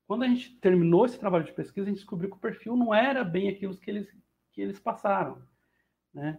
quando 0.05 0.23
a 0.23 0.27
gente 0.27 0.57
terminou 0.57 1.05
esse 1.05 1.17
trabalho 1.17 1.45
de 1.45 1.53
pesquisa, 1.53 1.88
a 1.88 1.89
gente 1.89 1.99
descobriu 1.99 2.29
que 2.29 2.36
o 2.36 2.39
perfil 2.39 2.75
não 2.75 2.93
era 2.93 3.23
bem 3.23 3.47
aquilo 3.47 3.77
que 3.77 3.89
eles, 3.89 4.13
que 4.51 4.61
eles 4.61 4.77
passaram. 4.77 5.41
Né? 6.13 6.38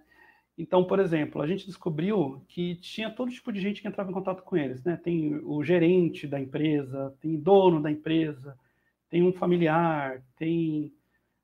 Então, 0.59 0.85
por 0.85 1.01
exemplo, 1.01 1.41
a 1.41 1.47
gente 1.47 1.65
descobriu 1.65 2.45
que 2.49 2.75
tinha 2.75 3.09
todo 3.09 3.33
tipo 3.33 3.51
de 3.51 3.61
gente 3.61 3.81
que 3.81 3.89
entrava 3.89 4.11
em 4.11 4.13
contato 4.13 4.43
com 4.43 4.59
eles. 4.59 4.85
Né? 4.85 4.99
Tem 4.99 5.37
o 5.37 5.65
gerente 5.65 6.27
da 6.27 6.39
empresa, 6.39 7.17
tem 7.19 7.41
dono 7.41 7.81
da 7.81 7.91
empresa, 7.91 8.59
tem 9.09 9.23
um 9.23 9.33
familiar, 9.33 10.23
tem 10.37 10.93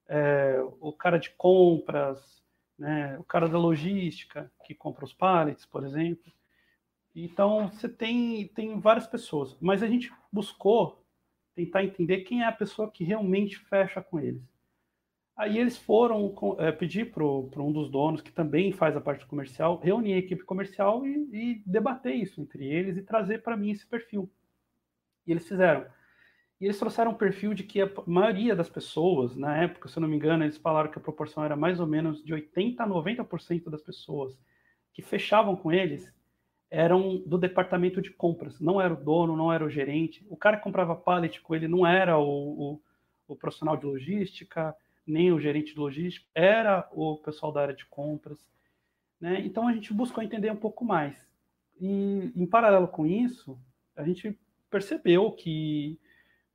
é, 0.06 0.62
o 0.80 0.92
cara 0.92 1.16
de 1.16 1.30
compras, 1.30 2.37
né? 2.78 3.18
o 3.18 3.24
cara 3.24 3.48
da 3.48 3.58
logística 3.58 4.50
que 4.64 4.74
compra 4.74 5.04
os 5.04 5.12
pallets, 5.12 5.66
por 5.66 5.84
exemplo. 5.84 6.32
Então, 7.14 7.68
você 7.68 7.88
tem, 7.88 8.46
tem 8.48 8.78
várias 8.78 9.06
pessoas, 9.06 9.56
mas 9.60 9.82
a 9.82 9.88
gente 9.88 10.12
buscou 10.32 11.04
tentar 11.54 11.82
entender 11.82 12.18
quem 12.18 12.42
é 12.42 12.46
a 12.46 12.52
pessoa 12.52 12.90
que 12.90 13.02
realmente 13.02 13.58
fecha 13.58 14.00
com 14.00 14.20
eles. 14.20 14.42
Aí 15.36 15.56
eles 15.56 15.76
foram 15.76 16.34
é, 16.58 16.72
pedir 16.72 17.12
para 17.12 17.24
um 17.24 17.72
dos 17.72 17.88
donos, 17.90 18.20
que 18.20 18.32
também 18.32 18.72
faz 18.72 18.96
a 18.96 19.00
parte 19.00 19.24
comercial, 19.26 19.78
reunir 19.78 20.14
a 20.14 20.18
equipe 20.18 20.44
comercial 20.44 21.06
e, 21.06 21.28
e 21.32 21.62
debater 21.64 22.14
isso 22.14 22.40
entre 22.40 22.66
eles 22.66 22.96
e 22.96 23.02
trazer 23.02 23.42
para 23.42 23.56
mim 23.56 23.70
esse 23.70 23.86
perfil. 23.86 24.28
E 25.26 25.30
eles 25.30 25.46
fizeram. 25.46 25.86
E 26.60 26.64
eles 26.64 26.78
trouxeram 26.78 27.12
um 27.12 27.14
perfil 27.14 27.54
de 27.54 27.62
que 27.62 27.80
a 27.80 27.90
maioria 28.06 28.54
das 28.56 28.68
pessoas, 28.68 29.36
na 29.36 29.56
época, 29.56 29.88
se 29.88 29.96
eu 29.96 30.00
não 30.00 30.08
me 30.08 30.16
engano, 30.16 30.42
eles 30.42 30.56
falaram 30.56 30.90
que 30.90 30.98
a 30.98 31.02
proporção 31.02 31.44
era 31.44 31.54
mais 31.54 31.78
ou 31.78 31.86
menos 31.86 32.22
de 32.22 32.34
80% 32.34 32.80
a 32.80 32.86
90% 32.86 33.70
das 33.70 33.82
pessoas 33.82 34.36
que 34.92 35.00
fechavam 35.00 35.54
com 35.54 35.70
eles 35.70 36.12
eram 36.70 37.18
do 37.18 37.38
departamento 37.38 38.02
de 38.02 38.10
compras, 38.10 38.60
não 38.60 38.80
era 38.80 38.92
o 38.92 38.96
dono, 39.02 39.36
não 39.36 39.52
era 39.52 39.64
o 39.64 39.70
gerente. 39.70 40.26
O 40.28 40.36
cara 40.36 40.56
que 40.56 40.64
comprava 40.64 40.94
pallet 40.94 41.40
com 41.40 41.54
ele 41.54 41.68
não 41.68 41.86
era 41.86 42.18
o, 42.18 42.24
o, 42.74 42.82
o, 43.28 43.36
profissional 43.36 43.76
de 43.76 43.86
logística, 43.86 44.74
nem 45.06 45.32
o 45.32 45.40
gerente 45.40 45.72
de 45.72 45.80
logística, 45.80 46.26
era 46.34 46.86
o 46.92 47.16
pessoal 47.18 47.52
da 47.52 47.62
área 47.62 47.74
de 47.74 47.86
compras. 47.86 48.44
Né? 49.20 49.40
Então 49.46 49.66
a 49.66 49.72
gente 49.72 49.94
buscou 49.94 50.22
entender 50.22 50.50
um 50.50 50.56
pouco 50.56 50.84
mais. 50.84 51.16
E 51.80 52.32
em 52.34 52.46
paralelo 52.46 52.88
com 52.88 53.06
isso, 53.06 53.58
a 53.96 54.04
gente 54.04 54.38
percebeu 54.68 55.30
que 55.32 55.98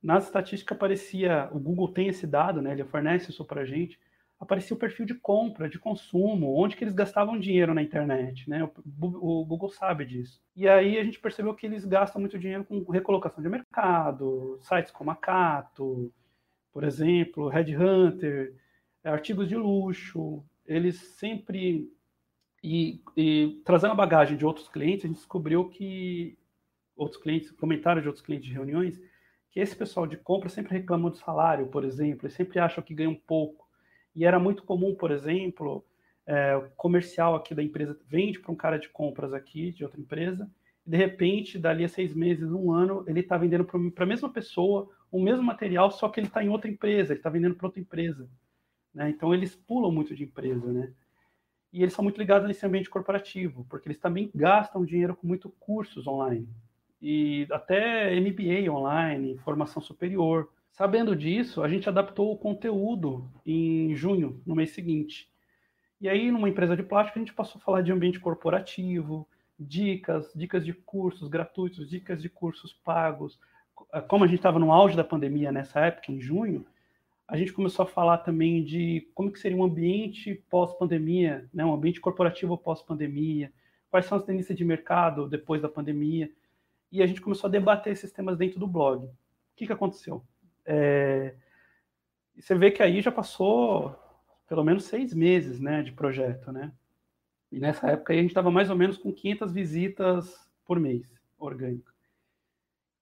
nas 0.04 0.24
estatísticas 0.24 0.76
aparecia, 0.76 1.48
o 1.50 1.58
Google 1.58 1.88
tem 1.88 2.08
esse 2.08 2.26
dado, 2.26 2.60
né? 2.60 2.72
ele 2.72 2.84
fornece 2.84 3.30
isso 3.30 3.42
para 3.42 3.62
a 3.62 3.64
gente, 3.64 3.98
aparecia 4.38 4.76
o 4.76 4.78
perfil 4.78 5.06
de 5.06 5.14
compra, 5.14 5.66
de 5.66 5.78
consumo, 5.78 6.54
onde 6.60 6.76
que 6.76 6.84
eles 6.84 6.92
gastavam 6.92 7.38
dinheiro 7.38 7.72
na 7.72 7.82
internet, 7.82 8.48
né? 8.50 8.62
O, 9.00 9.40
o, 9.40 9.44
Google 9.46 9.70
sabe 9.70 10.04
disso. 10.04 10.42
E 10.54 10.68
aí 10.68 10.98
a 10.98 11.04
gente 11.04 11.18
percebeu 11.18 11.54
que 11.54 11.64
eles 11.64 11.86
gastam 11.86 12.20
muito 12.20 12.38
dinheiro 12.38 12.64
com 12.64 12.84
recolocação 12.90 13.42
de 13.42 13.48
mercado, 13.48 14.58
sites 14.60 14.92
como 14.92 15.10
a 15.10 15.16
Cato, 15.16 16.12
por 16.70 16.84
exemplo, 16.84 17.48
Headhunter, 17.48 18.54
artigos 19.02 19.48
de 19.48 19.56
luxo. 19.56 20.44
Eles 20.66 20.96
sempre 21.16 21.90
e, 22.62 23.00
e 23.16 23.62
trazendo 23.64 23.92
a 23.92 23.96
bagagem 23.96 24.36
de 24.36 24.44
outros 24.44 24.68
clientes, 24.68 25.04
a 25.04 25.08
gente 25.08 25.16
descobriu 25.16 25.68
que 25.70 26.36
outros 26.94 27.20
clientes, 27.20 27.50
comentários 27.52 28.02
de 28.02 28.08
outros 28.08 28.24
clientes 28.24 28.48
de 28.48 28.54
reuniões, 28.54 29.00
que 29.54 29.60
esse 29.60 29.76
pessoal 29.76 30.04
de 30.04 30.16
compra 30.16 30.48
sempre 30.48 30.72
reclama 30.72 31.08
do 31.08 31.16
salário, 31.16 31.68
por 31.68 31.84
exemplo, 31.84 32.26
eles 32.26 32.34
sempre 32.34 32.58
acham 32.58 32.82
que 32.82 32.92
ganham 32.92 33.14
pouco 33.14 33.68
e 34.12 34.24
era 34.24 34.36
muito 34.36 34.64
comum, 34.64 34.96
por 34.96 35.12
exemplo, 35.12 35.86
é, 36.26 36.60
comercial 36.76 37.36
aqui 37.36 37.54
da 37.54 37.62
empresa 37.62 37.96
vende 38.08 38.40
para 38.40 38.50
um 38.50 38.56
cara 38.56 38.80
de 38.80 38.88
compras 38.88 39.32
aqui, 39.32 39.70
de 39.70 39.84
outra 39.84 40.00
empresa, 40.00 40.50
e 40.84 40.90
de 40.90 40.96
repente, 40.96 41.56
dali 41.56 41.84
a 41.84 41.88
seis 41.88 42.12
meses, 42.16 42.50
um 42.50 42.72
ano, 42.72 43.04
ele 43.06 43.20
está 43.20 43.38
vendendo 43.38 43.64
para 43.64 44.04
a 44.04 44.06
mesma 44.06 44.28
pessoa 44.28 44.90
o 45.08 45.22
mesmo 45.22 45.44
material, 45.44 45.88
só 45.88 46.08
que 46.08 46.18
ele 46.18 46.26
está 46.26 46.42
em 46.42 46.48
outra 46.48 46.68
empresa, 46.68 47.12
ele 47.12 47.20
está 47.20 47.30
vendendo 47.30 47.54
para 47.54 47.68
outra 47.68 47.80
empresa. 47.80 48.28
Né? 48.92 49.10
Então, 49.10 49.32
eles 49.32 49.54
pulam 49.54 49.92
muito 49.92 50.16
de 50.16 50.24
empresa, 50.24 50.72
né? 50.72 50.92
E 51.72 51.82
eles 51.82 51.94
são 51.94 52.02
muito 52.02 52.18
ligados 52.18 52.48
nesse 52.48 52.66
ambiente 52.66 52.90
corporativo, 52.90 53.64
porque 53.70 53.88
eles 53.88 53.98
também 53.98 54.30
gastam 54.34 54.84
dinheiro 54.84 55.14
com 55.14 55.26
muito 55.26 55.48
cursos 55.60 56.06
online. 56.08 56.48
E 57.06 57.46
até 57.50 58.18
MBA 58.18 58.72
online, 58.72 59.36
formação 59.44 59.82
superior. 59.82 60.48
Sabendo 60.72 61.14
disso, 61.14 61.62
a 61.62 61.68
gente 61.68 61.86
adaptou 61.86 62.32
o 62.32 62.38
conteúdo 62.38 63.30
em 63.44 63.94
junho, 63.94 64.40
no 64.46 64.54
mês 64.54 64.70
seguinte. 64.70 65.28
E 66.00 66.08
aí, 66.08 66.30
numa 66.32 66.48
empresa 66.48 66.74
de 66.74 66.82
plástico, 66.82 67.18
a 67.18 67.22
gente 67.22 67.34
passou 67.34 67.60
a 67.60 67.62
falar 67.62 67.82
de 67.82 67.92
ambiente 67.92 68.18
corporativo, 68.18 69.28
dicas, 69.60 70.32
dicas 70.34 70.64
de 70.64 70.72
cursos 70.72 71.28
gratuitos, 71.28 71.90
dicas 71.90 72.22
de 72.22 72.30
cursos 72.30 72.72
pagos. 72.72 73.38
Como 74.08 74.24
a 74.24 74.26
gente 74.26 74.38
estava 74.38 74.58
no 74.58 74.72
auge 74.72 74.96
da 74.96 75.04
pandemia 75.04 75.52
nessa 75.52 75.80
época, 75.80 76.10
em 76.10 76.18
junho, 76.18 76.64
a 77.28 77.36
gente 77.36 77.52
começou 77.52 77.82
a 77.82 77.86
falar 77.86 78.18
também 78.18 78.64
de 78.64 79.06
como 79.14 79.30
que 79.30 79.38
seria 79.38 79.58
um 79.58 79.64
ambiente 79.64 80.42
pós-pandemia, 80.48 81.46
né, 81.52 81.66
um 81.66 81.74
ambiente 81.74 82.00
corporativo 82.00 82.56
pós-pandemia, 82.56 83.52
quais 83.90 84.06
são 84.06 84.16
as 84.16 84.24
tendências 84.24 84.56
de 84.56 84.64
mercado 84.64 85.28
depois 85.28 85.60
da 85.60 85.68
pandemia, 85.68 86.30
e 86.94 87.02
a 87.02 87.06
gente 87.06 87.20
começou 87.20 87.48
a 87.48 87.50
debater 87.50 87.92
esses 87.92 88.12
temas 88.12 88.38
dentro 88.38 88.60
do 88.60 88.68
blog. 88.68 89.04
O 89.04 89.10
que, 89.56 89.66
que 89.66 89.72
aconteceu? 89.72 90.24
É, 90.64 91.34
você 92.38 92.54
vê 92.54 92.70
que 92.70 92.84
aí 92.84 93.00
já 93.00 93.10
passou 93.10 93.98
pelo 94.46 94.62
menos 94.62 94.84
seis 94.84 95.12
meses 95.12 95.58
né, 95.58 95.82
de 95.82 95.90
projeto, 95.90 96.52
né? 96.52 96.72
E 97.50 97.58
nessa 97.58 97.90
época 97.90 98.12
aí 98.12 98.20
a 98.20 98.22
gente 98.22 98.30
estava 98.30 98.48
mais 98.48 98.70
ou 98.70 98.76
menos 98.76 98.96
com 98.96 99.12
500 99.12 99.52
visitas 99.52 100.48
por 100.64 100.78
mês, 100.78 101.12
orgânico. 101.36 101.92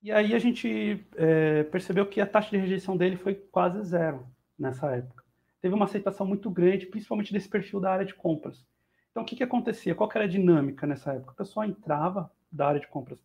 E 0.02 0.10
aí 0.10 0.34
a 0.34 0.38
gente 0.38 1.06
é, 1.14 1.64
percebeu 1.64 2.06
que 2.06 2.18
a 2.18 2.26
taxa 2.26 2.48
de 2.48 2.56
rejeição 2.56 2.96
dele 2.96 3.16
foi 3.16 3.34
quase 3.34 3.82
zero 3.82 4.26
nessa 4.58 4.90
época. 4.90 5.22
Teve 5.60 5.74
uma 5.74 5.84
aceitação 5.84 6.26
muito 6.26 6.50
grande, 6.50 6.86
principalmente 6.86 7.30
desse 7.30 7.48
perfil 7.48 7.78
da 7.78 7.92
área 7.92 8.06
de 8.06 8.14
compras. 8.14 8.66
Então, 9.10 9.22
o 9.22 9.26
que, 9.26 9.36
que 9.36 9.44
acontecia? 9.44 9.94
Qual 9.94 10.08
que 10.08 10.16
era 10.16 10.24
a 10.24 10.30
dinâmica 10.30 10.86
nessa 10.86 11.12
época? 11.12 11.32
O 11.32 11.36
pessoal 11.36 11.66
entrava 11.66 12.32
da 12.50 12.66
área 12.68 12.80
de 12.80 12.88
compras 12.88 13.22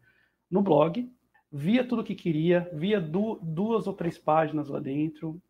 no 0.50 0.62
blog, 0.62 1.12
via 1.52 1.84
tudo 1.84 2.04
que 2.04 2.16
queria, 2.16 2.70
via 2.74 3.00
du 3.00 3.40
duas 3.42 3.88
ou 3.88 3.94
três 3.94 4.18
páginas 4.18 4.68
lá 4.68 4.80
dentro, 4.80 5.42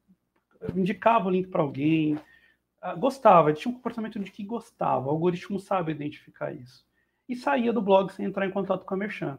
indicava 0.75 1.27
o 1.27 1.31
link 1.31 1.47
para 1.47 1.61
alguém, 1.61 2.19
ah, 2.81 2.95
gostava, 2.95 3.53
tinha 3.53 3.71
um 3.71 3.75
comportamento 3.75 4.19
de 4.19 4.31
que 4.31 4.43
gostava, 4.43 5.07
o 5.07 5.09
algoritmo 5.09 5.59
sabe 5.59 5.91
identificar 5.91 6.53
isso. 6.53 6.85
E 7.27 7.35
saía 7.35 7.73
do 7.73 7.81
blog 7.81 8.11
sem 8.11 8.25
entrar 8.25 8.45
em 8.45 8.51
contato 8.51 8.85
com 8.85 8.93
a 8.93 8.97
Merchan. 8.97 9.37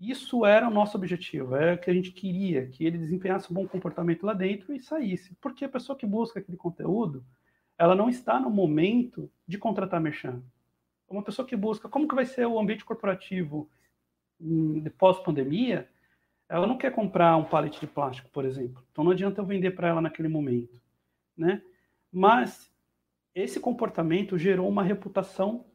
Isso 0.00 0.44
era 0.44 0.68
o 0.68 0.70
nosso 0.70 0.96
objetivo, 0.96 1.54
era 1.54 1.74
o 1.74 1.78
que 1.78 1.90
a 1.90 1.94
gente 1.94 2.10
queria, 2.10 2.66
que 2.66 2.84
ele 2.84 2.98
desempenhasse 2.98 3.50
um 3.50 3.54
bom 3.54 3.66
comportamento 3.66 4.24
lá 4.24 4.32
dentro 4.32 4.74
e 4.74 4.80
saísse. 4.80 5.34
Porque 5.40 5.64
a 5.64 5.68
pessoa 5.68 5.96
que 5.96 6.06
busca 6.06 6.40
aquele 6.40 6.56
conteúdo, 6.56 7.24
ela 7.78 7.94
não 7.94 8.08
está 8.08 8.40
no 8.40 8.50
momento 8.50 9.30
de 9.46 9.58
contratar 9.58 10.00
Merchan. 10.00 10.42
Uma 11.08 11.22
pessoa 11.22 11.46
que 11.46 11.56
busca 11.56 11.88
como 11.88 12.08
que 12.08 12.14
vai 12.14 12.24
ser 12.24 12.46
o 12.46 12.58
ambiente 12.58 12.84
corporativo 12.84 13.70
pós-pandemia, 14.98 15.88
ela 16.48 16.66
não 16.66 16.76
quer 16.76 16.92
comprar 16.92 17.36
um 17.36 17.44
pallet 17.44 17.80
de 17.80 17.86
plástico, 17.86 18.28
por 18.30 18.44
exemplo. 18.44 18.84
Então 18.92 19.04
não 19.04 19.12
adianta 19.12 19.40
eu 19.40 19.46
vender 19.46 19.72
para 19.72 19.88
ela 19.88 20.00
naquele 20.00 20.28
momento, 20.28 20.80
né? 21.36 21.62
Mas 22.12 22.72
esse 23.34 23.58
comportamento 23.58 24.38
gerou 24.38 24.68
uma 24.68 24.82
reputação 24.82 25.66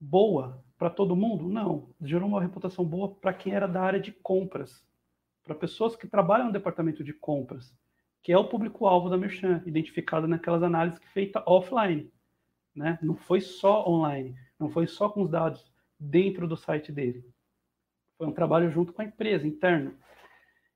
boa 0.00 0.64
para 0.78 0.88
todo 0.88 1.16
mundo? 1.16 1.48
Não. 1.48 1.90
Gerou 2.00 2.28
uma 2.28 2.40
reputação 2.40 2.84
boa 2.84 3.14
para 3.14 3.34
quem 3.34 3.52
era 3.52 3.66
da 3.66 3.82
área 3.82 4.00
de 4.00 4.12
compras, 4.12 4.82
para 5.44 5.54
pessoas 5.54 5.96
que 5.96 6.06
trabalham 6.06 6.46
no 6.46 6.52
departamento 6.52 7.02
de 7.02 7.12
compras, 7.12 7.74
que 8.22 8.32
é 8.32 8.38
o 8.38 8.48
público-alvo 8.48 9.10
da 9.10 9.18
Merchan, 9.18 9.62
identificado 9.66 10.26
naquelas 10.26 10.62
análises 10.62 10.98
que 10.98 11.08
feita 11.08 11.42
offline, 11.46 12.10
né? 12.74 12.98
Não 13.02 13.16
foi 13.16 13.40
só 13.40 13.86
online, 13.88 14.36
não 14.58 14.70
foi 14.70 14.86
só 14.86 15.08
com 15.08 15.22
os 15.22 15.30
dados 15.30 15.70
dentro 15.98 16.46
do 16.46 16.56
site 16.56 16.92
dele. 16.92 17.24
Foi 18.18 18.26
um 18.26 18.32
trabalho 18.32 18.68
junto 18.68 18.92
com 18.92 19.00
a 19.00 19.04
empresa, 19.04 19.46
interno. 19.46 19.94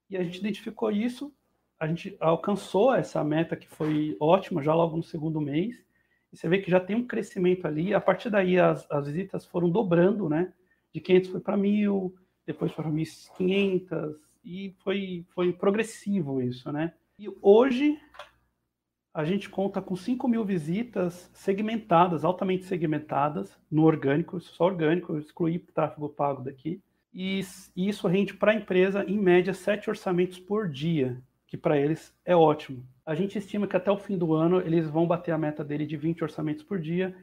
E 0.09 0.17
a 0.17 0.23
gente 0.23 0.39
identificou 0.39 0.93
isso, 0.93 1.35
a 1.79 1.89
gente 1.89 2.17
alcançou 2.21 2.95
essa 2.95 3.23
meta 3.25 3.57
que 3.57 3.67
foi 3.67 4.17
ótima 4.21 4.63
já 4.63 4.73
logo 4.73 4.97
no 4.97 5.03
segundo 5.03 5.41
mês. 5.41 5.85
E 6.33 6.37
você 6.37 6.49
vê 6.49 6.59
que 6.61 6.71
já 6.71 6.79
tem 6.79 6.95
um 6.95 7.07
crescimento 7.07 7.67
ali. 7.67 7.93
A 7.93 8.01
partir 8.01 8.31
daí, 8.31 8.61
as, 8.61 8.89
as 8.89 9.07
visitas 9.07 9.45
foram 9.45 9.69
dobrando, 9.69 10.29
né? 10.29 10.53
De 10.95 11.01
500 11.01 11.31
foi 11.31 11.41
para 11.41 11.59
1.000, 11.59 12.13
depois 12.47 12.71
para 12.71 12.89
1.500, 12.89 14.15
e 14.45 14.75
foi, 14.85 15.27
foi 15.35 15.53
progressivo 15.53 16.41
isso, 16.41 16.71
né? 16.71 16.95
E 17.19 17.27
hoje, 17.41 17.99
a 19.13 19.25
gente 19.25 19.51
conta 19.51 19.83
com 19.83 19.97
5 19.97 20.29
mil 20.29 20.45
visitas 20.45 21.31
segmentadas, 21.35 22.25
altamente 22.25 22.65
segmentadas, 22.65 23.59
no 23.71 23.83
orgânico, 23.83 24.41
só 24.41 24.65
orgânico, 24.65 25.13
eu 25.13 25.19
excluí 25.19 25.57
o 25.57 25.73
tráfego 25.73 26.09
pago 26.09 26.43
daqui 26.43 26.81
e, 27.13 27.41
isso 27.77 28.09
rende 28.09 28.35
para 28.35 28.53
a 28.53 28.55
empresa, 28.55 29.05
em 29.05 29.19
média, 29.19 29.53
sete 29.53 29.91
orçamentos 29.91 30.39
por 30.39 30.69
dia, 30.69 31.23
que 31.47 31.57
para 31.57 31.79
eles 31.79 32.15
é 32.25 32.35
ótimo. 32.35 32.87
A 33.05 33.15
gente 33.15 33.37
estima 33.37 33.67
que 33.67 33.77
até 33.77 33.91
o 33.91 33.99
fim 33.99 34.17
do 34.17 34.33
ano 34.33 34.61
eles 34.61 34.89
vão 34.89 35.07
bater 35.07 35.33
a 35.33 35.39
meta 35.39 35.63
dele 35.63 35.85
de 35.85 35.97
20 35.97 36.23
orçamentos 36.23 36.63
por 36.63 36.81
dia 36.81 37.15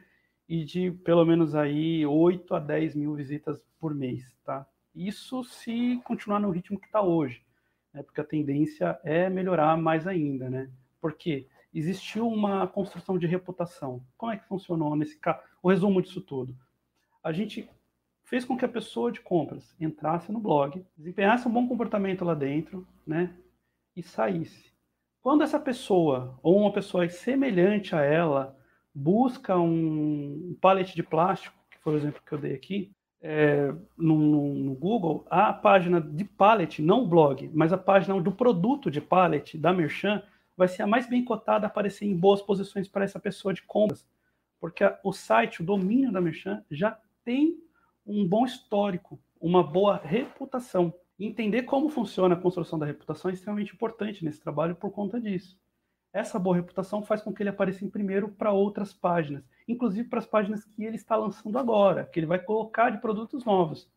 e 0.48 0.64
de 0.64 0.92
pelo 0.92 1.26
menos 1.26 1.56
aí 1.56 2.06
8 2.06 2.54
a 2.54 2.60
10 2.60 2.96
mil 2.96 3.16
visitas 3.16 3.60
por 3.80 3.96
mês, 3.96 4.36
tá? 4.44 4.68
Isso 4.94 5.44
se 5.44 6.00
continuar 6.04 6.40
no 6.40 6.52
ritmo 6.52 6.80
que 6.80 6.86
está 6.86 7.02
hoje, 7.02 7.42
né? 7.94 8.04
porque 8.04 8.20
a 8.20 8.26
tendência 8.26 9.00
é 9.04 9.30
melhorar 9.30 9.78
mais 9.78 10.06
ainda, 10.06 10.50
né? 10.50 10.70
Porque 11.00 11.48
existiu 11.74 12.28
uma 12.28 12.68
construção 12.68 13.18
de 13.18 13.26
reputação. 13.26 14.04
Como 14.18 14.32
é 14.32 14.38
que 14.38 14.48
funcionou 14.48 14.96
nesse 14.96 15.18
caso? 15.18 15.40
O 15.64 15.70
resumo 15.70 16.02
disso 16.02 16.20
tudo. 16.20 16.56
A 17.24 17.32
gente 17.32 17.70
fez 18.30 18.46
com 18.46 18.56
que 18.56 18.64
a 18.64 18.70
pessoa 18.70 19.12
de 19.12 19.20
compras 19.20 19.76
entrasse 19.80 20.32
no 20.32 20.40
blog, 20.40 20.86
desempenhasse 20.96 21.48
um 21.48 21.52
bom 21.52 21.68
comportamento 21.68 22.24
lá 22.24 22.36
dentro, 22.36 22.88
né, 23.06 23.34
e 23.96 24.04
saísse. 24.04 24.72
Quando 25.20 25.44
essa 25.44 25.60
pessoa 25.60 26.40
ou 26.44 26.60
uma 26.60 26.72
pessoa 26.72 27.10
semelhante 27.10 27.96
a 27.96 28.02
ela 28.02 28.56
busca 28.94 29.58
um 29.58 30.56
pallet 30.62 30.96
de 30.96 31.02
plástico, 31.02 31.58
que 31.72 31.80
foi 31.80 31.96
o 31.96 31.98
exemplo 31.98 32.22
que 32.24 32.32
eu 32.32 32.38
dei 32.38 32.54
aqui, 32.54 32.92
é, 33.22 33.74
no, 33.98 34.18
no, 34.18 34.54
no, 34.54 34.76
Google, 34.76 35.26
a 35.30 35.52
página 35.52 36.00
de 36.00 36.24
pallet, 36.24 36.82
não 36.82 37.04
o 37.04 37.08
blog, 37.08 37.50
mas 37.54 37.74
a 37.74 37.78
página 37.78 38.22
do 38.22 38.32
produto 38.32 38.92
de 38.92 39.02
pallet 39.02 39.58
da 39.58 39.74
Merchan 39.74 40.24
vai 40.56 40.68
ser 40.68 40.84
a 40.84 40.88
mais 40.88 41.10
bem 41.10 41.26
cotada 41.26 41.66
a 41.66 41.70
aparecer 41.70 42.06
em 42.06 42.16
boas 42.16 42.42
posições 42.42 42.88
para 42.88 43.04
essa 43.04 43.20
pessoa 43.20 43.54
de 43.54 43.64
compras, 43.64 44.08
porque 44.60 44.84
a, 44.84 44.98
o 45.04 45.12
site, 45.12 45.62
o 45.62 45.66
domínio 45.66 46.12
da 46.12 46.22
Merchan 46.22 46.64
já 46.70 46.98
tem 47.26 47.58
um 48.10 48.28
bom 48.28 48.44
histórico, 48.44 49.20
uma 49.40 49.64
boa 49.64 49.98
reputação. 49.98 50.92
Entender 51.20 51.64
como 51.64 51.90
funciona 51.90 52.34
a 52.34 52.40
construção 52.40 52.80
da 52.80 52.86
reputação 52.86 53.30
é 53.30 53.36
extremamente 53.36 53.74
importante 53.74 54.26
nesse 54.26 54.42
trabalho 54.42 54.76
por 54.76 54.90
conta 54.90 55.22
disso. 55.22 55.60
Essa 56.12 56.40
boa 56.40 56.56
reputação 56.56 57.04
faz 57.04 57.22
com 57.22 57.32
que 57.32 57.44
ele 57.44 57.52
apareça 57.52 57.86
em 57.86 57.90
primeiro 57.90 58.30
para 58.30 58.52
outras 58.52 58.92
páginas, 58.92 59.48
inclusive 59.68 60.10
para 60.10 60.18
as 60.18 60.26
páginas 60.26 60.66
que 60.66 60.84
ele 60.84 60.96
está 60.96 61.16
lançando 61.16 61.60
agora, 61.60 62.06
que 62.06 62.20
ele 62.20 62.26
vai 62.26 62.40
colocar 62.40 62.90
de 62.90 62.98
produtos 62.98 63.46
novos. 63.46 63.88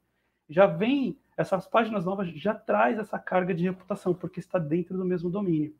Já 0.46 0.66
vem, 0.66 1.18
essas 1.34 1.66
páginas 1.66 2.04
novas 2.04 2.28
já 2.34 2.54
traz 2.54 2.98
essa 2.98 3.18
carga 3.18 3.54
de 3.54 3.64
reputação, 3.64 4.12
porque 4.12 4.40
está 4.40 4.58
dentro 4.58 4.98
do 4.98 5.06
mesmo 5.06 5.30
domínio. 5.30 5.74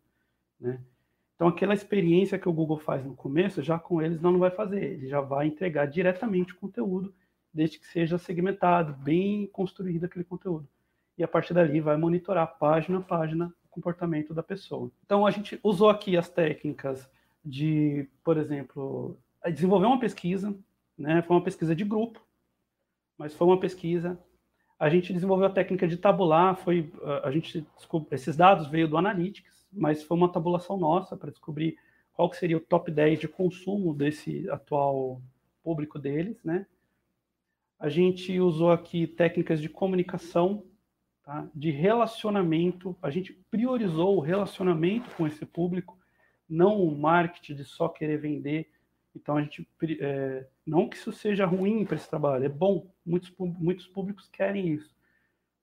Né? 0.59 0.80
Então, 1.35 1.49
aquela 1.49 1.74
experiência 1.74 2.39
que 2.39 2.49
o 2.49 2.53
Google 2.53 2.78
faz 2.78 3.05
no 3.05 3.14
começo, 3.14 3.61
já 3.61 3.78
com 3.78 4.01
eles 4.01 4.22
não, 4.22 4.39
vai 4.39 4.51
fazer. 4.51 4.83
Ele 4.83 5.09
já 5.09 5.20
vai 5.20 5.49
entregar 5.49 5.85
diretamente 5.85 6.55
o 6.55 6.57
conteúdo 6.57 7.12
desde 7.53 7.78
que 7.78 7.86
seja 7.86 8.18
segmentado, 8.18 8.92
bem 8.94 9.46
construído 9.46 10.05
aquele 10.05 10.24
conteúdo. 10.24 10.68
E 11.16 11.22
a 11.22 11.28
partir 11.28 11.53
dali 11.53 11.80
vai 11.80 11.96
monitorar 11.96 12.59
página 12.59 12.98
a 12.98 13.03
página 13.03 13.55
o 13.64 13.68
comportamento 13.68 14.32
da 14.32 14.42
pessoa. 14.42 14.90
Então 15.05 15.26
a 15.26 15.30
gente 15.30 15.59
usou 15.62 15.90
aqui 15.90 16.16
as 16.16 16.28
técnicas 16.28 17.11
de, 17.44 18.09
por 18.24 18.36
exemplo, 18.36 19.18
desenvolver 19.53 19.86
uma 19.86 20.00
pesquisa, 20.00 20.55
né? 20.96 21.22
Foi 21.22 21.36
uma 21.36 21.44
pesquisa 21.44 21.74
de 21.74 21.84
grupo, 21.84 22.24
mas 23.18 23.34
foi 23.34 23.46
uma 23.46 23.61
pesquisa. 23.61 24.18
A 24.78 24.88
gente 24.88 25.12
desenvolveu 25.12 25.46
a 25.46 25.53
técnica 25.53 25.86
de 25.86 25.96
tabular, 25.96 26.57
foi 26.57 26.92
a 27.22 27.30
gente 27.30 27.66
esses 28.11 28.36
dados 28.36 28.66
veio 28.68 28.88
do 28.88 28.96
Analytics, 28.96 29.66
mas 29.72 30.03
foi 30.03 30.16
uma 30.16 30.32
tabulação 30.32 30.76
nossa 30.76 31.16
para 31.16 31.30
descobrir 31.30 31.76
qual 32.12 32.32
seria 32.32 32.57
o 32.57 32.61
top 32.61 32.90
10 32.90 33.20
de 33.20 33.28
consumo 33.28 33.94
desse 33.94 34.48
atual 34.50 35.20
público 35.62 35.98
deles, 35.98 36.42
né? 36.44 36.66
A 37.83 37.89
gente 37.89 38.39
usou 38.39 38.70
aqui 38.70 39.09
técnicas 39.09 39.61
de 39.61 39.68
comunicação, 39.68 40.64
tá? 41.24 41.51
de 41.53 41.72
relacionamento. 41.72 42.97
A 43.03 43.11
gente 43.11 43.33
priorizou 43.51 44.16
o 44.16 44.20
relacionamento 44.20 45.11
com 45.16 45.26
esse 45.26 45.45
público, 45.45 45.99
não 46.49 46.80
o 46.80 46.97
marketing 46.97 47.57
de 47.57 47.64
só 47.64 47.89
querer 47.89 48.18
vender. 48.18 48.70
Então, 49.16 49.37
a 49.37 49.43
gente, 49.43 49.68
é, 50.01 50.47
não 50.64 50.89
que 50.89 50.95
isso 50.97 51.11
seja 51.11 51.45
ruim 51.45 51.85
para 51.85 51.97
esse 51.97 52.09
trabalho, 52.09 52.45
é 52.45 52.49
bom, 52.49 52.89
muitos, 53.05 53.35
muitos 53.37 53.89
públicos 53.89 54.28
querem 54.28 54.68
isso. 54.68 54.95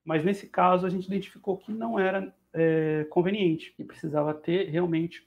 Mas 0.03 0.21
nesse 0.25 0.49
caso, 0.49 0.85
a 0.85 0.89
gente 0.89 1.07
identificou 1.07 1.55
que 1.55 1.71
não 1.71 1.97
era 1.97 2.35
é, 2.51 3.07
conveniente 3.09 3.73
e 3.79 3.83
precisava 3.85 4.33
ter 4.33 4.67
realmente 4.67 5.25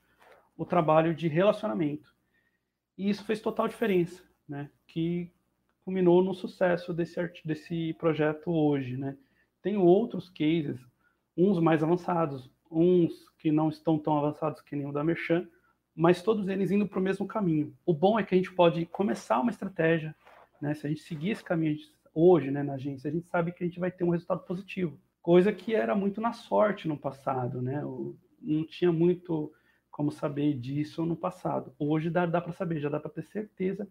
o 0.55 0.67
trabalho 0.67 1.15
de 1.15 1.27
relacionamento. 1.27 2.15
E 2.99 3.09
isso 3.09 3.25
fez 3.25 3.41
total 3.41 3.67
diferença, 3.67 4.23
né? 4.47 4.69
Que 4.87 5.33
culminou 5.85 6.23
no 6.23 6.35
sucesso 6.35 6.93
desse, 6.93 7.21
desse 7.45 7.95
projeto 7.95 8.51
hoje, 8.51 8.97
né? 8.97 9.17
Tem 9.61 9.77
outros 9.77 10.29
cases, 10.29 10.81
uns 11.37 11.59
mais 11.59 11.83
avançados, 11.83 12.51
uns 12.71 13.29
que 13.39 13.53
não 13.53 13.69
estão 13.69 13.99
tão 13.99 14.17
avançados 14.19 14.61
que 14.61 14.75
nem 14.75 14.87
o 14.87 14.93
da 14.93 15.05
Merchan, 15.05 15.47
mas 15.95 16.23
todos 16.23 16.49
eles 16.49 16.71
indo 16.71 16.87
para 16.87 16.99
o 16.99 17.03
mesmo 17.03 17.27
caminho. 17.27 17.77
O 17.85 17.93
bom 17.93 18.19
é 18.19 18.23
que 18.23 18.35
a 18.35 18.39
gente 18.39 18.53
pode 18.53 18.87
começar 18.87 19.41
uma 19.41 19.51
estratégia, 19.51 20.15
né? 20.61 20.75
Se 20.75 20.87
a 20.87 20.91
gente 20.91 21.03
seguir 21.03 21.31
esse 21.31 21.45
caminho 21.45 21.77
hoje, 22.15 22.51
né, 22.51 22.63
na 22.63 22.75
agência, 22.75 23.09
a 23.09 23.13
gente 23.13 23.27
sabe 23.29 23.53
que 23.53 23.65
a 23.65 23.67
gente 23.67 23.81
vai 23.81 23.91
ter 23.91 24.05
um 24.05 24.11
resultado 24.11 24.45
positivo. 24.45 24.99
Coisa 25.21 25.53
que 25.53 25.75
era 25.75 25.95
muito 25.95 26.21
na 26.21 26.33
sorte 26.33 26.89
no 26.89 26.97
passado, 26.97 27.63
né? 27.63 27.83
Não 28.41 28.67
tinha 28.67 28.93
muito 28.93 29.53
como 29.91 30.11
saber 30.11 30.59
disso 30.59 31.05
no 31.05 31.17
passado. 31.17 31.75
Hoje 31.79 32.11
dá, 32.11 32.27
dá 32.27 32.41
para 32.41 32.53
saber, 32.53 32.81
já 32.81 32.89
dá 32.89 32.99
para 32.99 33.11
ter 33.11 33.23
certeza 33.23 33.89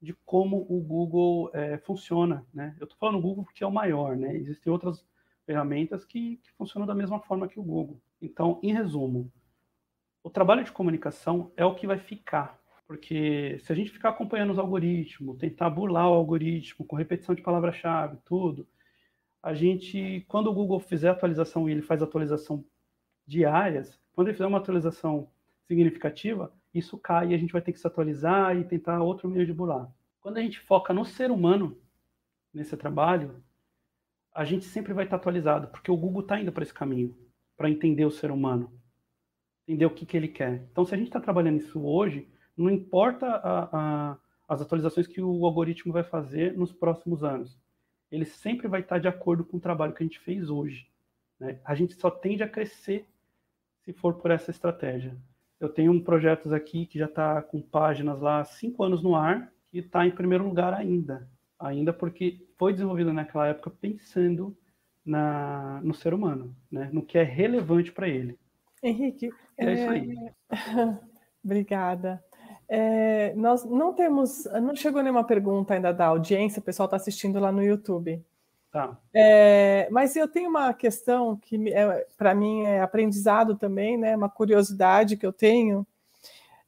de 0.00 0.14
como 0.24 0.66
o 0.68 0.80
Google 0.80 1.50
é, 1.52 1.78
funciona. 1.78 2.46
Né? 2.52 2.74
Eu 2.78 2.84
estou 2.84 2.98
falando 2.98 3.20
Google 3.20 3.44
porque 3.44 3.62
é 3.62 3.66
o 3.66 3.72
maior, 3.72 4.16
né? 4.16 4.34
existem 4.34 4.72
outras 4.72 5.04
ferramentas 5.44 6.04
que, 6.04 6.36
que 6.38 6.52
funcionam 6.52 6.86
da 6.86 6.94
mesma 6.94 7.20
forma 7.20 7.48
que 7.48 7.58
o 7.58 7.62
Google. 7.62 8.00
Então, 8.20 8.58
em 8.62 8.72
resumo, 8.72 9.30
o 10.22 10.30
trabalho 10.30 10.64
de 10.64 10.72
comunicação 10.72 11.52
é 11.56 11.64
o 11.64 11.74
que 11.74 11.86
vai 11.86 11.98
ficar, 11.98 12.58
porque 12.86 13.58
se 13.60 13.72
a 13.72 13.74
gente 13.74 13.90
ficar 13.90 14.10
acompanhando 14.10 14.50
os 14.50 14.58
algoritmos, 14.58 15.38
tentar 15.38 15.70
burlar 15.70 16.08
o 16.08 16.14
algoritmo 16.14 16.86
com 16.86 16.96
repetição 16.96 17.34
de 17.34 17.42
palavra-chave, 17.42 18.18
tudo, 18.24 18.66
a 19.42 19.54
gente, 19.54 20.24
quando 20.28 20.48
o 20.48 20.54
Google 20.54 20.80
fizer 20.80 21.08
atualização 21.08 21.68
e 21.68 21.72
ele 21.72 21.82
faz 21.82 22.02
atualização 22.02 22.64
diárias, 23.26 23.98
quando 24.12 24.28
ele 24.28 24.34
fizer 24.34 24.46
uma 24.46 24.58
atualização 24.58 25.30
significativa, 25.66 26.52
isso 26.72 26.98
cai 26.98 27.30
e 27.30 27.34
a 27.34 27.38
gente 27.38 27.52
vai 27.52 27.62
ter 27.62 27.72
que 27.72 27.80
se 27.80 27.86
atualizar 27.86 28.56
e 28.56 28.64
tentar 28.64 29.02
outro 29.02 29.28
meio 29.28 29.46
de 29.46 29.52
burlar. 29.52 29.90
Quando 30.20 30.38
a 30.38 30.42
gente 30.42 30.58
foca 30.60 30.92
no 30.92 31.04
ser 31.04 31.30
humano 31.30 31.76
nesse 32.52 32.76
trabalho, 32.76 33.42
a 34.32 34.44
gente 34.44 34.64
sempre 34.64 34.92
vai 34.92 35.04
estar 35.04 35.16
atualizado, 35.16 35.68
porque 35.68 35.90
o 35.90 35.96
Google 35.96 36.22
está 36.22 36.40
indo 36.40 36.52
para 36.52 36.62
esse 36.62 36.74
caminho, 36.74 37.16
para 37.56 37.70
entender 37.70 38.04
o 38.04 38.10
ser 38.10 38.30
humano, 38.30 38.72
entender 39.66 39.86
o 39.86 39.90
que, 39.90 40.06
que 40.06 40.16
ele 40.16 40.28
quer. 40.28 40.66
Então, 40.70 40.84
se 40.84 40.94
a 40.94 40.98
gente 40.98 41.08
está 41.08 41.20
trabalhando 41.20 41.58
isso 41.58 41.84
hoje, 41.84 42.28
não 42.56 42.70
importa 42.70 43.26
a, 43.26 44.10
a, 44.12 44.18
as 44.48 44.60
atualizações 44.60 45.06
que 45.06 45.20
o 45.20 45.44
algoritmo 45.44 45.92
vai 45.92 46.04
fazer 46.04 46.56
nos 46.56 46.72
próximos 46.72 47.24
anos, 47.24 47.58
ele 48.10 48.24
sempre 48.24 48.68
vai 48.68 48.80
estar 48.80 48.98
de 48.98 49.08
acordo 49.08 49.44
com 49.44 49.56
o 49.56 49.60
trabalho 49.60 49.92
que 49.92 50.02
a 50.02 50.06
gente 50.06 50.18
fez 50.20 50.50
hoje. 50.50 50.88
Né? 51.38 51.60
A 51.64 51.74
gente 51.74 51.94
só 51.94 52.10
tende 52.10 52.42
a 52.42 52.48
crescer 52.48 53.06
se 53.82 53.92
for 53.92 54.14
por 54.14 54.30
essa 54.30 54.50
estratégia. 54.50 55.16
Eu 55.60 55.68
tenho 55.68 55.92
um 55.92 56.02
projetos 56.02 56.52
aqui 56.52 56.86
que 56.86 56.98
já 56.98 57.04
está 57.04 57.42
com 57.42 57.60
páginas 57.60 58.20
lá 58.20 58.42
cinco 58.44 58.82
anos 58.82 59.02
no 59.02 59.14
ar 59.14 59.52
e 59.72 59.78
está 59.78 60.06
em 60.06 60.10
primeiro 60.10 60.44
lugar 60.44 60.72
ainda, 60.72 61.28
ainda 61.58 61.92
porque 61.92 62.46
foi 62.58 62.72
desenvolvido 62.72 63.12
naquela 63.12 63.46
época 63.46 63.70
pensando 63.70 64.56
na, 65.04 65.80
no 65.82 65.92
ser 65.92 66.14
humano, 66.14 66.56
né? 66.70 66.88
no 66.92 67.04
que 67.04 67.18
é 67.18 67.22
relevante 67.22 67.92
para 67.92 68.08
ele. 68.08 68.38
Henrique, 68.82 69.30
é, 69.58 69.66
é 69.66 69.72
isso 69.74 69.90
aí. 69.90 70.14
Obrigada. 71.44 72.24
É, 72.68 73.34
nós 73.34 73.64
não 73.64 73.92
temos, 73.92 74.44
não 74.62 74.74
chegou 74.74 75.02
nenhuma 75.02 75.24
pergunta 75.24 75.74
ainda 75.74 75.92
da 75.92 76.06
audiência, 76.06 76.60
o 76.60 76.64
pessoal 76.64 76.86
está 76.86 76.96
assistindo 76.96 77.38
lá 77.38 77.52
no 77.52 77.62
YouTube. 77.62 78.24
Tá. 78.70 78.96
É, 79.12 79.88
mas 79.90 80.14
eu 80.14 80.28
tenho 80.28 80.48
uma 80.48 80.72
questão 80.72 81.36
que 81.36 81.72
é, 81.72 82.06
para 82.16 82.34
mim 82.34 82.64
é 82.64 82.80
aprendizado 82.80 83.56
também, 83.56 83.98
né? 83.98 84.16
Uma 84.16 84.28
curiosidade 84.28 85.16
que 85.16 85.26
eu 85.26 85.32
tenho. 85.32 85.84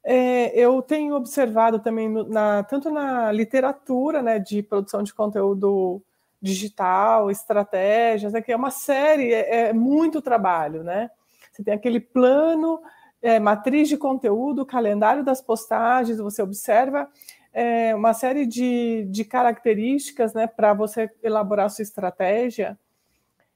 É, 0.03 0.51
eu 0.59 0.81
tenho 0.81 1.15
observado 1.15 1.79
também 1.79 2.09
na, 2.09 2.61
tanto 2.63 2.91
na 2.91 3.31
literatura, 3.31 4.21
né, 4.21 4.37
de 4.37 4.61
produção 4.61 5.01
de 5.01 5.13
conteúdo 5.13 6.01
digital, 6.41 7.31
estratégias, 7.31 8.35
é 8.35 8.41
que 8.41 8.51
é 8.51 8.55
uma 8.55 8.69
série, 8.69 9.33
é, 9.33 9.69
é 9.69 9.73
muito 9.73 10.21
trabalho, 10.21 10.83
né? 10.83 11.09
Você 11.49 11.63
tem 11.63 11.73
aquele 11.73 12.01
plano 12.01 12.81
é, 13.21 13.39
matriz 13.39 13.87
de 13.87 13.95
conteúdo, 13.95 14.65
calendário 14.65 15.23
das 15.23 15.41
postagens, 15.41 16.17
você 16.17 16.41
observa 16.41 17.09
é, 17.53 17.93
uma 17.95 18.13
série 18.13 18.45
de, 18.45 19.05
de 19.09 19.23
características 19.23 20.33
né, 20.33 20.47
para 20.47 20.73
você 20.73 21.09
elaborar 21.21 21.69
sua 21.69 21.83
estratégia. 21.83 22.77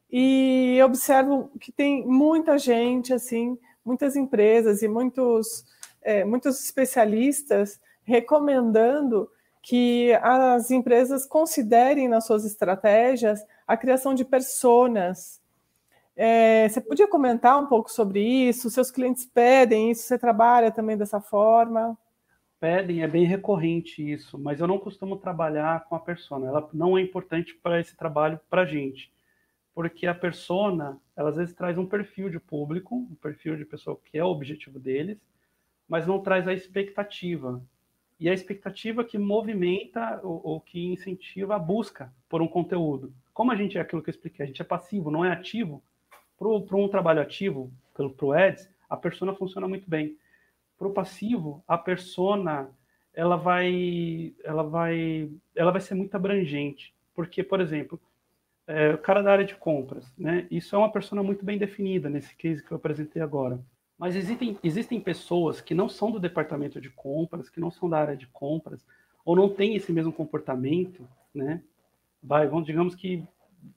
E 0.09 0.79
observo 0.85 1.51
que 1.59 1.71
tem 1.71 2.05
muita 2.05 2.57
gente, 2.57 3.13
assim, 3.13 3.57
muitas 3.83 4.15
empresas 4.15 4.81
e 4.81 4.87
muitos, 4.87 5.65
é, 6.01 6.23
muitos 6.23 6.63
especialistas 6.63 7.81
recomendando 8.03 9.29
que 9.61 10.13
as 10.21 10.71
empresas 10.71 11.25
considerem 11.25 12.07
nas 12.07 12.25
suas 12.25 12.45
estratégias 12.45 13.43
a 13.67 13.75
criação 13.75 14.13
de 14.13 14.23
personas, 14.23 15.41
é, 16.15 16.67
você 16.69 16.81
podia 16.81 17.07
comentar 17.07 17.61
um 17.61 17.67
pouco 17.67 17.91
sobre 17.91 18.21
isso? 18.21 18.71
Seus 18.71 18.89
clientes 18.89 19.25
pedem 19.25 19.91
isso? 19.91 20.03
Você 20.03 20.17
trabalha 20.17 20.71
também 20.71 20.97
dessa 20.97 21.19
forma? 21.19 21.97
Pedem, 22.59 23.03
é 23.03 23.07
bem 23.07 23.23
recorrente 23.23 24.01
isso, 24.01 24.37
mas 24.37 24.59
eu 24.59 24.67
não 24.67 24.79
costumo 24.79 25.17
trabalhar 25.17 25.85
com 25.85 25.95
a 25.95 25.99
persona. 25.99 26.47
Ela 26.47 26.67
não 26.73 26.97
é 26.97 27.01
importante 27.01 27.53
para 27.53 27.79
esse 27.79 27.95
trabalho 27.95 28.39
para 28.49 28.63
a 28.63 28.65
gente, 28.65 29.11
porque 29.75 30.07
a 30.07 30.15
persona, 30.15 30.99
ela 31.15 31.29
às 31.29 31.35
vezes 31.35 31.53
traz 31.53 31.77
um 31.77 31.85
perfil 31.85 32.29
de 32.29 32.39
público, 32.39 32.95
um 32.95 33.15
perfil 33.15 33.55
de 33.55 33.63
pessoa 33.63 33.99
que 34.03 34.17
é 34.17 34.23
o 34.23 34.29
objetivo 34.29 34.79
deles, 34.79 35.19
mas 35.87 36.07
não 36.07 36.19
traz 36.19 36.47
a 36.47 36.53
expectativa. 36.53 37.61
E 38.19 38.27
a 38.27 38.33
expectativa 38.33 39.03
que 39.03 39.19
movimenta 39.19 40.19
ou, 40.23 40.41
ou 40.43 40.59
que 40.59 40.83
incentiva 40.83 41.55
a 41.55 41.59
busca 41.59 42.11
por 42.27 42.41
um 42.41 42.47
conteúdo. 42.47 43.13
Como 43.31 43.51
a 43.51 43.55
gente 43.55 43.77
é 43.77 43.81
aquilo 43.81 44.01
que 44.01 44.09
eu 44.09 44.13
expliquei, 44.13 44.43
a 44.43 44.47
gente 44.47 44.63
é 44.63 44.65
passivo, 44.65 45.11
não 45.11 45.23
é 45.23 45.31
ativo, 45.31 45.83
para 46.39 46.77
um 46.77 46.87
trabalho 46.87 47.21
ativo, 47.21 47.71
para 47.93 48.25
o 48.25 48.31
Ads, 48.31 48.67
a 48.89 48.97
persona 48.97 49.35
funciona 49.35 49.67
muito 49.67 49.87
bem. 49.87 50.17
Para 50.77 50.87
o 50.87 50.93
passivo, 50.93 51.63
a 51.67 51.77
persona 51.77 52.69
ela 53.13 53.35
vai, 53.35 54.33
ela 54.43 54.63
vai, 54.63 55.29
ela 55.55 55.71
vai 55.71 55.81
ser 55.81 55.95
muito 55.95 56.13
abrangente, 56.15 56.93
porque, 57.15 57.41
por 57.43 57.59
exemplo, 57.59 57.99
é, 58.67 58.93
o 58.93 58.97
cara 58.97 59.23
da 59.23 59.31
área 59.31 59.45
de 59.45 59.55
compras, 59.55 60.13
né? 60.17 60.45
Isso 60.51 60.75
é 60.75 60.77
uma 60.77 60.91
persona 60.91 61.23
muito 61.23 61.43
bem 61.43 61.57
definida 61.57 62.09
nesse 62.09 62.35
case 62.35 62.63
que 62.63 62.71
eu 62.71 62.77
apresentei 62.77 63.21
agora. 63.21 63.59
Mas 63.97 64.15
existem, 64.15 64.59
existem 64.63 65.01
pessoas 65.01 65.59
que 65.59 65.73
não 65.73 65.89
são 65.89 66.11
do 66.11 66.19
departamento 66.19 66.79
de 66.79 66.89
compras, 66.91 67.49
que 67.49 67.59
não 67.59 67.71
são 67.71 67.89
da 67.89 67.97
área 67.97 68.15
de 68.15 68.27
compras, 68.27 68.85
ou 69.25 69.35
não 69.35 69.49
têm 69.49 69.75
esse 69.75 69.91
mesmo 69.91 70.13
comportamento, 70.13 71.07
né? 71.33 71.63
Vai, 72.21 72.47
vamos, 72.47 72.67
digamos 72.67 72.93
que 72.93 73.23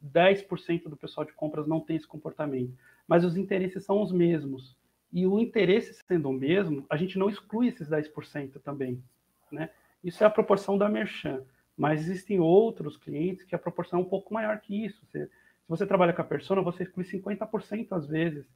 10% 0.03 0.89
do 0.89 0.97
pessoal 0.97 1.25
de 1.25 1.33
compras 1.33 1.67
não 1.67 1.81
tem 1.81 1.97
esse 1.97 2.07
comportamento, 2.07 2.75
mas 3.07 3.25
os 3.25 3.37
interesses 3.37 3.85
são 3.85 4.03
os 4.03 4.13
mesmos. 4.13 4.77
E 5.13 5.27
o 5.27 5.39
interesse 5.39 5.93
sendo 5.93 6.29
o 6.29 6.33
mesmo, 6.33 6.87
a 6.89 6.97
gente 6.97 7.19
não 7.19 7.29
exclui 7.29 7.69
esses 7.69 7.89
10% 7.89 8.61
também, 8.63 9.03
né? 9.51 9.71
Isso 10.03 10.23
é 10.23 10.27
a 10.27 10.31
proporção 10.31 10.79
da 10.79 10.89
merchan, 10.89 11.43
mas 11.77 12.01
existem 12.01 12.39
outros 12.39 12.97
clientes 12.97 13.45
que 13.45 13.55
a 13.55 13.59
proporção 13.59 13.99
é 13.99 14.03
um 14.03 14.09
pouco 14.09 14.33
maior 14.33 14.61
que 14.61 14.85
isso. 14.85 15.05
Você, 15.07 15.27
se 15.27 15.69
você 15.69 15.87
trabalha 15.87 16.13
com 16.13 16.23
a 16.23 16.25
persona, 16.25 16.63
você 16.63 16.85
exclui 16.85 17.05
50% 17.05 17.89
às 17.93 18.07
vezes 18.07 18.47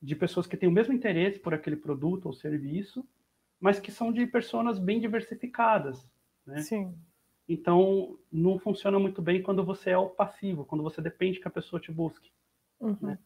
de 0.00 0.14
pessoas 0.14 0.46
que 0.46 0.56
têm 0.56 0.68
o 0.68 0.72
mesmo 0.72 0.94
interesse 0.94 1.38
por 1.38 1.52
aquele 1.52 1.76
produto 1.76 2.26
ou 2.26 2.32
serviço, 2.32 3.04
mas 3.58 3.80
que 3.80 3.90
são 3.90 4.12
de 4.12 4.26
pessoas 4.26 4.78
bem 4.78 5.00
diversificadas, 5.00 6.08
né? 6.46 6.62
Sim. 6.62 6.94
Então, 7.48 8.18
não 8.30 8.58
funciona 8.58 8.98
muito 8.98 9.22
bem 9.22 9.42
quando 9.42 9.64
você 9.64 9.90
é 9.90 9.98
o 9.98 10.10
passivo, 10.10 10.66
quando 10.66 10.84
você 10.84 11.00
depende 11.00 11.40
que 11.40 11.48
a 11.48 11.50
pessoa 11.50 11.80
te 11.80 11.90
busque. 11.90 12.30
Uhum. 12.78 12.96
Né? 13.00 13.18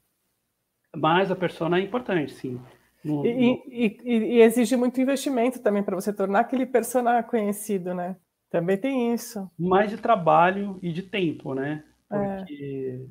Mas 0.95 1.31
a 1.31 1.37
persona 1.37 1.79
é 1.79 1.83
importante, 1.83 2.33
sim. 2.33 2.61
No, 3.05 3.27
e, 3.27 3.33
no... 3.33 3.63
E, 3.67 3.99
e, 4.05 4.15
e, 4.15 4.41
exige 4.41 4.77
muito 4.77 5.01
investimento 5.01 5.61
também 5.61 5.83
para 5.83 5.97
você 5.97 6.13
tornar 6.13 6.41
aquele 6.41 6.67
persona 6.67 7.23
conhecido, 7.23 7.95
né? 7.95 8.17
Também 8.51 8.77
tem 8.77 9.15
isso. 9.15 9.51
Mais 9.59 9.91
de 9.91 9.97
trabalho 9.97 10.79
e 10.83 10.93
de 10.93 11.03
tempo, 11.03 11.55
né? 11.55 11.83
Porque 12.09 13.07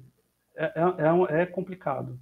é, 0.55 0.65
é, 0.65 0.71
é, 0.75 1.37
é, 1.39 1.41
é 1.41 1.45
complicado. 1.45 2.19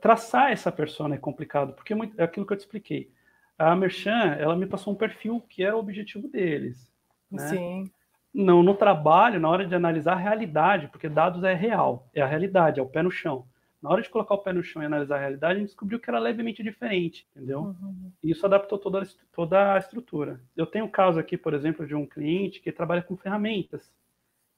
Traçar 0.00 0.52
essa 0.52 0.70
persona 0.70 1.16
é 1.16 1.18
complicado, 1.18 1.72
porque 1.72 1.92
é, 1.92 1.96
é 2.18 2.22
aquilo 2.22 2.46
que 2.46 2.52
eu 2.52 2.56
te 2.56 2.60
expliquei. 2.60 3.12
A 3.58 3.74
Merchan, 3.74 4.36
ela 4.38 4.56
me 4.56 4.66
passou 4.66 4.92
um 4.92 4.96
perfil 4.96 5.42
que 5.48 5.64
era 5.64 5.76
o 5.76 5.80
objetivo 5.80 6.28
deles. 6.28 6.90
Né? 7.30 7.48
Sim. 7.48 7.90
Não, 8.32 8.62
no 8.62 8.74
trabalho, 8.74 9.40
na 9.40 9.48
hora 9.48 9.66
de 9.66 9.74
analisar 9.74 10.12
a 10.12 10.16
realidade, 10.16 10.88
porque 10.88 11.08
dados 11.08 11.42
é 11.42 11.52
real, 11.52 12.08
é 12.14 12.22
a 12.22 12.26
realidade, 12.26 12.78
é 12.78 12.82
o 12.82 12.88
pé 12.88 13.02
no 13.02 13.10
chão. 13.10 13.44
Na 13.82 13.88
hora 13.90 14.02
de 14.02 14.10
colocar 14.10 14.34
o 14.34 14.38
pé 14.38 14.52
no 14.52 14.62
chão 14.62 14.82
e 14.82 14.86
analisar 14.86 15.16
a 15.16 15.20
realidade, 15.20 15.54
a 15.54 15.58
gente 15.58 15.68
descobriu 15.68 15.98
que 15.98 16.10
era 16.10 16.18
levemente 16.18 16.62
diferente, 16.62 17.26
entendeu? 17.34 17.60
Uhum. 17.60 18.12
E 18.22 18.30
isso 18.30 18.44
adaptou 18.44 18.78
toda 18.78 19.02
a, 19.02 19.06
toda 19.32 19.74
a 19.74 19.78
estrutura. 19.78 20.40
Eu 20.54 20.66
tenho 20.66 20.84
um 20.84 20.90
caso 20.90 21.18
aqui, 21.18 21.36
por 21.36 21.54
exemplo, 21.54 21.86
de 21.86 21.94
um 21.94 22.06
cliente 22.06 22.60
que 22.60 22.70
trabalha 22.70 23.02
com 23.02 23.16
ferramentas. 23.16 23.90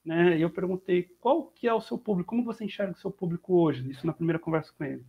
Né? 0.04 0.38
E 0.38 0.42
eu 0.42 0.50
perguntei 0.50 1.04
qual 1.20 1.44
que 1.44 1.68
é 1.68 1.72
o 1.72 1.80
seu 1.80 1.96
público, 1.96 2.30
como 2.30 2.44
você 2.44 2.64
enxerga 2.64 2.92
o 2.92 2.96
seu 2.96 3.12
público 3.12 3.54
hoje? 3.54 3.88
Isso 3.88 4.04
na 4.04 4.12
primeira 4.12 4.40
conversa 4.40 4.72
com 4.76 4.82
ele. 4.84 5.04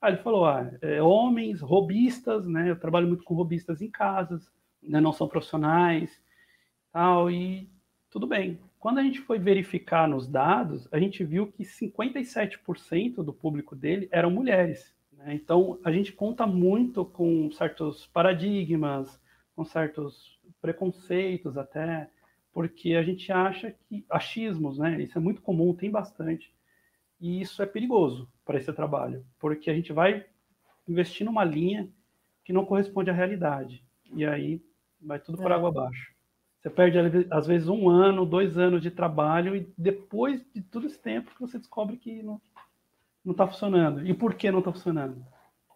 Aí 0.00 0.12
ele 0.12 0.22
falou, 0.22 0.44
ah, 0.44 0.70
é, 0.82 1.02
homens, 1.02 1.60
robistas, 1.60 2.46
né? 2.46 2.70
Eu 2.70 2.78
trabalho 2.78 3.08
muito 3.08 3.24
com 3.24 3.34
robistas 3.34 3.80
em 3.80 3.90
casas, 3.90 4.52
né? 4.82 5.00
não 5.00 5.12
são 5.12 5.26
profissionais, 5.26 6.22
tal, 6.92 7.30
e 7.30 7.68
tudo 8.10 8.26
bem. 8.26 8.60
Quando 8.78 8.98
a 8.98 9.02
gente 9.02 9.20
foi 9.20 9.38
verificar 9.38 10.08
nos 10.08 10.28
dados, 10.28 10.88
a 10.92 10.98
gente 10.98 11.24
viu 11.24 11.48
que 11.48 11.64
57% 11.64 13.16
do 13.16 13.32
público 13.32 13.74
dele 13.74 14.08
eram 14.12 14.30
mulheres. 14.30 14.94
Né? 15.12 15.34
Então, 15.34 15.78
a 15.84 15.90
gente 15.90 16.12
conta 16.12 16.46
muito 16.46 17.04
com 17.04 17.50
certos 17.50 18.06
paradigmas, 18.06 19.20
com 19.56 19.64
certos 19.64 20.38
preconceitos 20.60 21.58
até, 21.58 22.08
porque 22.52 22.94
a 22.94 23.02
gente 23.02 23.32
acha 23.32 23.74
que 23.88 24.04
achismos, 24.08 24.78
né? 24.78 25.00
Isso 25.00 25.18
é 25.18 25.20
muito 25.20 25.42
comum, 25.42 25.74
tem 25.74 25.90
bastante. 25.90 26.54
E 27.20 27.40
isso 27.40 27.62
é 27.62 27.66
perigoso 27.66 28.30
para 28.44 28.58
esse 28.58 28.72
trabalho, 28.72 29.24
porque 29.38 29.70
a 29.70 29.74
gente 29.74 29.92
vai 29.92 30.24
investir 30.88 31.26
numa 31.26 31.44
linha 31.44 31.88
que 32.44 32.52
não 32.52 32.64
corresponde 32.64 33.10
à 33.10 33.12
realidade. 33.12 33.84
E 34.14 34.24
aí 34.24 34.62
vai 35.00 35.18
tudo 35.18 35.38
por 35.38 35.50
é. 35.50 35.54
água 35.54 35.68
abaixo. 35.68 36.17
Você 36.60 36.70
perde, 36.70 37.26
às 37.30 37.46
vezes, 37.46 37.68
um 37.68 37.88
ano, 37.88 38.26
dois 38.26 38.58
anos 38.58 38.82
de 38.82 38.90
trabalho, 38.90 39.54
e 39.54 39.72
depois 39.78 40.44
de 40.52 40.60
todo 40.60 40.86
esse 40.86 40.98
tempo 40.98 41.30
que 41.34 41.40
você 41.40 41.58
descobre 41.58 41.96
que 41.96 42.22
não 42.22 42.40
está 43.26 43.46
funcionando. 43.46 44.06
E 44.06 44.12
por 44.12 44.34
que 44.34 44.50
não 44.50 44.58
está 44.58 44.72
funcionando? 44.72 45.24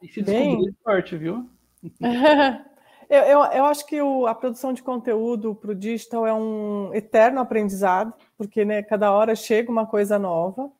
E 0.02 0.08
se 0.08 0.22
descobrir 0.22 0.56
Bem... 0.56 0.68
é 0.68 0.82
forte, 0.82 1.16
viu? 1.16 1.48
eu, 3.08 3.22
eu, 3.22 3.40
eu, 3.44 3.64
acho 3.64 3.86
que 3.86 4.00
o, 4.02 4.26
a 4.26 4.34
produção 4.34 4.72
de 4.72 4.82
conteúdo 4.82 5.54
para 5.54 5.70
o 5.70 5.74
digital 5.74 6.26
é 6.26 6.34
um 6.34 6.92
eterno 6.92 7.40
aprendizado, 7.40 8.12
porque 8.36 8.64
né, 8.64 8.82
cada 8.82 9.12
hora 9.12 9.36
chega 9.36 9.70
uma 9.70 9.86
coisa 9.86 10.18
nova. 10.18 10.70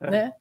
é. 0.00 0.10
né? 0.10 0.34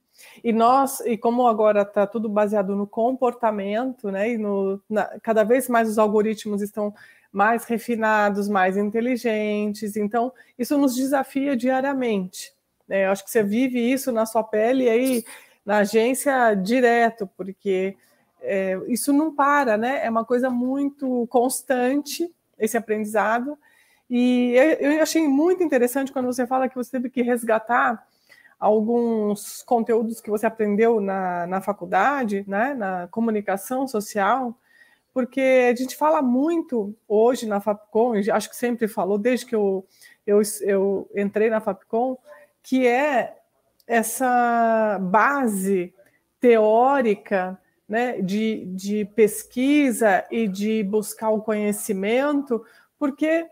E 0.44 0.54
nós, 0.54 1.02
e 1.02 1.18
como 1.18 1.46
agora 1.48 1.82
está 1.82 2.08
tudo 2.08 2.30
baseado 2.30 2.76
no 2.76 2.88
comportamento, 2.88 4.10
né? 4.10 4.32
E 4.32 4.38
no, 4.38 4.82
na, 4.90 5.20
cada 5.20 5.44
vez 5.44 5.68
mais 5.68 5.90
os 5.90 5.98
algoritmos 5.98 6.62
estão 6.62 6.94
mais 7.36 7.66
refinados, 7.66 8.48
mais 8.48 8.78
inteligentes. 8.78 9.98
Então, 9.98 10.32
isso 10.58 10.78
nos 10.78 10.96
desafia 10.96 11.54
diariamente. 11.54 12.54
Né? 12.88 13.06
Eu 13.06 13.12
acho 13.12 13.26
que 13.26 13.30
você 13.30 13.44
vive 13.44 13.78
isso 13.78 14.10
na 14.10 14.26
sua 14.26 14.42
pele 14.42 14.88
aí 14.88 15.22
na 15.66 15.80
agência 15.80 16.56
direto, 16.56 17.30
porque 17.36 17.98
é, 18.42 18.80
isso 18.88 19.12
não 19.12 19.36
para, 19.36 19.78
né? 19.78 20.06
É 20.06 20.10
uma 20.10 20.24
coisa 20.24 20.50
muito 20.50 21.28
constante 21.28 22.34
esse 22.58 22.78
aprendizado. 22.78 23.58
E 24.10 24.54
eu 24.80 25.02
achei 25.02 25.28
muito 25.28 25.62
interessante 25.62 26.14
quando 26.14 26.28
você 26.28 26.48
fala 26.48 26.70
que 26.70 26.76
você 26.76 26.92
teve 26.92 27.10
que 27.10 27.22
resgatar 27.22 28.08
alguns 28.58 29.62
conteúdos 29.64 30.22
que 30.22 30.30
você 30.30 30.46
aprendeu 30.46 31.02
na, 31.02 31.46
na 31.48 31.60
faculdade, 31.60 32.46
né, 32.48 32.74
na 32.76 33.08
comunicação 33.10 33.86
social, 33.88 34.56
porque 35.16 35.70
a 35.72 35.74
gente 35.74 35.96
fala 35.96 36.22
muito 36.22 36.94
hoje 37.08 37.46
na 37.46 37.62
Fapcom, 37.62 38.16
acho 38.34 38.50
que 38.50 38.56
sempre 38.58 38.86
falou, 38.86 39.18
desde 39.18 39.46
que 39.46 39.56
eu, 39.56 39.88
eu, 40.28 40.42
eu 40.60 41.10
entrei 41.16 41.50
na 41.50 41.62
Fapcom, 41.62 42.18
que 42.62 42.86
é 42.86 43.38
essa 43.88 45.00
base 45.02 45.94
teórica 46.38 47.58
né, 47.88 48.22
de, 48.22 48.66
de 48.66 49.06
pesquisa 49.06 50.26
e 50.30 50.50
de 50.50 50.84
buscar 50.84 51.30
o 51.30 51.42
conhecimento, 51.42 52.66
porque 53.00 53.48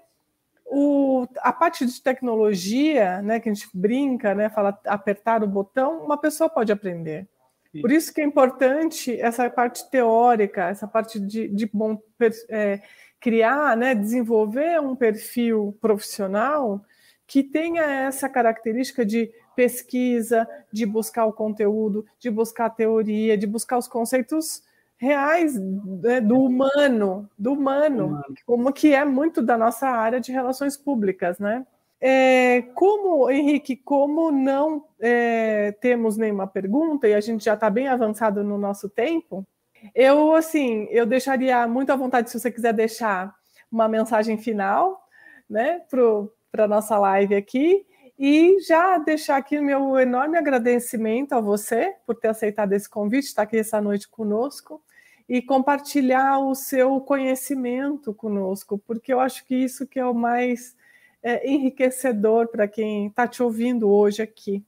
o, 0.66 1.26
a 1.38 1.53
parte 1.53 1.86
de 1.86 2.01
tecnologia, 2.01 3.22
né, 3.22 3.39
que 3.39 3.47
a 3.47 3.53
gente 3.53 3.70
brinca, 3.74 4.36
né, 4.36 4.49
fala 4.49 4.78
apertar 4.86 5.41
o 5.41 5.47
botão, 5.47 6.03
uma 6.03 6.18
pessoa 6.18 6.49
pode 6.49 6.74
aprender. 6.74 7.26
Por 7.82 7.91
isso 7.91 8.13
que 8.13 8.21
é 8.21 8.24
importante 8.24 9.19
essa 9.19 9.49
parte 9.49 9.89
teórica, 9.89 10.69
essa 10.69 10.88
parte 10.88 11.19
de, 11.19 11.47
de 11.47 11.65
bom, 11.65 11.99
é, 12.49 12.82
criar, 13.19 13.76
né, 13.76 13.95
desenvolver 13.95 14.80
um 14.80 14.95
perfil 14.95 15.78
profissional 15.82 16.84
que 17.26 17.41
tenha 17.41 17.84
essa 17.84 18.30
característica 18.30 19.05
de 19.05 19.32
pesquisa, 19.55 20.47
de 20.71 20.86
buscar 20.86 21.26
o 21.26 21.34
conteúdo, 21.34 22.05
de 22.19 22.30
buscar 22.30 22.65
a 22.65 22.69
teoria, 22.69 23.38
de 23.38 23.47
buscar 23.47 23.78
os 23.78 23.88
conceitos 23.88 24.63
reais 24.97 25.57
né, 25.57 26.21
do 26.21 26.38
humano, 26.39 27.30
do 27.38 27.53
humano, 27.53 28.07
humano, 28.07 28.24
como 28.45 28.71
que 28.71 28.93
é 28.93 29.03
muito 29.03 29.41
da 29.41 29.57
nossa 29.57 29.88
área 29.88 30.19
de 30.19 30.32
relações 30.32 30.78
públicas, 30.78 31.39
né? 31.39 31.65
É, 32.05 32.63
como, 32.75 33.31
Henrique, 33.31 33.77
como 33.77 34.29
não 34.29 34.83
é, 34.99 35.71
temos 35.79 36.17
nenhuma 36.17 36.45
pergunta 36.45 37.07
e 37.07 37.13
a 37.13 37.21
gente 37.21 37.45
já 37.45 37.53
está 37.53 37.69
bem 37.69 37.87
avançado 37.87 38.43
no 38.43 38.57
nosso 38.57 38.89
tempo, 38.89 39.47
eu, 39.95 40.35
assim, 40.35 40.85
eu 40.91 41.05
deixaria 41.05 41.65
muito 41.65 41.93
à 41.93 41.95
vontade 41.95 42.29
se 42.29 42.37
você 42.37 42.51
quiser 42.51 42.73
deixar 42.73 43.33
uma 43.71 43.87
mensagem 43.87 44.37
final, 44.37 45.01
né, 45.49 45.81
para 46.51 46.65
a 46.65 46.67
nossa 46.67 46.97
live 46.97 47.35
aqui, 47.35 47.85
e 48.19 48.59
já 48.59 48.97
deixar 48.97 49.37
aqui 49.37 49.61
meu 49.61 49.97
enorme 49.97 50.37
agradecimento 50.37 51.31
a 51.31 51.39
você 51.39 51.95
por 52.05 52.15
ter 52.15 52.27
aceitado 52.27 52.73
esse 52.73 52.89
convite, 52.89 53.27
estar 53.27 53.43
aqui 53.43 53.55
essa 53.55 53.79
noite 53.79 54.09
conosco 54.09 54.83
e 55.27 55.41
compartilhar 55.41 56.39
o 56.39 56.53
seu 56.53 56.99
conhecimento 56.99 58.13
conosco, 58.13 58.77
porque 58.77 59.13
eu 59.13 59.21
acho 59.21 59.45
que 59.45 59.55
isso 59.55 59.87
que 59.87 59.97
é 59.97 60.05
o 60.05 60.13
mais 60.13 60.75
é, 61.24 61.49
enriquecedor 61.49 62.47
para 62.49 62.67
quem 62.67 63.07
está 63.07 63.28
te 63.28 63.41
ouvindo 63.41 63.89
hoje 63.89 64.21
aqui. 64.21 64.63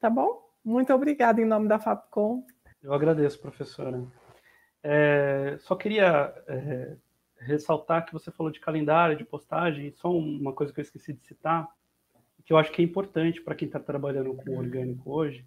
Tá 0.00 0.08
bom? 0.08 0.42
Muito 0.64 0.92
obrigada 0.92 1.40
em 1.40 1.44
nome 1.44 1.68
da 1.68 1.78
FAPCOM. 1.78 2.42
Eu 2.82 2.92
agradeço, 2.92 3.38
professora. 3.40 4.02
É, 4.82 5.56
só 5.60 5.76
queria 5.76 6.34
é, 6.48 6.96
ressaltar 7.38 8.06
que 8.06 8.12
você 8.12 8.30
falou 8.30 8.50
de 8.50 8.58
calendário, 8.58 9.16
de 9.16 9.24
postagem, 9.24 9.92
só 9.92 10.10
uma 10.10 10.52
coisa 10.52 10.72
que 10.72 10.80
eu 10.80 10.84
esqueci 10.84 11.12
de 11.12 11.22
citar 11.26 11.68
que 12.50 12.52
eu 12.52 12.58
acho 12.58 12.72
que 12.72 12.82
é 12.82 12.84
importante 12.84 13.40
para 13.40 13.54
quem 13.54 13.66
está 13.66 13.78
trabalhando 13.78 14.34
com 14.34 14.58
orgânico 14.58 15.08
hoje, 15.08 15.46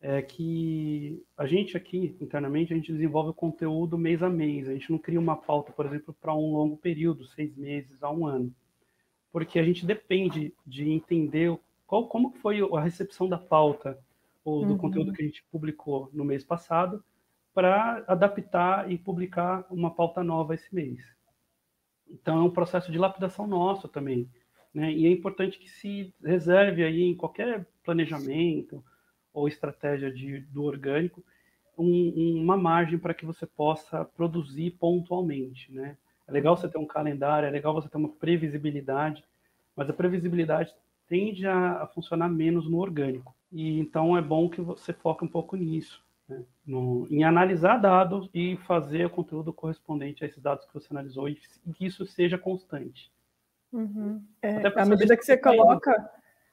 é 0.00 0.22
que 0.22 1.22
a 1.36 1.46
gente 1.46 1.76
aqui, 1.76 2.16
internamente, 2.18 2.72
a 2.72 2.76
gente 2.76 2.90
desenvolve 2.90 3.30
o 3.30 3.34
conteúdo 3.34 3.98
mês 3.98 4.22
a 4.22 4.30
mês. 4.30 4.66
A 4.66 4.72
gente 4.72 4.90
não 4.90 4.98
cria 4.98 5.20
uma 5.20 5.36
pauta, 5.36 5.72
por 5.72 5.84
exemplo, 5.84 6.16
para 6.18 6.34
um 6.34 6.52
longo 6.52 6.78
período, 6.78 7.26
seis 7.26 7.54
meses 7.54 8.02
a 8.02 8.10
um 8.10 8.26
ano. 8.26 8.50
Porque 9.36 9.58
a 9.58 9.62
gente 9.62 9.84
depende 9.84 10.54
de 10.66 10.88
entender 10.90 11.58
qual, 11.86 12.08
como 12.08 12.30
foi 12.30 12.60
a 12.74 12.80
recepção 12.80 13.28
da 13.28 13.36
pauta 13.36 13.98
ou 14.42 14.64
do 14.64 14.72
uhum. 14.72 14.78
conteúdo 14.78 15.12
que 15.12 15.22
a 15.22 15.26
gente 15.26 15.44
publicou 15.50 16.08
no 16.12 16.24
mês 16.24 16.42
passado 16.42 17.04
para 17.52 18.02
adaptar 18.06 18.90
e 18.90 18.96
publicar 18.96 19.66
uma 19.70 19.90
pauta 19.90 20.22
nova 20.24 20.54
esse 20.54 20.74
mês. 20.74 21.00
Então, 22.08 22.38
é 22.38 22.42
um 22.42 22.50
processo 22.50 22.90
de 22.90 22.98
lapidação 22.98 23.46
nosso 23.46 23.88
também 23.88 24.30
né? 24.76 24.92
E 24.92 25.06
é 25.06 25.10
importante 25.10 25.58
que 25.58 25.70
se 25.70 26.14
reserve 26.22 26.84
aí 26.84 27.02
em 27.02 27.16
qualquer 27.16 27.66
planejamento 27.82 28.84
ou 29.32 29.48
estratégia 29.48 30.12
de, 30.12 30.40
do 30.40 30.64
orgânico 30.64 31.24
um, 31.78 32.42
uma 32.42 32.58
margem 32.58 32.98
para 32.98 33.14
que 33.14 33.24
você 33.24 33.46
possa 33.46 34.04
produzir 34.04 34.72
pontualmente. 34.72 35.72
Né? 35.72 35.96
É 36.26 36.32
legal 36.32 36.56
você 36.56 36.68
ter 36.68 36.78
um 36.78 36.86
calendário, 36.86 37.46
é 37.46 37.50
legal 37.50 37.72
você 37.72 37.88
ter 37.88 37.96
uma 37.96 38.08
previsibilidade, 38.08 39.24
mas 39.74 39.88
a 39.88 39.92
previsibilidade 39.92 40.74
tende 41.08 41.46
a, 41.46 41.82
a 41.82 41.86
funcionar 41.86 42.28
menos 42.28 42.68
no 42.68 42.78
orgânico. 42.78 43.34
E 43.52 43.78
então 43.78 44.16
é 44.16 44.22
bom 44.22 44.48
que 44.48 44.60
você 44.60 44.92
foque 44.92 45.24
um 45.24 45.28
pouco 45.28 45.56
nisso. 45.56 46.04
Né? 46.28 46.42
No, 46.66 47.06
em 47.08 47.22
analisar 47.22 47.78
dados 47.78 48.28
e 48.34 48.56
fazer 48.66 49.06
o 49.06 49.10
conteúdo 49.10 49.52
correspondente 49.52 50.24
a 50.24 50.26
esses 50.26 50.42
dados 50.42 50.64
que 50.64 50.74
você 50.74 50.88
analisou 50.90 51.28
e 51.28 51.36
que 51.36 51.86
isso 51.86 52.04
seja 52.04 52.36
constante. 52.36 53.12
Uhum. 53.72 54.22
É, 54.42 54.66
à 54.66 54.84
medida 54.84 55.16
que 55.16 55.24
você 55.24 55.36
coloca, 55.36 56.10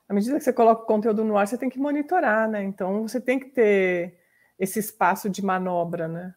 à 0.07 0.13
medida 0.13 0.37
que 0.37 0.43
você 0.43 0.53
coloca 0.53 0.83
o 0.83 0.85
conteúdo 0.85 1.23
no 1.23 1.37
ar, 1.37 1.47
você 1.47 1.57
tem 1.57 1.69
que 1.69 1.79
monitorar, 1.79 2.49
né? 2.49 2.63
Então 2.63 3.07
você 3.07 3.19
tem 3.19 3.39
que 3.39 3.49
ter 3.49 4.19
esse 4.59 4.79
espaço 4.79 5.29
de 5.29 5.43
manobra, 5.43 6.07
né? 6.07 6.35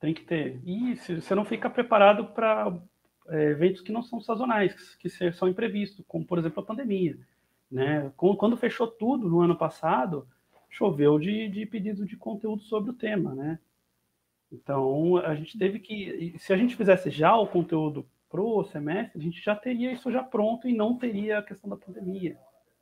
Tem 0.00 0.14
que 0.14 0.24
ter. 0.24 0.60
E 0.64 0.96
você 0.96 1.34
não 1.34 1.44
fica 1.44 1.68
preparado 1.68 2.26
para 2.26 2.76
é, 3.28 3.50
eventos 3.50 3.82
que 3.82 3.92
não 3.92 4.02
são 4.02 4.20
sazonais, 4.20 4.94
que 4.96 5.08
são 5.32 5.48
imprevistos, 5.48 6.04
como 6.06 6.24
por 6.24 6.38
exemplo 6.38 6.62
a 6.62 6.66
pandemia. 6.66 7.18
Né? 7.70 8.10
Quando 8.16 8.56
fechou 8.56 8.86
tudo 8.86 9.28
no 9.28 9.40
ano 9.40 9.56
passado, 9.56 10.26
choveu 10.70 11.18
de, 11.18 11.48
de 11.48 11.66
pedido 11.66 12.06
de 12.06 12.16
conteúdo 12.16 12.62
sobre 12.62 12.90
o 12.90 12.94
tema, 12.94 13.34
né? 13.34 13.58
Então 14.50 15.16
a 15.18 15.34
gente 15.34 15.58
teve 15.58 15.78
que, 15.78 16.34
se 16.38 16.52
a 16.52 16.56
gente 16.56 16.76
fizesse 16.76 17.10
já 17.10 17.36
o 17.36 17.46
conteúdo 17.46 18.06
para 18.30 18.40
o 18.40 18.64
semestre, 18.64 19.18
a 19.18 19.22
gente 19.22 19.42
já 19.42 19.54
teria 19.54 19.92
isso 19.92 20.10
já 20.10 20.22
pronto 20.22 20.68
e 20.68 20.74
não 20.74 20.96
teria 20.96 21.38
a 21.38 21.42
questão 21.42 21.68
da 21.68 21.76
pandemia, 21.76 22.38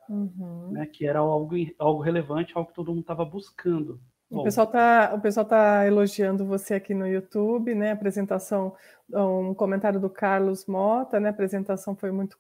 uhum. 0.09 0.71
né, 0.73 0.87
que 0.87 1.07
era 1.07 1.19
algo, 1.21 1.55
algo 1.79 2.03
relevante, 2.03 2.53
algo 2.55 2.69
que 2.69 2.75
todo 2.75 2.89
mundo 2.89 3.01
estava 3.01 3.25
buscando. 3.25 4.01
Bom. 4.31 4.41
O 4.41 4.45
pessoal 4.45 4.66
está 4.66 5.12
o 5.14 5.20
pessoal 5.20 5.47
tá 5.47 5.87
elogiando 5.87 6.45
você 6.45 6.74
aqui 6.74 6.95
no 6.95 7.07
YouTube, 7.07 7.74
né? 7.74 7.93
Apresentação, 7.93 8.74
um 9.12 9.55
comentário 9.55 10.01
do 10.01 10.11
Carlos 10.11 10.66
Mota, 10.66 11.20
né? 11.20 11.29
A 11.29 11.31
apresentação 11.31 11.95
foi 11.95 12.11
muito, 12.11 12.37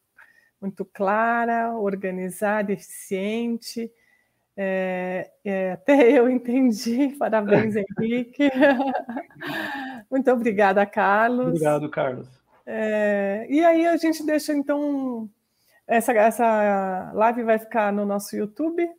muito 0.60 0.84
clara, 0.84 1.72
organizada, 1.74 2.72
eficiente. 2.72 3.90
É, 4.56 5.30
é, 5.44 5.72
até 5.72 5.92
eu 6.10 6.28
entendi. 6.28 7.14
Parabéns, 7.18 7.76
Henrique. 8.00 8.50
muito 10.10 10.30
obrigada, 10.32 10.84
Carlos. 10.84 11.48
Obrigado, 11.48 11.88
Carlos. 11.88 12.28
É, 12.66 13.46
e 13.48 13.64
aí 13.64 13.86
a 13.86 13.96
gente 13.96 14.26
deixa 14.26 14.52
então 14.52 15.30
essa, 15.86 16.12
essa 16.12 17.12
live 17.14 17.44
vai 17.44 17.60
ficar 17.60 17.92
no 17.92 18.04
nosso 18.04 18.36
YouTube. 18.36 18.90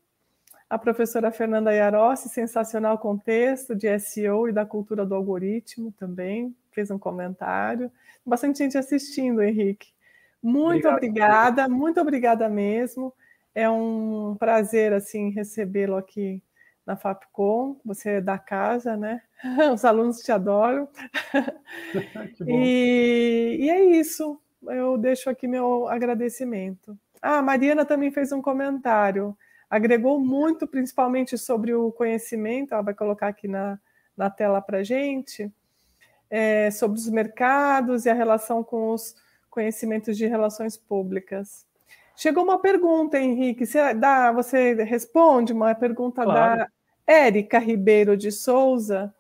A 0.70 0.78
professora 0.78 1.32
Fernanda 1.32 1.72
Yarossi, 1.72 2.28
sensacional 2.28 2.98
contexto 2.98 3.74
de 3.74 3.98
SEO 4.00 4.50
e 4.50 4.52
da 4.52 4.66
cultura 4.66 5.06
do 5.06 5.16
algoritmo 5.16 5.94
também, 5.94 6.54
fez 6.72 6.92
um 6.92 7.00
comentário. 7.00 7.92
Bastante 8.26 8.60
gente 8.60 8.78
assistindo, 8.78 9.42
Henrique. 9.42 9.88
Muito 10.44 10.88
Obrigado. 10.88 10.96
obrigada, 10.98 11.70
muito 11.70 12.02
obrigada 12.02 12.50
mesmo. 12.50 13.14
É 13.56 13.70
um 13.70 14.36
prazer 14.38 14.94
assim 14.94 15.30
recebê-lo 15.30 15.96
aqui 15.96 16.44
na 16.86 16.96
Fapcom, 16.96 17.80
você 17.84 18.12
é 18.12 18.22
da 18.22 18.38
casa, 18.38 18.96
né? 18.96 19.22
Os 19.74 19.84
alunos 19.84 20.20
te 20.20 20.32
adoram. 20.32 20.88
e, 22.48 23.58
e, 23.60 23.70
é 23.70 23.84
isso. 23.84 24.40
Eu 24.64 24.98
deixo 24.98 25.30
aqui 25.30 25.48
meu 25.48 25.88
agradecimento. 25.88 26.98
Ah, 27.22 27.40
a 27.40 27.42
Mariana 27.42 27.84
também 27.84 28.12
fez 28.12 28.32
um 28.32 28.42
comentário. 28.42 29.36
Agregou 29.70 30.20
muito, 30.20 30.66
principalmente 30.66 31.38
sobre 31.38 31.74
o 31.74 31.92
conhecimento. 31.92 32.74
Ela 32.74 32.84
vai 32.84 32.94
colocar 32.94 33.28
aqui 33.28 33.48
na, 33.48 33.80
na 34.16 34.30
tela 34.30 34.62
para 34.62 34.84
gente. 34.84 35.52
É, 36.30 36.70
sobre 36.72 36.98
os 36.98 37.10
mercados 37.10 38.06
e 38.06 38.10
a 38.10 38.14
relação 38.14 38.62
com 38.64 38.90
os 38.94 39.16
conhecimentos 39.50 40.18
de 40.18 40.26
relações 40.26 40.76
públicas. 40.76 41.66
Chegou 42.16 42.44
uma 42.44 42.60
pergunta, 42.60 43.18
Henrique. 43.18 43.66
Você, 43.66 43.94
dá, 43.94 44.32
você 44.32 44.74
responde 44.84 45.54
uma 45.54 45.74
pergunta 45.76 46.24
claro. 46.24 46.60
da 46.60 46.68
Érica 47.06 47.60
Ribeiro 47.60 48.18
de 48.18 48.32
Souza. 48.32 49.14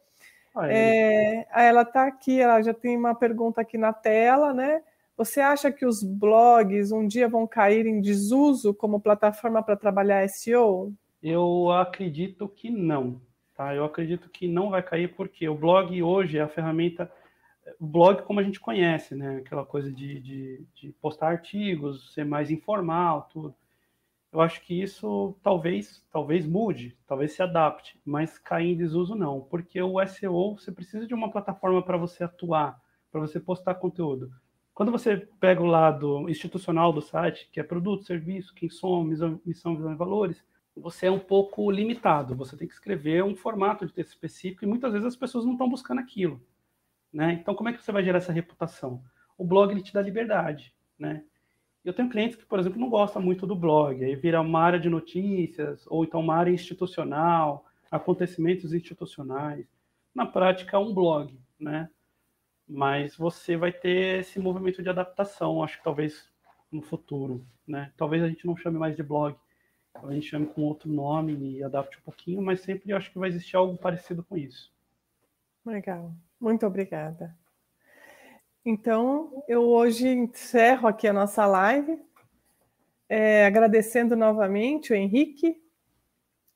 É, 0.69 1.45
ela 1.51 1.83
está 1.83 2.07
aqui, 2.07 2.41
ela 2.41 2.61
já 2.61 2.73
tem 2.73 2.97
uma 2.97 3.13
pergunta 3.13 3.61
aqui 3.61 3.77
na 3.77 3.93
tela, 3.93 4.53
né? 4.53 4.81
Você 5.17 5.41
acha 5.41 5.71
que 5.71 5.83
os 5.83 6.03
blogs 6.03 6.91
um 6.91 7.07
dia 7.07 7.27
vão 7.27 7.47
cair 7.47 7.87
em 7.87 7.99
desuso 7.99 8.71
como 8.71 9.01
plataforma 9.01 9.63
para 9.63 9.75
trabalhar 9.75 10.29
SEO? 10.29 10.93
Eu 11.23 11.71
acredito 11.71 12.47
que 12.47 12.69
não. 12.69 13.19
Tá? 13.55 13.73
Eu 13.73 13.83
acredito 13.83 14.29
que 14.29 14.47
não 14.47 14.69
vai 14.69 14.83
cair 14.83 15.15
porque 15.15 15.49
o 15.49 15.55
blog 15.55 16.03
hoje 16.03 16.37
é 16.37 16.41
a 16.41 16.47
ferramenta, 16.47 17.11
o 17.79 17.87
blog 17.87 18.21
como 18.21 18.39
a 18.39 18.43
gente 18.43 18.59
conhece, 18.59 19.15
né? 19.15 19.37
Aquela 19.37 19.65
coisa 19.65 19.91
de, 19.91 20.19
de, 20.19 20.67
de 20.75 20.91
postar 21.01 21.29
artigos, 21.29 22.13
ser 22.13 22.23
mais 22.23 22.51
informal, 22.51 23.27
tudo. 23.33 23.55
Eu 24.31 24.39
acho 24.39 24.61
que 24.61 24.79
isso 24.79 25.35
talvez, 25.41 26.05
talvez 26.11 26.45
mude, 26.45 26.95
talvez 27.07 27.31
se 27.31 27.41
adapte, 27.41 27.99
mas 28.05 28.37
cair 28.37 28.73
em 28.73 28.77
desuso 28.77 29.15
não, 29.15 29.41
porque 29.41 29.81
o 29.81 29.99
SEO 30.05 30.59
você 30.59 30.71
precisa 30.71 31.07
de 31.07 31.13
uma 31.15 31.31
plataforma 31.31 31.81
para 31.81 31.97
você 31.97 32.23
atuar, 32.23 32.79
para 33.11 33.19
você 33.19 33.39
postar 33.39 33.73
conteúdo. 33.75 34.31
Quando 34.77 34.91
você 34.91 35.17
pega 35.39 35.59
o 35.59 35.65
lado 35.65 36.29
institucional 36.29 36.93
do 36.93 37.01
site, 37.01 37.49
que 37.51 37.59
é 37.59 37.63
produto, 37.63 38.05
serviço, 38.05 38.53
quem 38.53 38.69
somos, 38.69 39.19
missão, 39.43 39.75
visão 39.75 39.91
e 39.91 39.95
valores, 39.95 40.45
você 40.75 41.07
é 41.07 41.11
um 41.11 41.17
pouco 41.17 41.71
limitado. 41.71 42.35
Você 42.35 42.55
tem 42.55 42.67
que 42.67 42.75
escrever 42.75 43.23
um 43.23 43.35
formato 43.35 43.87
de 43.87 43.91
texto 43.91 44.09
específico 44.09 44.63
e 44.63 44.67
muitas 44.67 44.93
vezes 44.93 45.07
as 45.07 45.15
pessoas 45.15 45.45
não 45.45 45.53
estão 45.53 45.67
buscando 45.67 45.97
aquilo. 45.99 46.39
Né? 47.11 47.39
Então, 47.41 47.55
como 47.55 47.69
é 47.69 47.73
que 47.73 47.81
você 47.81 47.91
vai 47.91 48.03
gerar 48.03 48.19
essa 48.19 48.31
reputação? 48.31 49.01
O 49.35 49.43
blog 49.43 49.71
ele 49.71 49.81
te 49.81 49.91
dá 49.91 49.99
liberdade. 49.99 50.71
Né? 50.99 51.23
Eu 51.83 51.91
tenho 51.91 52.07
clientes 52.07 52.37
que, 52.37 52.45
por 52.45 52.59
exemplo, 52.59 52.79
não 52.79 52.91
gostam 52.91 53.19
muito 53.19 53.47
do 53.47 53.55
blog, 53.55 54.05
aí 54.05 54.15
vira 54.15 54.39
uma 54.39 54.61
área 54.61 54.79
de 54.79 54.91
notícias, 54.91 55.87
ou 55.87 56.03
então 56.03 56.19
uma 56.19 56.35
área 56.35 56.51
institucional, 56.51 57.65
acontecimentos 57.89 58.71
institucionais. 58.71 59.65
Na 60.13 60.27
prática, 60.27 60.77
é 60.77 60.79
um 60.79 60.93
blog, 60.93 61.35
né? 61.59 61.89
Mas 62.67 63.15
você 63.15 63.55
vai 63.55 63.71
ter 63.71 64.19
esse 64.19 64.39
movimento 64.39 64.83
de 64.83 64.89
adaptação, 64.89 65.63
acho 65.63 65.77
que 65.77 65.83
talvez 65.83 66.29
no 66.71 66.81
futuro, 66.81 67.45
né? 67.65 67.93
Talvez 67.95 68.21
a 68.21 68.27
gente 68.27 68.45
não 68.45 68.57
chame 68.57 68.77
mais 68.77 68.95
de 68.95 69.03
blog, 69.03 69.35
a 69.93 70.13
gente 70.13 70.27
chame 70.27 70.45
com 70.47 70.61
outro 70.63 70.89
nome 70.89 71.33
e 71.33 71.63
adapte 71.63 71.97
um 71.97 72.01
pouquinho, 72.01 72.41
mas 72.41 72.61
sempre 72.61 72.91
acho 72.93 73.11
que 73.11 73.19
vai 73.19 73.29
existir 73.29 73.55
algo 73.55 73.77
parecido 73.77 74.23
com 74.23 74.37
isso. 74.37 74.71
Legal, 75.65 76.13
muito 76.39 76.65
obrigada. 76.65 77.35
Então, 78.65 79.43
eu 79.47 79.63
hoje 79.63 80.09
encerro 80.09 80.87
aqui 80.87 81.07
a 81.07 81.13
nossa 81.13 81.45
live, 81.45 81.97
é, 83.07 83.45
agradecendo 83.45 84.15
novamente 84.15 84.91
o 84.91 84.95
Henrique 84.95 85.61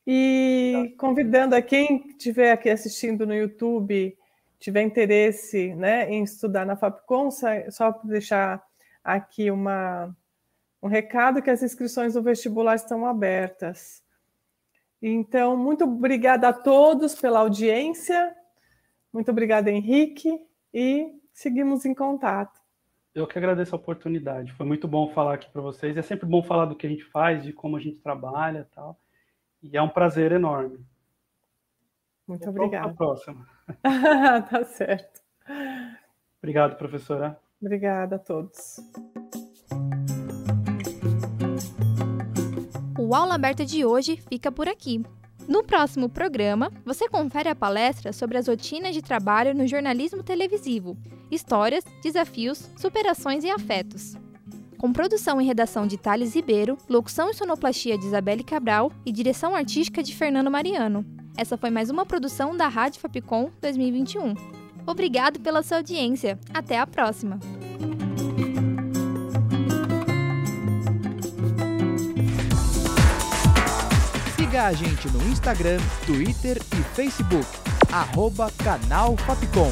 e 0.05 0.93
convidando 0.97 1.55
a 1.55 1.61
quem 1.61 2.09
estiver 2.09 2.51
aqui 2.51 2.69
assistindo 2.69 3.25
no 3.25 3.33
YouTube, 3.33 4.17
tiver 4.61 4.83
interesse 4.83 5.73
né, 5.73 6.09
em 6.09 6.23
estudar 6.23 6.65
na 6.65 6.75
Fapcom, 6.75 7.29
só 7.31 7.91
deixar 8.03 8.63
aqui 9.03 9.49
uma, 9.49 10.15
um 10.81 10.87
recado 10.87 11.41
que 11.41 11.49
as 11.49 11.63
inscrições 11.63 12.13
do 12.13 12.21
vestibular 12.21 12.75
estão 12.75 13.05
abertas. 13.07 14.03
Então, 15.01 15.57
muito 15.57 15.83
obrigada 15.83 16.47
a 16.47 16.53
todos 16.53 17.15
pela 17.15 17.39
audiência. 17.39 18.35
Muito 19.11 19.31
obrigada, 19.31 19.71
Henrique, 19.71 20.29
e 20.71 21.11
seguimos 21.33 21.83
em 21.83 21.95
contato. 21.95 22.61
Eu 23.15 23.25
que 23.25 23.39
agradeço 23.39 23.75
a 23.75 23.79
oportunidade. 23.79 24.53
Foi 24.53 24.65
muito 24.65 24.87
bom 24.87 25.09
falar 25.09 25.33
aqui 25.33 25.49
para 25.49 25.61
vocês. 25.61 25.97
É 25.97 26.03
sempre 26.03 26.27
bom 26.27 26.43
falar 26.43 26.65
do 26.65 26.75
que 26.75 26.85
a 26.85 26.89
gente 26.89 27.03
faz, 27.05 27.43
de 27.43 27.51
como 27.51 27.77
a 27.77 27.79
gente 27.79 27.97
trabalha, 27.97 28.69
tal. 28.75 28.97
E 29.61 29.75
é 29.75 29.81
um 29.81 29.89
prazer 29.89 30.31
enorme. 30.31 30.85
Muito 32.27 32.47
obrigada. 32.47 32.85
Até 32.85 32.93
a 32.93 32.95
próxima. 32.95 33.47
tá 34.49 34.63
certo. 34.65 35.21
Obrigado, 36.41 36.75
professora. 36.77 37.39
Obrigada 37.61 38.15
a 38.15 38.19
todos. 38.19 38.79
O 42.97 43.13
Aula 43.15 43.35
Aberta 43.35 43.65
de 43.65 43.85
hoje 43.85 44.17
fica 44.29 44.51
por 44.51 44.67
aqui. 44.67 45.03
No 45.47 45.63
próximo 45.63 46.07
programa, 46.07 46.71
você 46.85 47.09
confere 47.09 47.49
a 47.49 47.55
palestra 47.55 48.13
sobre 48.13 48.37
as 48.37 48.47
rotinas 48.47 48.93
de 48.93 49.01
trabalho 49.01 49.53
no 49.53 49.67
jornalismo 49.67 50.23
televisivo, 50.23 50.97
histórias, 51.29 51.83
desafios, 52.01 52.69
superações 52.77 53.43
e 53.43 53.49
afetos. 53.49 54.15
Com 54.77 54.93
produção 54.93 55.39
e 55.39 55.45
redação 55.45 55.85
de 55.85 55.97
Thales 55.97 56.33
Ribeiro, 56.33 56.77
locução 56.89 57.29
e 57.29 57.33
sonoplastia 57.33 57.97
de 57.97 58.05
Isabelle 58.05 58.43
Cabral 58.43 58.91
e 59.05 59.11
direção 59.11 59.53
artística 59.53 60.01
de 60.01 60.15
Fernando 60.15 60.49
Mariano. 60.49 61.05
Essa 61.37 61.57
foi 61.57 61.69
mais 61.69 61.89
uma 61.89 62.05
produção 62.05 62.55
da 62.55 62.67
Rádio 62.67 62.99
Fapcom 62.99 63.49
2021. 63.61 64.35
Obrigado 64.85 65.39
pela 65.39 65.63
sua 65.63 65.77
audiência. 65.77 66.39
Até 66.53 66.77
a 66.77 66.85
próxima! 66.85 67.39
Siga 74.35 74.67
a 74.67 74.73
gente 74.73 75.07
no 75.09 75.23
Instagram, 75.29 75.79
Twitter 76.05 76.57
e 76.57 76.83
Facebook, 76.95 77.47
arroba 77.91 78.51
Canal 78.63 79.15
Fapcom. 79.17 79.71